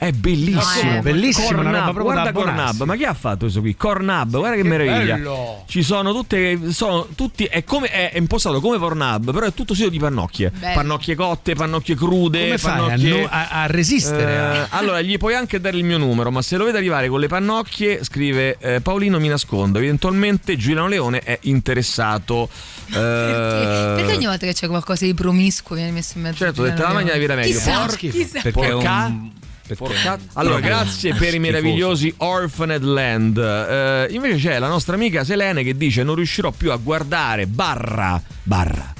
[0.00, 2.32] È bellissimo, No, è bellissimo, una roba Cornhub, proprio guarda.
[2.32, 3.76] Cornhub, ma chi ha fatto questo qui?
[3.76, 5.16] Cornhub, guarda che, meraviglia.
[5.16, 5.64] bello.
[5.68, 9.90] Ci sono tutte, sono tutti, è, come, è impostato come Pornhub, però è tutto sito
[9.90, 10.52] di pannocchie.
[10.58, 10.74] Bello.
[10.74, 13.20] Pannocchie cotte, pannocchie crude, Come fai a, pannocchie...
[13.20, 14.32] no- a- a resistere?
[14.32, 17.08] Eh, a- allora, gli puoi anche dare il mio numero, ma se lo vede arrivare
[17.10, 19.78] con le pannocchie, scrive eh, Paolino mi nascondo.
[19.80, 22.48] Eventualmente Giuliano Leone è interessato.
[22.88, 23.94] Eh, Perché?
[24.02, 26.92] Perché ogni volta che c'è qualcosa di promiscuo viene messo in mezzo Certo, detta la
[26.94, 27.52] maglia viene meglio.
[27.52, 28.40] Chissà, Porca- chissà.
[28.40, 29.30] perché Porca- un
[29.76, 29.94] perché-
[30.34, 33.38] Allora, grazie per i meravigliosi Orphaned Land.
[33.38, 38.20] Eh, invece c'è la nostra amica Selene che dice: Non riuscirò più a guardare barra
[38.42, 38.92] barra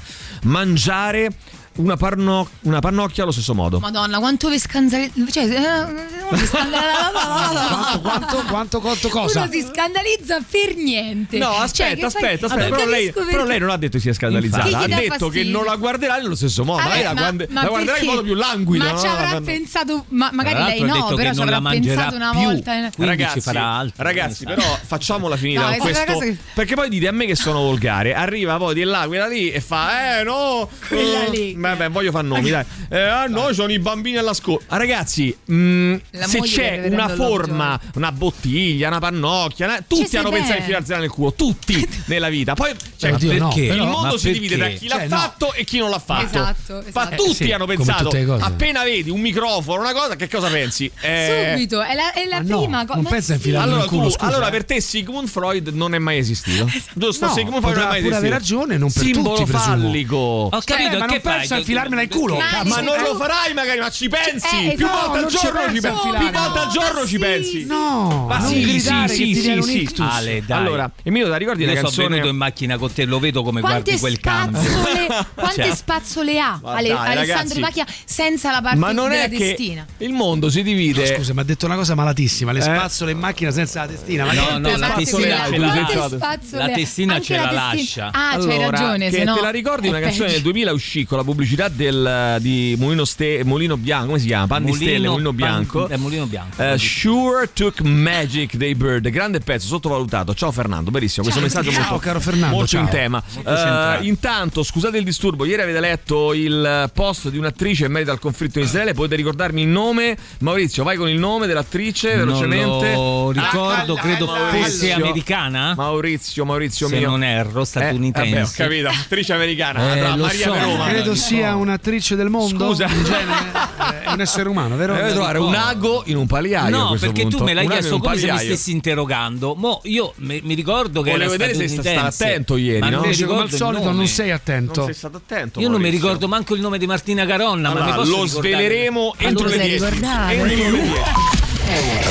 [0.43, 1.29] mangiare
[1.75, 3.79] una, parno- una pannocchia allo stesso modo.
[3.79, 5.13] Madonna, quanto vi scandalizza.
[5.31, 7.11] Cioè, eh, scandalizza.
[7.11, 9.41] quanto, quanto, quanto, quanto cosa?
[9.43, 11.37] Uno si scandalizza per niente.
[11.37, 12.75] No, Cioè, aspetta, che fai- aspetta, aspetta.
[12.75, 14.67] Però lei, però lei non ha detto che sia scandalizzata.
[14.67, 14.83] Infatti.
[14.91, 15.51] Ha detto che fastidio?
[15.51, 16.81] non la guarderà nello stesso modo.
[16.83, 18.83] Vabbè, lei la, ma- guarda- ma la guarderà in modo più languido.
[18.85, 18.99] Ma no?
[18.99, 22.31] ci avrà La- pensato, ma magari lei no, però che ci non avrà pensato una
[22.31, 22.39] più.
[22.41, 22.71] volta.
[22.71, 24.03] Quindi ragazzi, farà altro.
[24.03, 26.17] ragazzi, però facciamola finita No, questo.
[26.19, 28.13] che- Perché poi dite a me che sono volgare.
[28.13, 31.55] Arriva poi di là, quella lì e fa: Eh no, Quella eh, lì.
[31.69, 32.65] Vabbè, voglio fare nomi, dai.
[32.89, 34.61] Eh, ah, no, sono i bambini alla scuola.
[34.67, 40.29] Ah, ragazzi, mh, La se c'è una forma, una bottiglia, una pannocchia, una- tutti hanno
[40.29, 41.33] pensato di filarsela nel culo.
[41.33, 42.53] Tutti nella vita.
[42.53, 43.67] Poi cioè, Oddio, no, perché?
[43.67, 44.79] però- il mondo ma si divide da perché?
[44.79, 45.17] chi l'ha Cioè, no.
[45.17, 46.25] fatto e chi non l'ha fatto.
[46.25, 47.15] Esatto, Ma esatto.
[47.23, 48.09] tutti Eh, sì, hanno pensato.
[48.39, 50.91] Appena vedi un microfono, una cosa, che cosa pensi?
[51.01, 52.93] Eh, Subito, è la, è la Ma no, prima cosa.
[52.95, 53.41] non ma pensa a sì.
[53.41, 54.51] infilarlo allora, nel culo, tu- allora eh.
[54.51, 56.69] per te Sigmund Freud non è mai esistito.
[56.93, 57.25] Giusto?
[57.27, 58.15] No, Sigmund Freud non è potrà mai pure esistito.
[58.17, 59.65] aver ragione, non per Simbolo tutti, presumo.
[59.81, 60.15] fallico.
[60.15, 61.47] Ho capito, Eh, ma che non fai?
[61.51, 62.37] Penso a infilarmela in culo.
[62.37, 64.69] Ma- non Eh, lo farai magari, ma ci pensi!
[64.69, 65.99] Eh, più esatto, volte al ci giorno ci pensi!
[66.09, 67.65] Più volte al No, giorno ci pensi!
[67.65, 69.95] No, Ma non sì, gridare sì, sì, sì.
[70.01, 70.57] Ale, dai.
[70.59, 72.09] Allora, Emilio, ti ricordi una Io sono canzone?
[72.09, 74.61] venuto in macchina con te, lo vedo come guardi quel cambio.
[74.61, 79.85] spazzole, quante Cioè, spazzole ha Alessandro Macchia senza la parte Ma non è testina?
[79.97, 81.09] il mondo si divide.
[81.09, 82.51] No, scusa, mi ha detto una cosa malatissima.
[82.51, 82.63] Le Eh?
[82.63, 84.25] spazzole in macchina senza la testina.
[84.25, 86.69] Ma No, no, la testina ce la ha?
[86.69, 88.09] testina ce la lascia.
[88.11, 91.23] Ah, c'hai ragione, se no te la ricordi una canzone del 2000 uscì con la
[91.23, 94.45] pubblicità pubblicità del, di Mulino, Ste- Mulino Bianco, come si chiama?
[94.47, 95.83] Pan di Stelle, Mulino Bianco.
[95.83, 96.61] Pan- eh, Mulino Bianco.
[96.61, 100.35] Eh, sure Took Magic dei Bird, grande pezzo, sottovalutato.
[100.35, 101.23] Ciao Fernando, benissimo.
[101.23, 102.81] Questo Ciao, messaggio ciao, molto, caro Fernando, molto ciao.
[102.81, 103.23] in tema.
[103.33, 104.05] Molto Eh, centrale.
[104.07, 108.59] intanto, scusate il disturbo, ieri avete letto il post di un'attrice in merito al conflitto
[108.59, 108.93] in Israele.
[108.93, 110.15] Potete ricordarmi il nome?
[110.39, 112.93] Maurizio, vai con il nome dell'attrice Non velocemente.
[112.93, 114.61] lo ricordo, credo Maurizio.
[114.63, 115.73] fosse americana.
[115.75, 117.09] Maurizio, Maurizio Se mio.
[117.09, 118.29] non erro, statunitense.
[118.29, 119.95] Eh, vabbè, ho capito, attrice americana.
[119.95, 120.51] Eh, Maria so.
[120.51, 120.87] Verona.
[120.87, 122.67] Credo sia un'attrice del mondo.
[122.67, 122.85] Scusa.
[122.87, 123.39] in genere.
[123.79, 124.93] Eh, È un essere umano, vero?
[124.93, 126.75] Deve trovare un ago in un pagliaio.
[126.75, 127.37] No, perché punto.
[127.37, 129.55] tu me l'hai Un chiesto come se mi stessi interrogando.
[129.55, 132.97] Mo io mi, mi ricordo che Volevo era vedere se sei attento ieri, ma no?
[132.97, 134.75] Invece, come al solito, non sei attento.
[134.81, 135.59] Non sei stato attento.
[135.59, 138.27] Io non mi ricordo manco il nome di Martina Caronna, ma Allora, lo ricordare?
[138.27, 139.83] sveleremo entro lo le sai 10.
[139.85, 140.33] ricordare?
[140.33, 140.91] Entro le 10.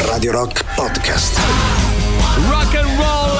[0.06, 1.38] Radio Rock Podcast.
[2.48, 3.39] Rock and roll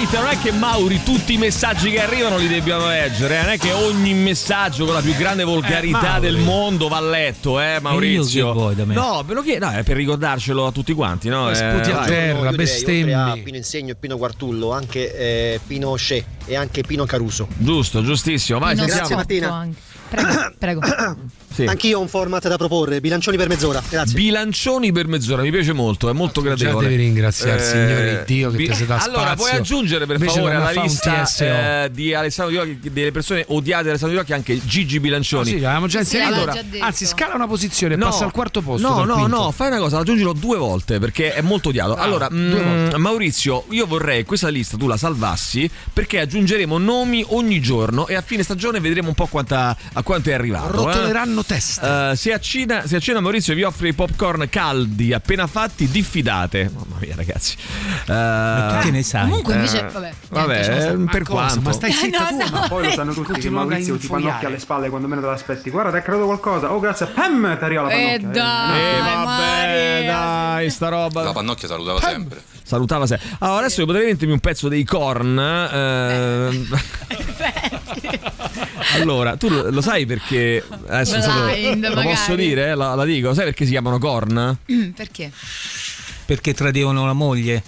[0.00, 0.14] night.
[0.14, 3.38] Non è che Mauri, tutti i messaggi che arrivano li dobbiamo leggere.
[3.38, 3.42] eh.
[3.42, 6.20] Non è che ogni messaggio con la più grande volgarità Mauri.
[6.20, 8.46] del mondo va letto, eh, Maurizio.
[8.48, 8.94] che vuoi da me?
[8.94, 11.50] No, ve lo chiedo, no, è per ricordarcelo a tutti quanti, no?
[11.50, 13.42] Eh, Sputi a terra, bestemmi.
[13.42, 17.48] Pino Insegno e Pino Quartullo, anche eh, Pino Sce e anche Pino Caruso.
[17.56, 18.58] Giusto, giustissimo.
[18.58, 19.22] Vai, Non sentiamo.
[19.24, 19.68] Grazie Martina.
[20.10, 20.80] Prego, prego.
[21.52, 21.64] Sì.
[21.64, 23.82] Anch'io ho un format da proporre, bilancioni per mezz'ora.
[23.88, 24.14] Grazie.
[24.14, 26.88] Bilancioni per mezz'ora, mi piace molto, è molto Già gradevole.
[26.88, 29.36] devi ringraziare il Signore Dio che bi- ti si dà Allora, spazio.
[29.44, 31.28] puoi aggiungere per Invece favore alla lista
[31.84, 35.00] eh, di Alessandro Di Occhi, delle persone odiate da Alessandro Di Occhi anche Gigi No,
[35.02, 35.44] Bilancioni.
[35.50, 36.30] sì, avevamo già Sì, inserito.
[36.30, 36.84] l'aveva già detto.
[36.84, 38.86] Anzi, scala una posizione e passa al quarto posto.
[38.88, 39.36] No, no, quinto.
[39.36, 41.94] no, fai una cosa, aggiungilo due volte perché è molto odiato.
[41.96, 42.94] Ah, allora, due mm.
[42.96, 48.14] Maurizio, io vorrei che questa lista tu la salvassi perché aggiungeremo nomi ogni giorno e
[48.14, 50.88] a fine stagione vedremo un po' quanta, a quanto è arrivato.
[50.90, 50.92] eh.
[51.50, 52.12] Testa.
[52.12, 56.70] Eh, se, a Cina, se a Maurizio vi offre i popcorn caldi appena fatti, diffidate.
[56.72, 57.56] Mamma mia, ragazzi.
[58.06, 59.22] Ma tu che ne sai?
[59.28, 60.12] Comunque invece, Eh, vabbè.
[60.28, 61.04] vabbè, eh, so.
[61.10, 61.32] per cosa?
[61.32, 61.60] quanto?
[61.62, 64.06] Ma stai zitta Eh, no, tu, no, ma Poi lo sanno tutti che Maurizio ti
[64.06, 65.70] pannocchia alle spalle quando meno te l'aspetti.
[65.70, 66.72] Guarda, ti è accaduto qualcosa.
[66.72, 67.06] Oh, grazie.
[67.06, 67.58] Pam!
[67.58, 68.42] Ti arriva la Eh, pannocchia.
[68.42, 71.22] dai, Eh, vabbè, dai, sta roba.
[71.24, 72.42] La pannocchia salutava sempre.
[72.70, 73.18] Salutava se.
[73.40, 75.36] Allora, adesso io potrei mettermi un pezzo dei corn.
[75.38, 76.78] ehm.
[78.94, 80.64] allora, tu lo, sai perché.
[80.86, 82.14] Adesso non so- Blind, lo magari.
[82.14, 82.74] posso dire?
[82.76, 83.34] La, la dico.
[83.34, 84.56] Sai perché si chiamano corn?
[84.94, 85.32] Perché?
[86.24, 87.60] Perché tradivano la moglie.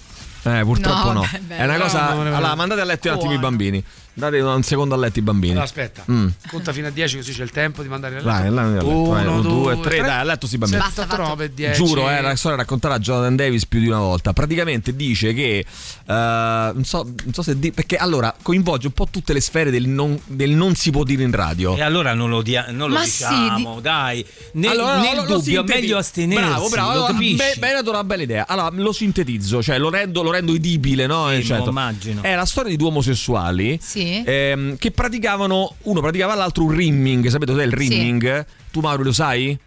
[0.45, 1.19] Eh, purtroppo No, no.
[1.21, 2.13] vabbè, beh, È una cosa.
[2.13, 2.35] no, no, no.
[2.37, 3.83] Allora, mandate a letto un attimo i bambini.
[4.15, 5.51] Date un secondo a letto i bambini.
[5.53, 6.27] Allora, aspetta, Mm.
[6.49, 8.29] conta fino a 10 così c'è il tempo di mandare a letto.
[8.29, 10.05] Vai, là, a letto, vai, Uno, uno, due, due, tre, tre.
[10.07, 10.79] dai, a letto si bambini.
[10.81, 11.35] Basta, 7, 8, fatto.
[11.35, 11.83] 9, 10.
[11.83, 14.31] Giuro, eh, la storia raccontata da Jonathan Davis più di una volta.
[14.33, 15.65] Praticamente dice che.
[16.05, 17.57] eh, non, so, non so se.
[17.57, 21.03] di- perché allora coinvolge un po' tutte le sfere del non, del non si può
[21.03, 21.75] dire in radio.
[21.75, 24.23] E allora non lo, dia- non lo Ma sì, diciamo, dai.
[24.53, 26.45] Nel, Allora, nel lo- dubbio è sinteti- meglio astenersi.
[26.49, 26.87] Bravo, bravo.
[26.87, 27.35] Lo Allora, capisci?
[27.35, 28.45] be- beh, hai dato una bella idea.
[28.47, 31.29] Allora, lo sintetizzo, cioè lo rendo, lo rendo udibile, no?
[31.29, 31.69] Sì, Eh, certo.
[31.69, 32.21] immagino.
[32.21, 34.01] È la storia di due omosessuali Sì.
[34.25, 37.27] Ehm, che praticavano, uno praticava all'altro un rimming.
[37.27, 37.77] Sapete cos'è il Sì.
[37.87, 38.45] rimming?
[38.71, 39.57] Tu, Mauro, lo sai?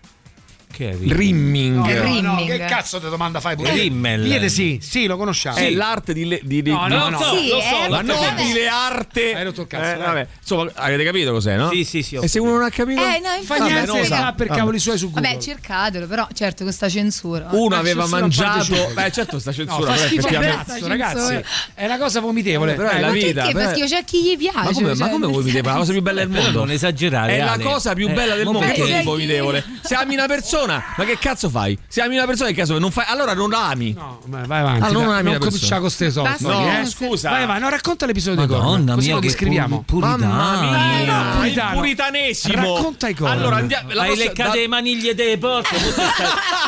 [0.76, 1.76] Che è rimming.
[1.76, 2.48] No, Il no, no, rimming.
[2.50, 3.72] che cazzo di domanda fai pure?
[3.72, 4.26] Rimmel.
[4.26, 5.56] Chiede sì, sì, lo conosciamo.
[5.56, 7.18] È l'arte di, le- di, di- No, no, no.
[7.18, 9.34] Sì, lo so, eh, nobile arte.
[9.34, 10.26] Hai rotto il cazzo, Eh, vabbè.
[10.38, 11.70] Insomma, avete capito cos'è, no?
[11.70, 13.00] Sì, sì, sì, E se uno non ha capito?
[13.00, 13.62] Eh, no, Fa infatti.
[13.62, 14.32] niente, non sa.
[14.36, 14.58] per Vabbè.
[14.58, 15.28] cavoli suoi su Google.
[15.30, 17.48] Vabbè, cercatelo, però certo questa censura.
[17.52, 18.90] Uno Ma aveva mangiato.
[18.92, 19.90] Beh, certo, sta No, censura.
[19.92, 20.78] un effettivamente.
[20.86, 21.40] ragazzi.
[21.72, 22.74] È una cosa vomitevole.
[22.74, 23.50] Però è la ma vita.
[23.50, 23.86] Perché?
[23.86, 24.58] c'è chi gli piace.
[24.58, 25.62] Ma come, ma cioè, vedere?
[25.66, 26.58] La cosa più bella del mondo.
[26.58, 28.72] non esagerare, È la cosa più Eh, bella del ma mondo.
[28.72, 29.64] Che vomitevole?
[29.82, 31.78] Se ami una persona, ma che cazzo fai?
[31.88, 33.04] Se ami una persona, che caso non fai?
[33.08, 33.92] Allora non la ami.
[33.92, 34.82] No, vai avanti.
[34.84, 35.38] Ah, non ami non persona.
[35.50, 36.28] cominciare con ste soldi.
[36.30, 36.84] Basta, No, eh.
[36.86, 37.30] scusa.
[37.30, 38.70] Vai, vai, no, racconta l'episodio dei corno.
[38.70, 39.76] Madonna mia, lo che descriviamo.
[39.82, 40.24] pu- puritani.
[40.26, 42.54] Mamma mia, no, il puritanesimo.
[42.74, 43.32] Racconta i corno.
[43.32, 43.88] Allora andiamo.
[43.90, 45.76] Hai prossima- leccato da- le maniglie delle porte.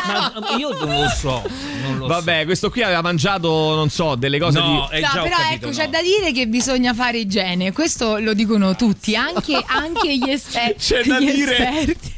[0.07, 1.43] ma io non lo so.
[1.83, 4.97] Non lo Vabbè, questo qui aveva mangiato, non so, delle cose No, di.
[4.97, 8.75] eh, No, però capito, ecco, c'è da dire che bisogna fare igiene, questo lo dicono
[8.77, 11.57] tutti, anche, anche gli, esper- C'è da dire.
[11.59, 12.17] esperti.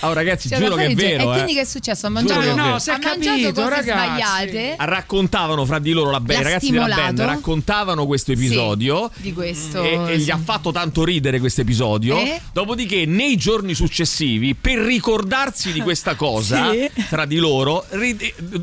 [0.00, 1.22] Oh, ragazzi, da giuro che è vero.
[1.22, 1.32] E eh.
[1.32, 2.06] quindi che è successo?
[2.06, 2.68] Ha Giuro mangiato, vero.
[2.70, 3.88] No, si è ha mangiato capito, cose ragazzi.
[3.90, 7.14] sbagliate Raccontavano fra di loro la band, ragazzi della stimolato?
[7.14, 9.10] band raccontavano questo episodio.
[9.16, 9.82] di questo.
[9.82, 10.30] E, e gli sì.
[10.30, 12.18] ha fatto tanto ridere questo episodio.
[12.18, 12.40] Eh?
[12.52, 16.90] Dopodiché, nei giorni successivi, per ricordarsi di questa cosa Sì.
[17.08, 18.20] tra di loro, rid-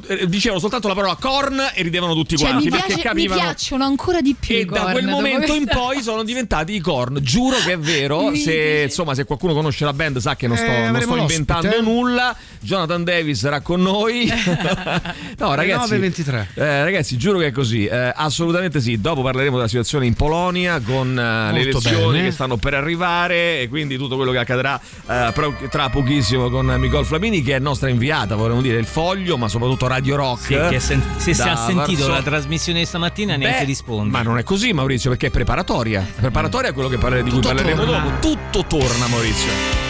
[0.08, 3.04] eh, dicevano soltanto la parola corn e ridevano tutti Cioè, quanti mi, perché piace- mi
[3.10, 3.42] capivano.
[3.42, 4.56] piacciono ancora di più.
[4.56, 7.20] E i da corn, quel momento in poi sono diventati i corn.
[7.22, 8.30] Giuro che è vero.
[8.30, 11.16] Mi Se, insomma, se qualcuno conosce la band, sa che non sto, Eh, non sto
[11.30, 11.84] inventando ospite.
[11.84, 12.36] nulla.
[12.60, 14.26] Jonathan Davis sarà con noi.
[15.38, 15.94] no, ragazzi.
[15.96, 16.46] 9.23.
[16.56, 17.86] eh, ragazzi, giuro che è così.
[17.86, 19.00] Eh, assolutamente sì.
[19.00, 22.24] Dopo parleremo della situazione in Polonia con eh, le elezioni bene.
[22.26, 25.34] che stanno per arrivare e quindi tutto quello che accadrà eh,
[25.70, 29.88] tra pochissimo con Nicole Flamini, che è nostra inviata, vorremmo dire, il foglio, ma soprattutto
[29.88, 30.42] Radio Rock.
[30.46, 34.12] Sì, che sen- se si ha sentito Varso- la trasmissione di stamattina neanche Beh, risponde.
[34.12, 36.06] Ma non è così, Maurizio, perché è preparatoria.
[36.16, 38.00] Preparatoria è quello che parle- di cui Tutto parleremo torna.
[38.20, 38.20] dopo.
[38.20, 39.85] Tutto torna, Maurizio.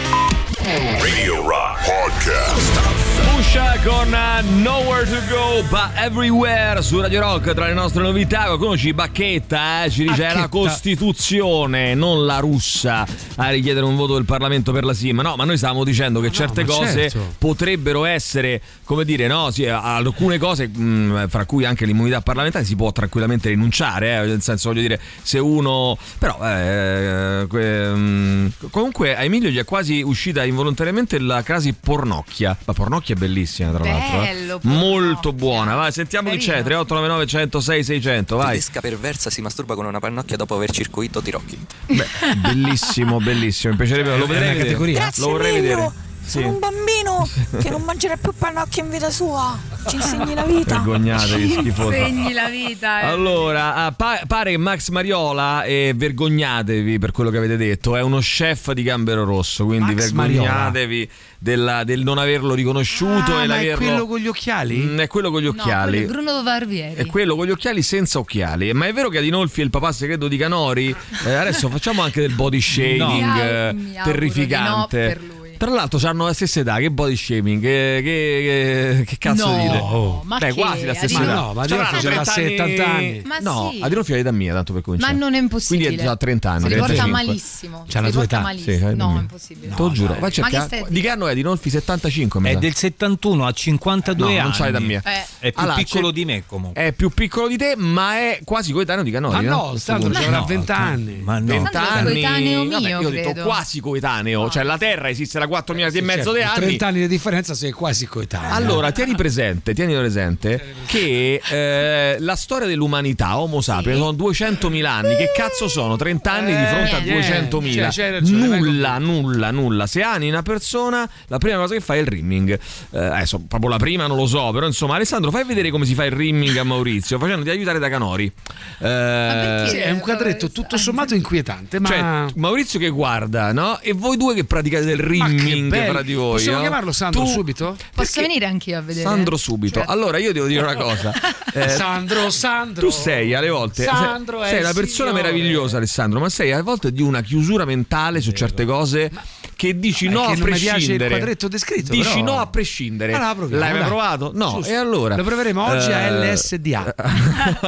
[0.66, 3.04] Radio Rock Podcast.
[3.36, 8.44] Pusha con uh, Nowhere to Go But Everywhere su Radio Rock tra le nostre novità
[8.46, 9.90] qualcuno ci bacchetta eh?
[9.90, 10.48] ci dice è la Bacchetta.
[10.48, 13.06] Costituzione non la russa
[13.36, 16.30] a richiedere un voto del Parlamento per la SIM no ma noi stavamo dicendo che
[16.32, 17.34] certe ma cose certo.
[17.38, 22.74] potrebbero essere come dire no sì, alcune cose mh, fra cui anche l'immunità parlamentare si
[22.74, 24.26] può tranquillamente rinunciare eh?
[24.26, 29.64] nel senso voglio dire se uno però eh, que- mh, comunque a Emilio gli è
[29.64, 32.56] quasi uscita involontariamente la crasi pornocchia.
[32.64, 34.24] La pornocchia è bellissima tra l'altro eh.
[34.24, 35.74] Bello, molto buona.
[35.74, 36.62] Vai sentiamo chi c'è.
[36.62, 38.46] 3899 106 600 vai.
[38.48, 41.58] Tedesca perversa si masturba con una pannocchia dopo aver circuito Tirocchi.
[41.86, 43.72] Beh, bellissimo bellissimo.
[43.72, 44.64] Mi piacerebbe lo vedrei vedere.
[44.64, 45.12] categoria?
[45.16, 46.40] lo vorrei Emilio, vedere Sì.
[46.40, 47.28] sono un bambino
[47.62, 49.56] che non mangerà più pannocchie in vita sua.
[49.86, 50.74] Ci insegni la vita.
[50.76, 53.02] vergognatevi schifoso Segni la vita.
[53.02, 53.04] eh.
[53.06, 58.02] Allora, ah, pa- pare che Max Mariola, e vergognatevi per quello che avete detto, è
[58.02, 61.08] uno chef di Gambero Rosso, quindi Max vergognatevi
[61.38, 64.78] della- del non averlo riconosciuto Ah, e ma è quello con gli occhiali?
[64.78, 66.02] Mm, è quello con gli No, occhiali.
[66.02, 66.94] è Bruno Varvieri.
[66.94, 68.72] È quello con gli occhiali senza occhiali.
[68.72, 70.92] Ma è vero che Adinolfi è il papà segreto di Canori?
[71.24, 74.76] Eh, adesso facciamo anche del body shaming eh, mi auguro terrificante.
[74.76, 75.35] no per lui.
[75.56, 77.60] Tra l'altro hanno la stessa età, che body shaming?
[77.62, 80.26] Che, che- che- che cazzo No, dite?
[80.26, 80.54] ma Beh, che?
[80.54, 81.40] quasi la stessa Adinolfi- età.
[81.46, 83.22] no, ma Adinolfi c'era 30 70 anni.
[83.24, 83.80] Ma no, sì.
[83.82, 85.14] Adinolfi è l'età mia, tanto per Ma cominciare.
[85.14, 85.84] non è impossibile.
[85.86, 86.60] Quindi è già 30 anni.
[86.62, 87.24] Si riporta 35.
[87.26, 87.84] malissimo.
[87.88, 88.40] C'ha Si la tua età?
[88.40, 88.76] malissimo.
[88.76, 89.16] Sì, no, dimmi.
[89.16, 89.74] è impossibile.
[89.74, 90.64] Te lo giuro, vai a Ma cercare.
[90.66, 91.70] stai Di che anno è Adinolfi?
[91.70, 94.42] 75 mi È del 71 a 52 No, anni.
[94.42, 95.02] non c'hai da mia.
[95.04, 95.24] Eh.
[95.48, 96.82] È più piccolo c'è- di me comunque.
[96.82, 99.34] È più piccolo di te, ma è quasi coetaneo di Canori.
[99.44, 101.20] Ma no, A Sandro avrà No, 20 anni.
[101.22, 101.46] Ma no.
[101.46, 102.12] 20 Sandro è anni.
[102.12, 105.98] coetaneo mio, Vabbè, io ho detto quasi coetaneo, cioè la Terra esiste da 4 miliardi
[105.98, 106.54] e mezzo Certo, di anni.
[106.66, 108.54] 30 anni di differenza sei quasi coetaneo.
[108.54, 115.16] Allora, tieni presente, tieni presente che eh, la storia dell'umanità, Homo sapiens, sono 200.000 anni.
[115.16, 115.96] Che cazzo sono?
[115.96, 117.90] 30 anni di fronte a Eh, 200.000.
[117.90, 119.86] cioè, nulla, nulla, nulla.
[119.86, 122.58] Se ani una persona, la prima cosa che fai è il rimming.
[122.90, 125.94] Eh, adesso, proprio la prima non lo so, però insomma, Alessandro, fai vedere come si
[125.94, 128.30] fa il rimming a Maurizio, facendoti aiutare da Canori.
[128.78, 129.64] Eh?
[129.68, 133.78] Sì, è un quadretto tutto sommato inquietante, ma cioè, Maurizio che guarda, no?
[133.80, 135.35] E voi due che praticate del rimming
[135.68, 135.92] bello.
[135.92, 136.32] fra di voi.
[136.32, 136.62] Possiamo no?
[136.62, 137.76] chiamarlo Sandro Tu- subito?
[137.94, 139.06] Posso venire anch'io a vedere?
[139.08, 139.80] Sandro subito.
[139.80, 141.12] Cioè- Allora io devo dire una cosa.
[141.56, 142.86] Eh, Sandro, Sandro.
[142.86, 145.22] tu sei alle volte Sandro sei, è sei una persona signore.
[145.32, 149.10] meravigliosa, Alessandro, ma sei a volte di una chiusura mentale su certe cose
[149.56, 151.08] che dici È no che a non mi piace il prescindere.
[151.08, 152.24] quadretto descritto, Dici però.
[152.34, 153.12] no a prescindere.
[153.14, 153.88] Allora, proviamo, L'hai mai dai.
[153.88, 154.30] provato?
[154.34, 154.70] No, Giusto.
[154.70, 156.94] e allora Lo proveremo oggi a Eh, LSDA.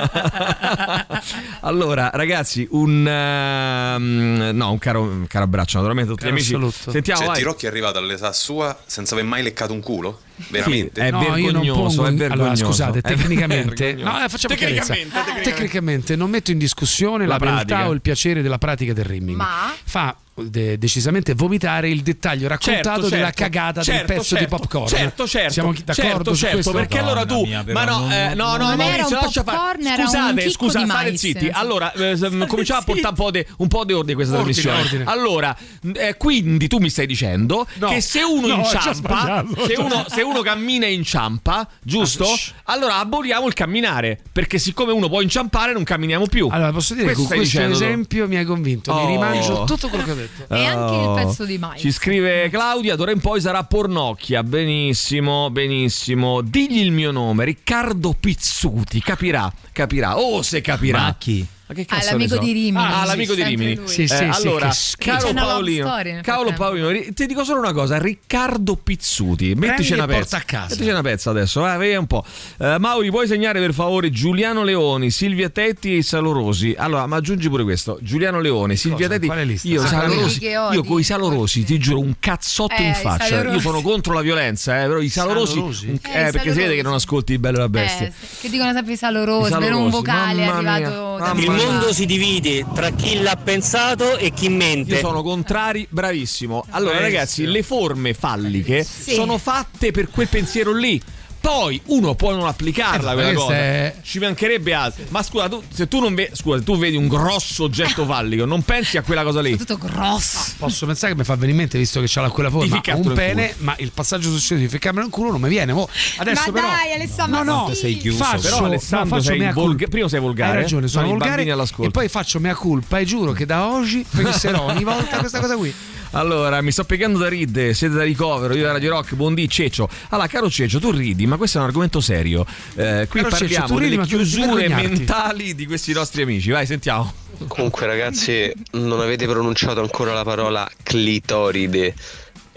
[1.61, 6.41] allora, ragazzi, un ehm, no, un caro, un caro abbraccio, naturalmente a tutti Caro gli
[6.41, 6.55] amici.
[6.55, 6.91] assoluto.
[6.91, 7.39] Sentiamo, Cioè, vai.
[7.39, 10.21] Tirocchi è arrivato all'età sua senza aver mai leccato un culo?
[10.49, 11.01] Veramente?
[11.01, 12.43] È No, io non vergognoso, pongo è vergognoso.
[12.43, 15.51] Allora, scusate, tecnicamente, no, eh, facciamo tecnicamente, tecnicamente.
[15.51, 17.89] Tecnicamente non metto in discussione la, La pratica.
[17.89, 19.37] o il piacere della pratica del rimming.
[19.37, 19.73] Ma?
[19.85, 24.45] Fa de- decisamente vomitare il dettaglio raccontato Certo, della certo, cagata certo, del pezzo certo,
[24.45, 24.87] di popcorn.
[24.87, 25.53] Certo, certo.
[25.53, 26.73] Siamo d'accordo certo, su certo, questo?
[26.73, 29.79] perché allora tu mia, Ma no, eh, no, no, Maurizio, lascia fare.
[29.83, 31.49] Scusate, chicco scusa, di state zitti.
[31.53, 32.17] Allora, eh,
[32.47, 35.05] cominciamo a portare un po' di un po' di ordine in questa Ordine, trasmissione.
[35.05, 35.57] Allora,
[35.95, 37.89] eh, quindi tu mi stai dicendo No.
[37.89, 42.25] che se uno No, inciampa, se uno, se uno cammina e inciampa, giusto?
[42.25, 42.37] Ah.
[42.73, 46.49] Allora aboliamo il camminare, perché siccome uno può inciampare non camminiamo più.
[46.51, 47.83] Allora, posso dire che questo dicendo tu?
[47.85, 49.07] esempio mi hai convinto, mi Oh.
[49.09, 50.28] rimangio tutto quello che ho detto.
[50.49, 51.15] E anche il Oh.
[51.15, 51.81] pezzo di mais.
[51.81, 54.43] Ci scrive Claudia, d'ora in poi sarà pornocchia.
[54.43, 56.41] Benissimo, benissimo.
[56.41, 59.01] Digli il mio nome, Riccardo Pizzuti.
[59.01, 60.19] Capirà, capirà.
[60.19, 61.01] Oh, se capirà.
[61.01, 61.47] Ma chi?
[61.69, 62.47] Ma che Ah, cazzo l'amico ne so?
[62.47, 62.77] di Rimini.
[62.79, 63.75] Ah, l'amico di Rimini.
[63.77, 63.89] lui.
[63.89, 66.53] Sì, sì, sì, allora, caro Paolino, frattempo.
[66.55, 70.37] Paolino, ti dico solo una cosa, Riccardo Pizzuti, mettici una porta pezza.
[70.39, 70.67] a casa.
[70.71, 72.25] Mettici una pezza adesso, vai, vedi un po'.
[72.59, 76.75] Eh, Mauri, puoi segnare per favore Giuliano Leoni, Silvia Tetti e Salo Rosi.
[76.79, 77.99] Allora, ma aggiungi pure questo.
[78.01, 79.19] Giuliano Leoni, Silvia Cosa?
[79.21, 79.69] Tetti.
[79.69, 82.15] Io Ah, Salo quelli Rosi, che odi, io con i Salo Rosi ti giuro un
[82.19, 83.43] cazzotto Eh, in i faccia.
[83.53, 85.87] Io sono contro la violenza, eh, però i Salo Salo Rosi, Rosi?
[85.89, 88.07] un- Eh, eh, i perché si vede che non ascolti il bello e la bestia.
[88.07, 91.51] Eh, che dicono sempre i salorosi, I per un salorosi, vocale è arrivato mamma Il
[91.51, 94.95] mondo si divide tra chi l'ha pensato e chi mente.
[94.95, 96.65] Io sono contrari, bravissimo.
[96.71, 97.01] Allora, Bravissimo.
[97.19, 99.15] ragazzi, le forme falliche Sì.
[99.15, 101.01] sono fatte per quel pensiero lì.
[101.49, 103.55] Poi uno può non applicarla Eh, quella cosa.
[103.55, 105.05] è- Ci mancherebbe altro.
[105.09, 108.63] Ma scusa, tu, se tu non vedi, scusa, tu vedi un grosso oggetto vallico, non
[108.63, 109.57] pensi a quella cosa lì?
[109.57, 110.53] Tutto grosso.
[110.59, 113.13] Posso pensare che mi fa venire in mente, visto che c'ha la quella forma, un
[113.15, 115.73] pene, ma il passaggio successivo di ficcarmelo in culo non mi viene.
[115.73, 115.89] mo.
[116.19, 116.69] Adesso Ma però.
[116.69, 118.11] dai, Alessandro, no, no, ma sì.
[118.11, 122.09] faccio, Però, Alessandro, no, sei volga- prima sei volgare, Hai ragione, sono volgare e poi
[122.09, 125.75] faccio mea culpa e giuro che da oggi penserò ogni volta a questa cosa qui.
[126.13, 129.89] Allora, mi sto piegando da ride, siete da ricovero, io da Radio Rock, buondì, Ceccio.
[130.09, 132.47] Allora, caro Ceccio, tu ridi, ma questo è un argomento serio.
[132.75, 136.51] Eh, qui Caro Ceccio, parliamo tu ridi, delle chiusure mentali di questi nostri amici.
[136.51, 137.13] Vai, sentiamo.
[137.47, 141.95] Comunque ragazzi, non avete pronunciato ancora la parola clitoride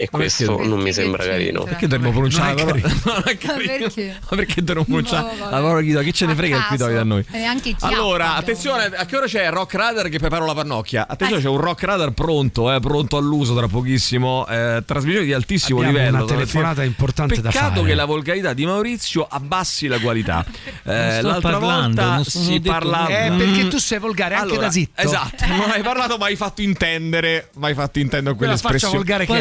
[0.02, 0.68] e questo perché?
[0.68, 1.62] non mi sembra carino.
[1.64, 2.80] Perché dovremmo pronunciare la parola?
[3.04, 4.16] Ma perché?
[4.28, 6.10] Ma perché dovremmo pronunciare No, la parola clitoride?
[6.10, 7.24] Chi ce ne frega il clitoride da noi?
[7.30, 11.06] E anche Allora, attenzione, a che ora c'è Rock Radar che preparo la pannocchia?
[11.08, 14.46] Attenzione, c'è un Rock Radar pronto, eh, pronto all'uso tra pochissimo.
[14.48, 16.16] Eh, trasmissione di altissimo Abbiamo livello.
[16.16, 17.86] una telefonata importante da Peccato fare.
[17.86, 20.44] che la volgarità di Maurizio abbassi la qualità.
[20.84, 23.06] Eh, l'altra parlando, volta si parlava.
[23.08, 25.00] Eh, perché tu sei volgare anche da zitto.
[25.00, 27.50] Esatto, non hai parlato, ma hai fatto intendere.
[27.56, 28.96] Ma hai fatto intendere Quella faccia quell'espressione.
[28.96, 29.40] volgare che hai.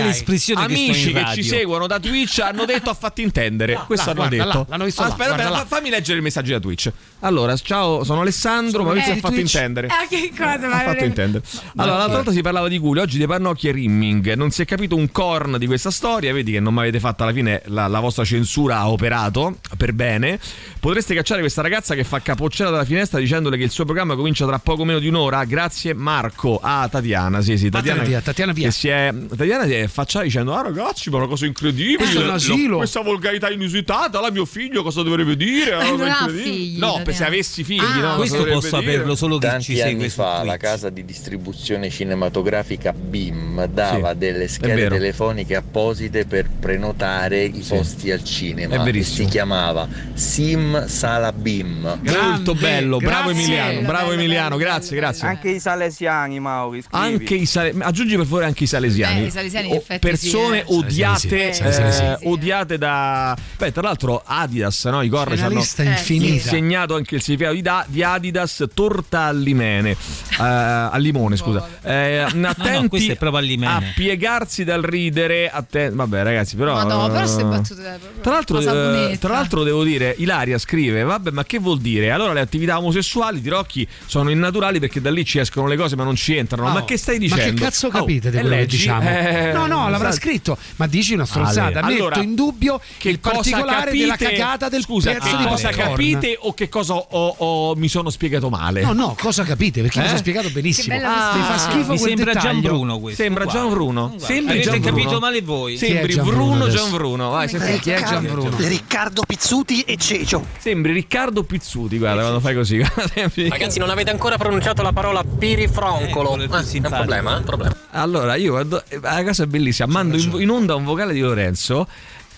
[0.55, 1.43] Che sto Amici che radio?
[1.43, 3.79] ci seguono da Twitch hanno detto ha fatto intendere.
[3.85, 4.57] Questo là, hanno guarda, detto.
[4.59, 5.65] là, l'hanno visto Aspetta, là.
[5.67, 6.91] fammi leggere i messaggi da Twitch.
[7.21, 8.83] Allora, ciao, sono Alessandro.
[8.83, 9.53] Maurizio Eh, ha fatto Twitch.
[9.53, 9.87] intendere.
[9.87, 10.69] Eh, che cosa?
[10.71, 11.43] Ha fatto intendere.
[11.77, 14.33] Allora, l'altra volta si parlava di culi, oggi di pannocchie e rimming.
[14.33, 16.33] Non si è capito un corn di questa storia.
[16.33, 19.93] Vedi che non mi avete fatto alla fine la, la vostra censura ha operato per
[19.93, 20.39] bene.
[20.79, 24.45] Potreste cacciare questa ragazza che fa capocciata dalla finestra dicendole che il suo programma comincia
[24.47, 25.43] tra poco meno di un'ora.
[25.45, 26.59] Grazie, Marco.
[26.61, 27.41] Ah, Tatiana.
[27.41, 27.99] Sì, sì, Tatiana.
[27.99, 28.65] Vattene via, Tatiana via.
[28.67, 31.97] Che si è, Tatiana si è facciata dicendo: Ah, ragazzi, ma una cosa incredibile.
[31.97, 34.19] Questo è un Lo- asilo." questa volgarità inusitata.
[34.21, 35.75] La mio figlio cosa dovrebbe dire?
[35.75, 38.15] Una Eh, cosa non ha incredibile." figli, No, se avessi figli, Ah, no?
[38.15, 38.61] Questo dire?
[38.61, 44.11] saperlo solo chi ci Tanti segue anni fa la casa di distribuzione cinematografica BIM dava
[44.11, 47.75] Sì, delle è schede telefoniche apposite per prenotare i Sì.
[47.75, 48.75] posti al cinema.
[48.75, 49.27] È e verissimo.
[49.27, 51.99] Si chiamava Sim Sala BIM.
[52.03, 53.43] Molto bello, bravo grazie.
[53.43, 55.27] Emiliano, bravo Bello, Emiliano, bello, grazie, bello, grazie.
[55.27, 56.81] Anche i salesiani, Mauri.
[56.81, 57.03] scrivi.
[57.05, 59.23] Anche i sale- aggiungi per favore anche i salesiani.
[59.23, 59.99] Eh, i salesiani in effetti
[60.31, 60.75] persone sì, eh.
[60.77, 62.27] odiate, eh, sì.
[62.27, 63.35] odiate da.
[63.57, 65.01] Beh, tra l'altro Adidas, no?
[65.01, 66.33] I ci una hanno lista Eh, infinita.
[66.33, 69.91] insegnato anche il significato di, da- di Adidas, torta al limene.
[69.91, 69.97] eh,
[70.43, 71.67] al limone, scusa.
[71.83, 73.71] Eh, attenti al limene.
[73.73, 75.49] a piegarsi dal ridere.
[75.49, 76.73] atten- Vabbè, ragazzi, però.
[76.73, 81.31] Ma no, però eh, battute Tra l'altro, eh, tra l'altro devo dire, Ilaria scrive, vabbè
[81.31, 82.11] ma che vuol dire?
[82.11, 85.95] Allora le attività omosessuali di Rocchi sono innaturali perché da lì ci escono le cose
[85.95, 86.67] ma non ci entrano.
[86.67, 86.73] No.
[86.73, 87.61] ma che stai Ma che dicendo?
[87.63, 88.77] cazzo Oh, capite di e quello che leggi?
[88.77, 89.09] diciamo?
[89.09, 91.79] Eh, no, no, l'avrà sai- scritto, ma dici una stronzata.
[91.79, 91.91] Ale.
[91.91, 93.97] Metto Allora, in dubbio Che il particolare capite?
[94.03, 97.87] della cagata del Scusa, pezzo che di cosa capite o che cosa ho- ho- mi
[97.87, 98.81] sono spiegato male?
[98.81, 99.81] No, no, cosa capite?
[99.81, 100.03] Perché Eh?
[100.03, 100.93] mi si è spiegato benissimo.
[100.95, 102.51] Che bella mi fa schifo Mi quel sembra dettaglio.
[102.61, 103.21] Gianbruno questo.
[103.23, 103.45] Sembra.
[103.45, 104.13] Gian Bruno.
[104.17, 104.95] Sembri Avete Gian Bruno.
[104.97, 105.77] capito male voi.
[105.77, 106.69] Sembri Gian Bruno Bruno?
[106.69, 107.29] Gian Bruno.
[107.29, 108.55] Vai, senti- Chi è Gian Bruno?
[108.57, 110.45] Riccardo Pizzuti e Cecio.
[110.57, 112.81] Sembri Riccardo Pizzuti, guarda, quando fai così.
[113.13, 116.33] Sembri- Ragazzi, non avete ancora pronunciato la parola pirifroncolo.
[116.33, 117.37] Più Eh, è un problema, eh?
[117.37, 117.75] un problema.
[117.91, 119.87] Allora, io eh, la cosa è bellissima.
[120.03, 121.87] Mando in, in onda un vocale di Lorenzo.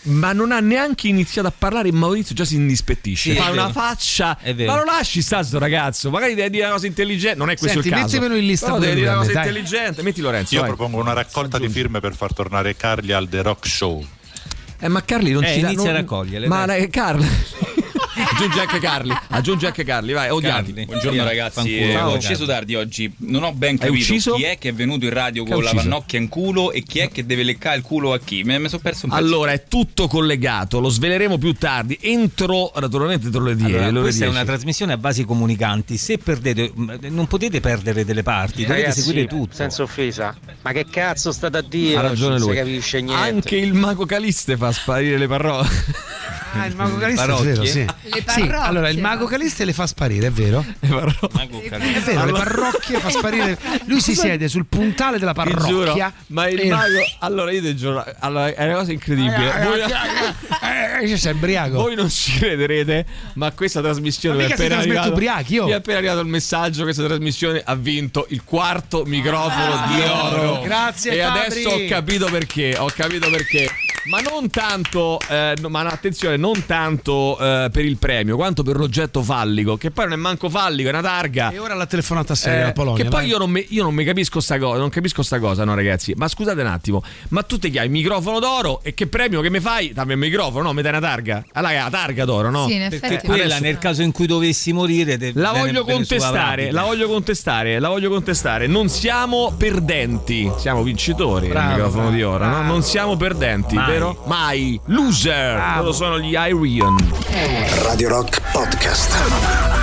[0.06, 3.32] Ma non ha neanche iniziato a parlare e Maurizio già si indispettisce.
[3.32, 4.38] Sì, Fa una faccia.
[4.66, 6.10] Ma lo lasci sta sto ragazzo.
[6.10, 7.38] Magari deve dire una cosa intelligente.
[7.38, 8.06] Non è questo Senti, il caso.
[8.18, 9.48] mettimelo in lista deve dire una cosa dai.
[9.48, 10.02] intelligente.
[10.04, 10.56] Metti Lorenzo.
[10.56, 10.70] Io vai.
[10.72, 14.06] propongo una raccolta di firme per far tornare Carli al The Rock Show.
[14.80, 15.68] Eh, ma Carli non Eh, ci dà.
[15.68, 16.80] inizia non- a raccoglierle, Ma dai.
[16.82, 17.26] lei, Carli.
[18.16, 19.16] aggiungi anche Carli.
[19.30, 20.72] Aggiungi anche Carli, vai, odiati.
[20.74, 20.86] Carli.
[20.86, 22.18] Buongiorno Via, ragazzi, fanculo, eh, ho Carli.
[22.18, 23.14] ucciso tardi oggi.
[23.18, 26.20] Non ho ben capito chi è che è venuto in radio Che con la pannocchia
[26.20, 28.44] in culo e chi è che deve leccare il culo a chi.
[28.44, 29.24] Mi sono perso un pezzo.
[29.24, 31.98] Allora, è tutto collegato, lo sveleremo più tardi.
[32.02, 33.74] Entro, naturalmente, entro le 10.
[33.76, 34.42] Allora, questa è 10.
[34.42, 35.98] una trasmissione a basi comunicanti.
[35.98, 39.56] Se perdete, mh, non potete perdere delle parti, dovete Ragazzi, seguire tutto.
[39.56, 40.36] senza offesa.
[40.62, 41.98] Ma che cazzo state a dire?
[41.98, 42.52] Ha ragione non lui.
[42.52, 43.24] si capisce niente.
[43.24, 45.68] Anche il mago Caliste fa sparire le parole.
[46.56, 47.86] Ah, il mago Caliste è vero, sì.
[48.06, 49.26] Le Sì, parrocchie, allora il mago?
[49.26, 50.64] Caliste le fa sparire, è vero?
[50.82, 51.18] Le parole.
[51.64, 53.58] È vero, le parrocchie fa sparire.
[53.86, 56.14] Lui si siede sul puntale della Ti giuro, parrocchia.
[56.28, 57.00] ma il e- mago.
[57.20, 58.04] Allora, io ti giuro.
[58.20, 59.54] Allora, è una cosa incredibile.
[59.64, 61.76] Voi, Eh, eh, sei ubriaco.
[61.78, 63.06] voi non ci crederete,
[63.36, 65.10] ma questa trasmissione Ma mi è appena arrivato.
[65.12, 65.66] ubriachi, oh.
[65.66, 66.84] Mi è appena arrivato il messaggio.
[66.84, 70.62] Questa trasmissione ha vinto il quarto microfono Ah, di oro.
[70.62, 71.40] grazie, E Fabri.
[71.46, 72.76] adesso ho capito perché.
[72.78, 73.70] Ho capito perché.
[74.06, 78.62] Ma non tanto, eh, no, ma no, attenzione, non tanto eh, per il premio, quanto
[78.62, 81.52] per l'oggetto fallico, che poi non è manco fallico, è una targa.
[81.52, 83.02] E ora la telefonata seria Eh, Polonia.
[83.02, 85.64] che poi io non, mi, io non mi capisco sta cosa, non capisco sta cosa,
[85.64, 86.14] no, ragazzi.
[86.18, 89.62] Ma scusate un attimo, ma tu ti chiami microfono d'oro e che premio che mi
[89.62, 89.94] fai?
[89.94, 90.74] Dammi un microfono, no?
[90.74, 91.46] Mi dai una targa.
[91.54, 92.68] Allora è la targa d'oro, no?
[92.68, 93.26] Sì, in Perché effetti.
[93.28, 97.80] quella adesso- nel caso in cui dovessi morire de- La voglio contestare, la voglio contestare,
[97.80, 98.68] la voglio contestare.
[98.68, 101.48] Non siamo perdenti, siamo vincitori.
[101.48, 102.50] Bravo, il microfono bravo, di oro, no?
[102.52, 102.64] bravo.
[102.68, 103.76] Non siamo perdenti.
[103.76, 103.92] Mai.
[103.94, 104.24] Vero?
[104.26, 104.80] Mai.
[104.86, 105.76] Loser.
[105.78, 106.98] Loro sono gli Irion.
[107.84, 109.82] Radio Rock Podcast.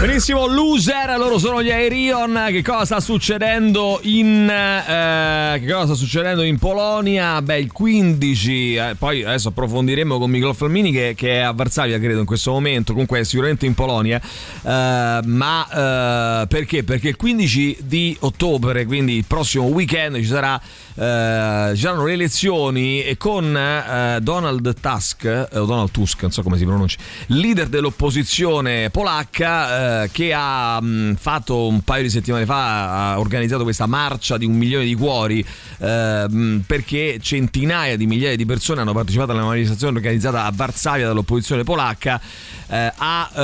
[0.00, 2.46] Benissimo, loser, loro sono gli Aerion.
[2.48, 7.42] Che cosa sta succedendo in eh, che cosa sta succedendo in Polonia?
[7.42, 11.98] Beh, il 15, eh, poi adesso approfondiremo con Micro Falmini che, che, è a Varsavia,
[11.98, 14.18] credo, in questo momento, comunque è sicuramente in Polonia.
[14.18, 16.82] Eh, ma eh, perché?
[16.82, 20.58] Perché il 15 di ottobre, quindi il prossimo weekend ci sarà
[21.00, 26.42] eh, ci saranno le elezioni e con eh, Donald Tusk o Donald Tusk, non so
[26.42, 26.98] come si pronuncia,
[27.28, 33.86] leader dell'opposizione polacca che ha mh, fatto un paio di settimane fa, ha organizzato questa
[33.86, 35.44] marcia di un milione di cuori
[35.78, 41.06] eh, mh, perché centinaia di migliaia di persone hanno partecipato alla manifestazione organizzata a Varsavia
[41.06, 42.20] dall'opposizione polacca
[42.68, 43.42] eh, a eh,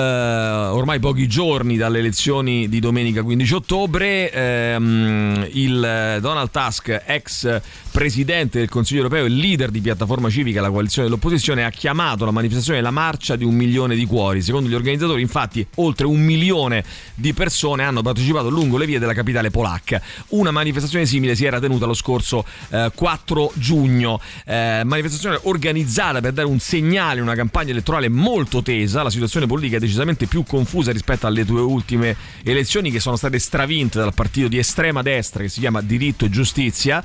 [0.69, 4.31] ormai pochi giorni dalle elezioni di domenica 15 ottobre.
[4.31, 7.45] Ehm, il Donald Tusk, ex
[7.90, 12.31] presidente del Consiglio europeo e leader di piattaforma civica, la coalizione dell'opposizione, ha chiamato la
[12.31, 14.43] manifestazione la marcia di un milione di cuori.
[14.43, 19.14] Secondo gli organizzatori, infatti, oltre un milione di persone hanno partecipato lungo le vie della
[19.14, 20.01] capitale polacca.
[20.28, 24.20] Una manifestazione simile si era tenuta lo scorso eh, 4 giugno.
[24.44, 29.02] Eh, manifestazione organizzata per dare un segnale, una campagna elettorale molto tesa.
[29.02, 33.39] La situazione politica è decisamente più confusa rispetto alle due ultime elezioni che sono state
[33.39, 37.05] stravinte dal partito di estrema destra che si chiama Diritto e Giustizia.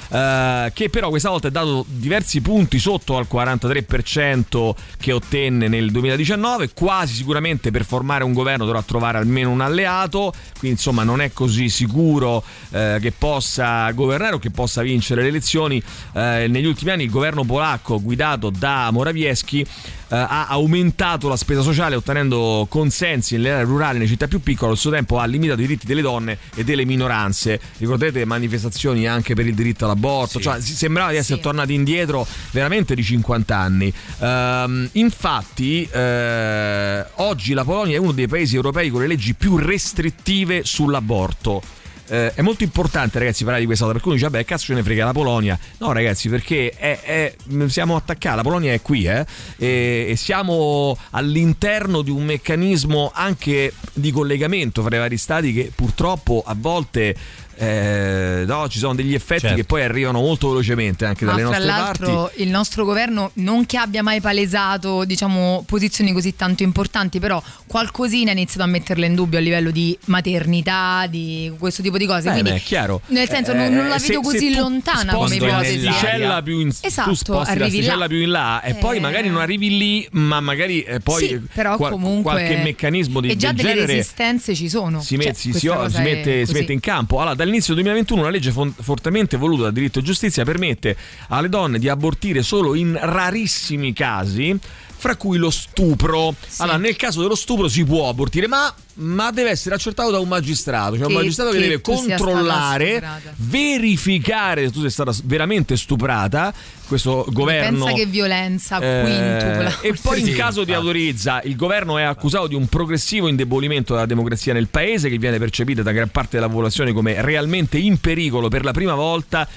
[0.11, 5.89] Uh, che però questa volta è dato diversi punti sotto al 43% che ottenne nel
[5.89, 11.21] 2019, quasi sicuramente per formare un governo dovrà trovare almeno un alleato, quindi insomma non
[11.21, 15.81] è così sicuro uh, che possa governare o che possa vincere le elezioni.
[16.11, 19.65] Uh, negli ultimi anni il governo polacco guidato da Morawiecki
[20.13, 24.75] ha aumentato la spesa sociale ottenendo consensi nelle aree rurali, nelle città più piccole, allo
[24.75, 27.59] stesso tempo ha limitato i diritti delle donne e delle minoranze.
[27.77, 30.43] Ricordate manifestazioni anche per il diritto all'aborto, sì.
[30.43, 31.41] cioè sembrava di essere sì.
[31.43, 33.93] tornati indietro veramente di 50 anni.
[34.19, 39.57] Ehm, infatti eh, oggi la Polonia è uno dei paesi europei con le leggi più
[39.57, 41.79] restrittive sull'aborto
[42.11, 43.97] eh, è molto importante, ragazzi, parlare di questa cosa.
[43.97, 45.57] Perché uno dice, vabbè, cazzo ce ne frega la Polonia.
[45.77, 47.35] No, ragazzi, perché è, è,
[47.67, 48.35] siamo attaccati.
[48.35, 49.25] La Polonia è qui, eh,
[49.57, 55.71] e, e, siamo all'interno di un meccanismo anche di collegamento fra i vari stati che
[55.73, 57.15] purtroppo a volte
[57.61, 59.55] eh, no, ci sono degli effetti certo.
[59.55, 62.41] che poi arrivano molto velocemente anche Ma dalle nostre l'altro, parti.
[62.41, 68.31] Il nostro governo non che abbia mai palesato diciamo, posizioni così tanto importanti, però qualcosina
[68.31, 72.23] ha iniziato a metterle in dubbio a livello di maternità, di questo tipo di cose.
[72.23, 73.01] Beh, Quindi, beh, è chiaro.
[73.07, 75.83] Nel senso, non, non la Eh, vedo se- così se lontana come ipotesi.
[75.85, 78.07] l'asticella più in, Esatto, arrivi là.
[78.07, 78.99] più in là e poi Eh.
[78.99, 83.29] magari non arrivi lì, ma magari eh, poi sì, però qual- comunque qualche meccanismo di,
[83.29, 85.01] e già del delle genere resistenze ci sono.
[85.01, 87.19] si, met- Cioè, si- si- si mette, mette in campo.
[87.19, 90.95] Allora, dall'inizio del 2021 una legge fon- fortemente voluta da diritto e giustizia permette
[91.27, 94.57] alle donne di abortire solo in rarissimi casi.
[95.01, 96.35] Fra cui lo stupro.
[96.57, 100.27] Allora, nel caso dello stupro si può abortire, ma, ma deve essere accertato da un
[100.27, 100.91] magistrato.
[100.95, 103.03] Cioè, un Che- magistrato che, che deve controllare,
[103.37, 106.53] verificare se tu sei stata veramente stuprata.
[106.87, 107.85] Questo governo.
[107.85, 109.79] Pensa che violenza Eh, quintupla.
[109.81, 110.31] e poi in Sì.
[110.33, 115.09] caso di autorizza, il governo è accusato di un progressivo indebolimento della democrazia nel paese
[115.09, 118.93] che viene percepita da gran parte della popolazione come realmente in pericolo per la prima
[118.93, 119.47] volta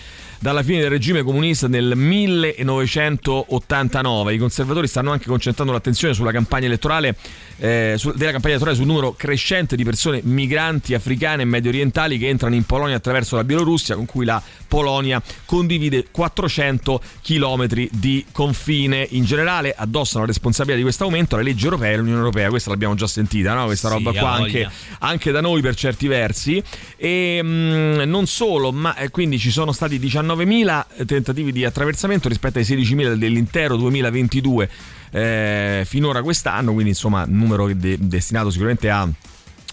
[0.44, 4.34] dalla fine del regime comunista nel 1989.
[4.34, 7.16] I conservatori stanno anche concentrando l'attenzione sulla campagna elettorale
[7.56, 12.18] eh, su- della campagna elettorale sul numero crescente di persone migranti africane e medio orientali
[12.18, 18.26] che entrano in Polonia attraverso la Bielorussia, con cui la Polonia condivide 400 chilometri di
[18.30, 19.06] confine.
[19.12, 22.50] In generale addossano la responsabilità di questo aumento alle leggi europee e all'Unione Europea.
[22.50, 23.64] Questa l'abbiamo già sentita, no?
[23.64, 26.62] questa Sì, roba qua anche, anche da noi per certi versi.
[26.98, 29.98] E mm, non solo, ma eh, quindi ci sono stati
[30.34, 34.68] 19.000 tentativi di attraversamento rispetto ai 16.000 dell'intero 2022
[35.10, 39.08] eh, finora quest'anno, quindi insomma numero de- destinato sicuramente a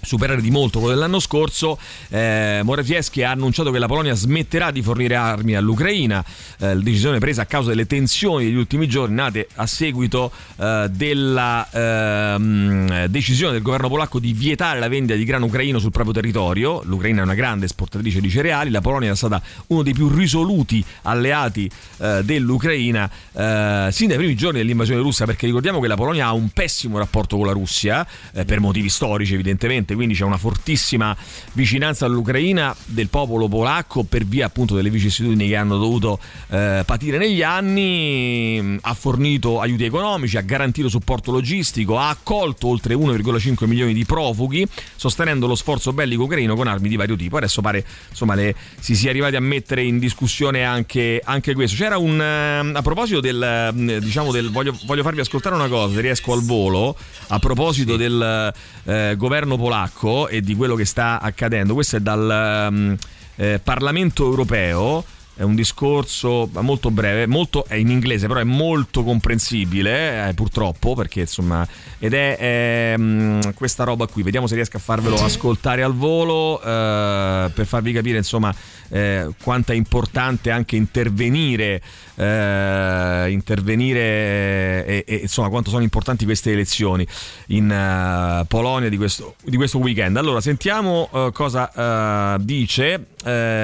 [0.01, 1.77] superare di molto quello dell'anno scorso.
[2.09, 6.23] Eh, Morawiecki ha annunciato che la Polonia smetterà di fornire armi all'Ucraina,
[6.59, 11.67] eh, decisione presa a causa delle tensioni degli ultimi giorni nate a seguito eh, della
[11.71, 16.81] ehm, decisione del governo polacco di vietare la vendita di grano ucraino sul proprio territorio.
[16.85, 20.83] L'Ucraina è una grande esportatrice di cereali, la Polonia è stata uno dei più risoluti
[21.03, 26.27] alleati eh, dell'Ucraina eh, sin dai primi giorni dell'invasione russa, perché ricordiamo che la Polonia
[26.27, 30.23] ha un pessimo rapporto con la Russia, eh, per motivi storici evidentemente, evidente, quindi c'è
[30.23, 31.15] una fortissima
[31.53, 36.19] vicinanza all'Ucraina del popolo polacco per via appunto delle vicissitudini che hanno dovuto
[36.49, 42.95] eh, patire negli anni, ha fornito aiuti economici, ha garantito supporto logistico, ha accolto oltre
[42.95, 47.37] 1,5 milioni di profughi, sostenendo lo sforzo bellico ucraino con armi di vario tipo.
[47.37, 51.77] Adesso pare insomma le, si sia arrivati a mettere in discussione anche, anche questo.
[51.77, 55.95] C'era un eh, a proposito del eh, diciamo del voglio, voglio farvi ascoltare una cosa,
[55.95, 56.95] se riesco al volo,
[57.27, 58.53] a proposito del
[58.83, 61.73] eh, governo polacco e di quello che sta accadendo.
[61.73, 62.93] Questo è dal mm,
[63.35, 65.03] eh, Parlamento europeo
[65.41, 70.93] è un discorso molto breve, molto, è in inglese, però è molto comprensibile, eh, purtroppo,
[70.93, 71.67] perché insomma,
[71.97, 74.21] ed è ehm, questa roba qui.
[74.21, 78.53] Vediamo se riesco a farvelo ascoltare al volo eh, per farvi capire insomma
[78.91, 81.81] eh, quanto è importante anche intervenire,
[82.15, 87.07] eh, intervenire e, e, insomma quanto sono importanti queste elezioni
[87.47, 90.17] in eh, Polonia di questo, di questo, weekend.
[90.17, 93.05] Allora, sentiamo eh, cosa dice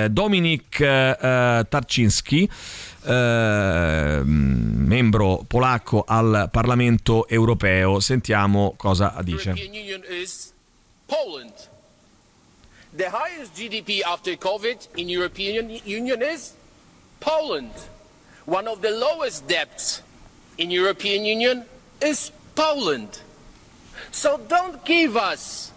[0.10, 2.50] Dominik Tarczynski.
[3.08, 8.00] Eh, membro polacco al Parlamento europeo.
[8.00, 9.54] Sentiamo cosa dice.
[11.06, 11.77] Poland.
[12.98, 16.54] The highest GDP after COVID in European Union is
[17.20, 17.70] Poland.
[18.46, 20.02] One of the lowest debts
[20.58, 21.66] in European Union
[22.02, 23.22] is Poland.
[24.10, 25.72] So don't give us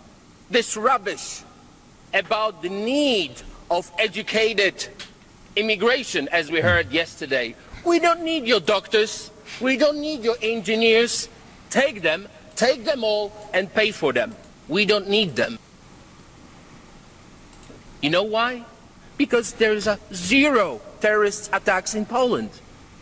[0.49, 1.43] this rubbish
[2.15, 3.33] about the need
[3.71, 4.89] of educated
[5.57, 7.55] immigration, as we heard yesterday.
[7.85, 9.31] We don't need your doctors.
[9.61, 11.29] We don't need your engineers.
[11.69, 14.35] Take them, take them all, and pay for them.
[14.69, 15.59] We don't need them.
[18.01, 18.65] You know why?
[19.17, 22.51] Because there is a zero terrorist attacks in Poland.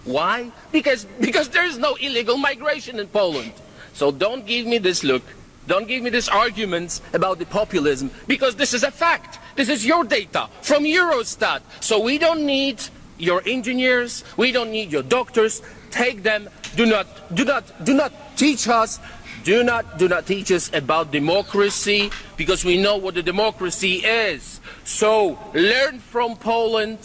[0.04, 0.50] Why?
[0.72, 3.52] Because, because there is no illegal migration in Poland.
[3.92, 5.22] So don't give me this look.
[5.66, 9.38] Don't give me these arguments about the populism, because this is a fact.
[9.54, 11.60] This is your data from Eurostat.
[11.80, 12.80] So we don't need
[13.18, 15.60] your engineers, we don't need your doctors.
[15.90, 16.48] Take them.
[16.76, 18.98] Do not, do not, do not teach us.
[19.44, 24.57] Do not, do not teach us about democracy, because we know what the democracy is.
[24.88, 26.98] So learn from Poland.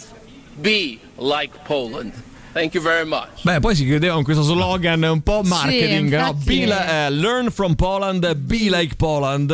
[0.62, 2.14] Be like Poland.
[2.54, 3.42] Thank you very much.
[3.42, 6.34] Beh, poi si chiudeva con questo slogan un po' marketing, Sì, no?
[6.34, 9.50] Be li- eh, learn from Poland, be like Poland.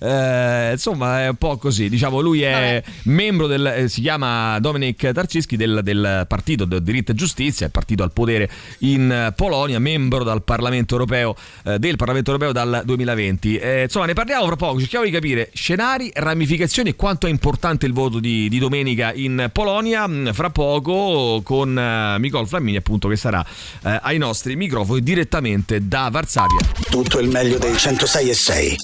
[0.00, 1.90] Eh, insomma, è un po' così.
[1.90, 3.66] Diciamo, lui è membro del.
[3.66, 8.12] eh, si chiama Dominik Tarcischi del, del partito del diritto e giustizia, il partito al
[8.12, 8.48] potere
[8.78, 13.56] in eh, Polonia, membro dal Parlamento europeo, eh, del Parlamento europeo dal 2020.
[13.58, 14.78] Eh, insomma, ne parliamo fra poco.
[14.80, 19.50] Cerchiamo di capire scenari, ramificazioni e quanto è importante il voto di, di domenica in
[19.52, 20.08] Polonia.
[20.08, 23.44] Mm, Fra poco con eh, Nicole Flammini, appunto, che sarà
[23.84, 26.60] eh, ai nostri microfoni direttamente da Varsavia.
[26.88, 28.76] Tutto il meglio dei 106 e 6.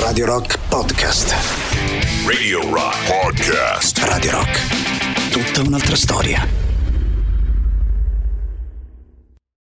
[0.00, 1.34] Radio Rock Podcast.
[2.26, 3.98] Radio Rock Podcast.
[3.98, 5.30] Radio Rock.
[5.30, 6.67] Tutta un'altra storia.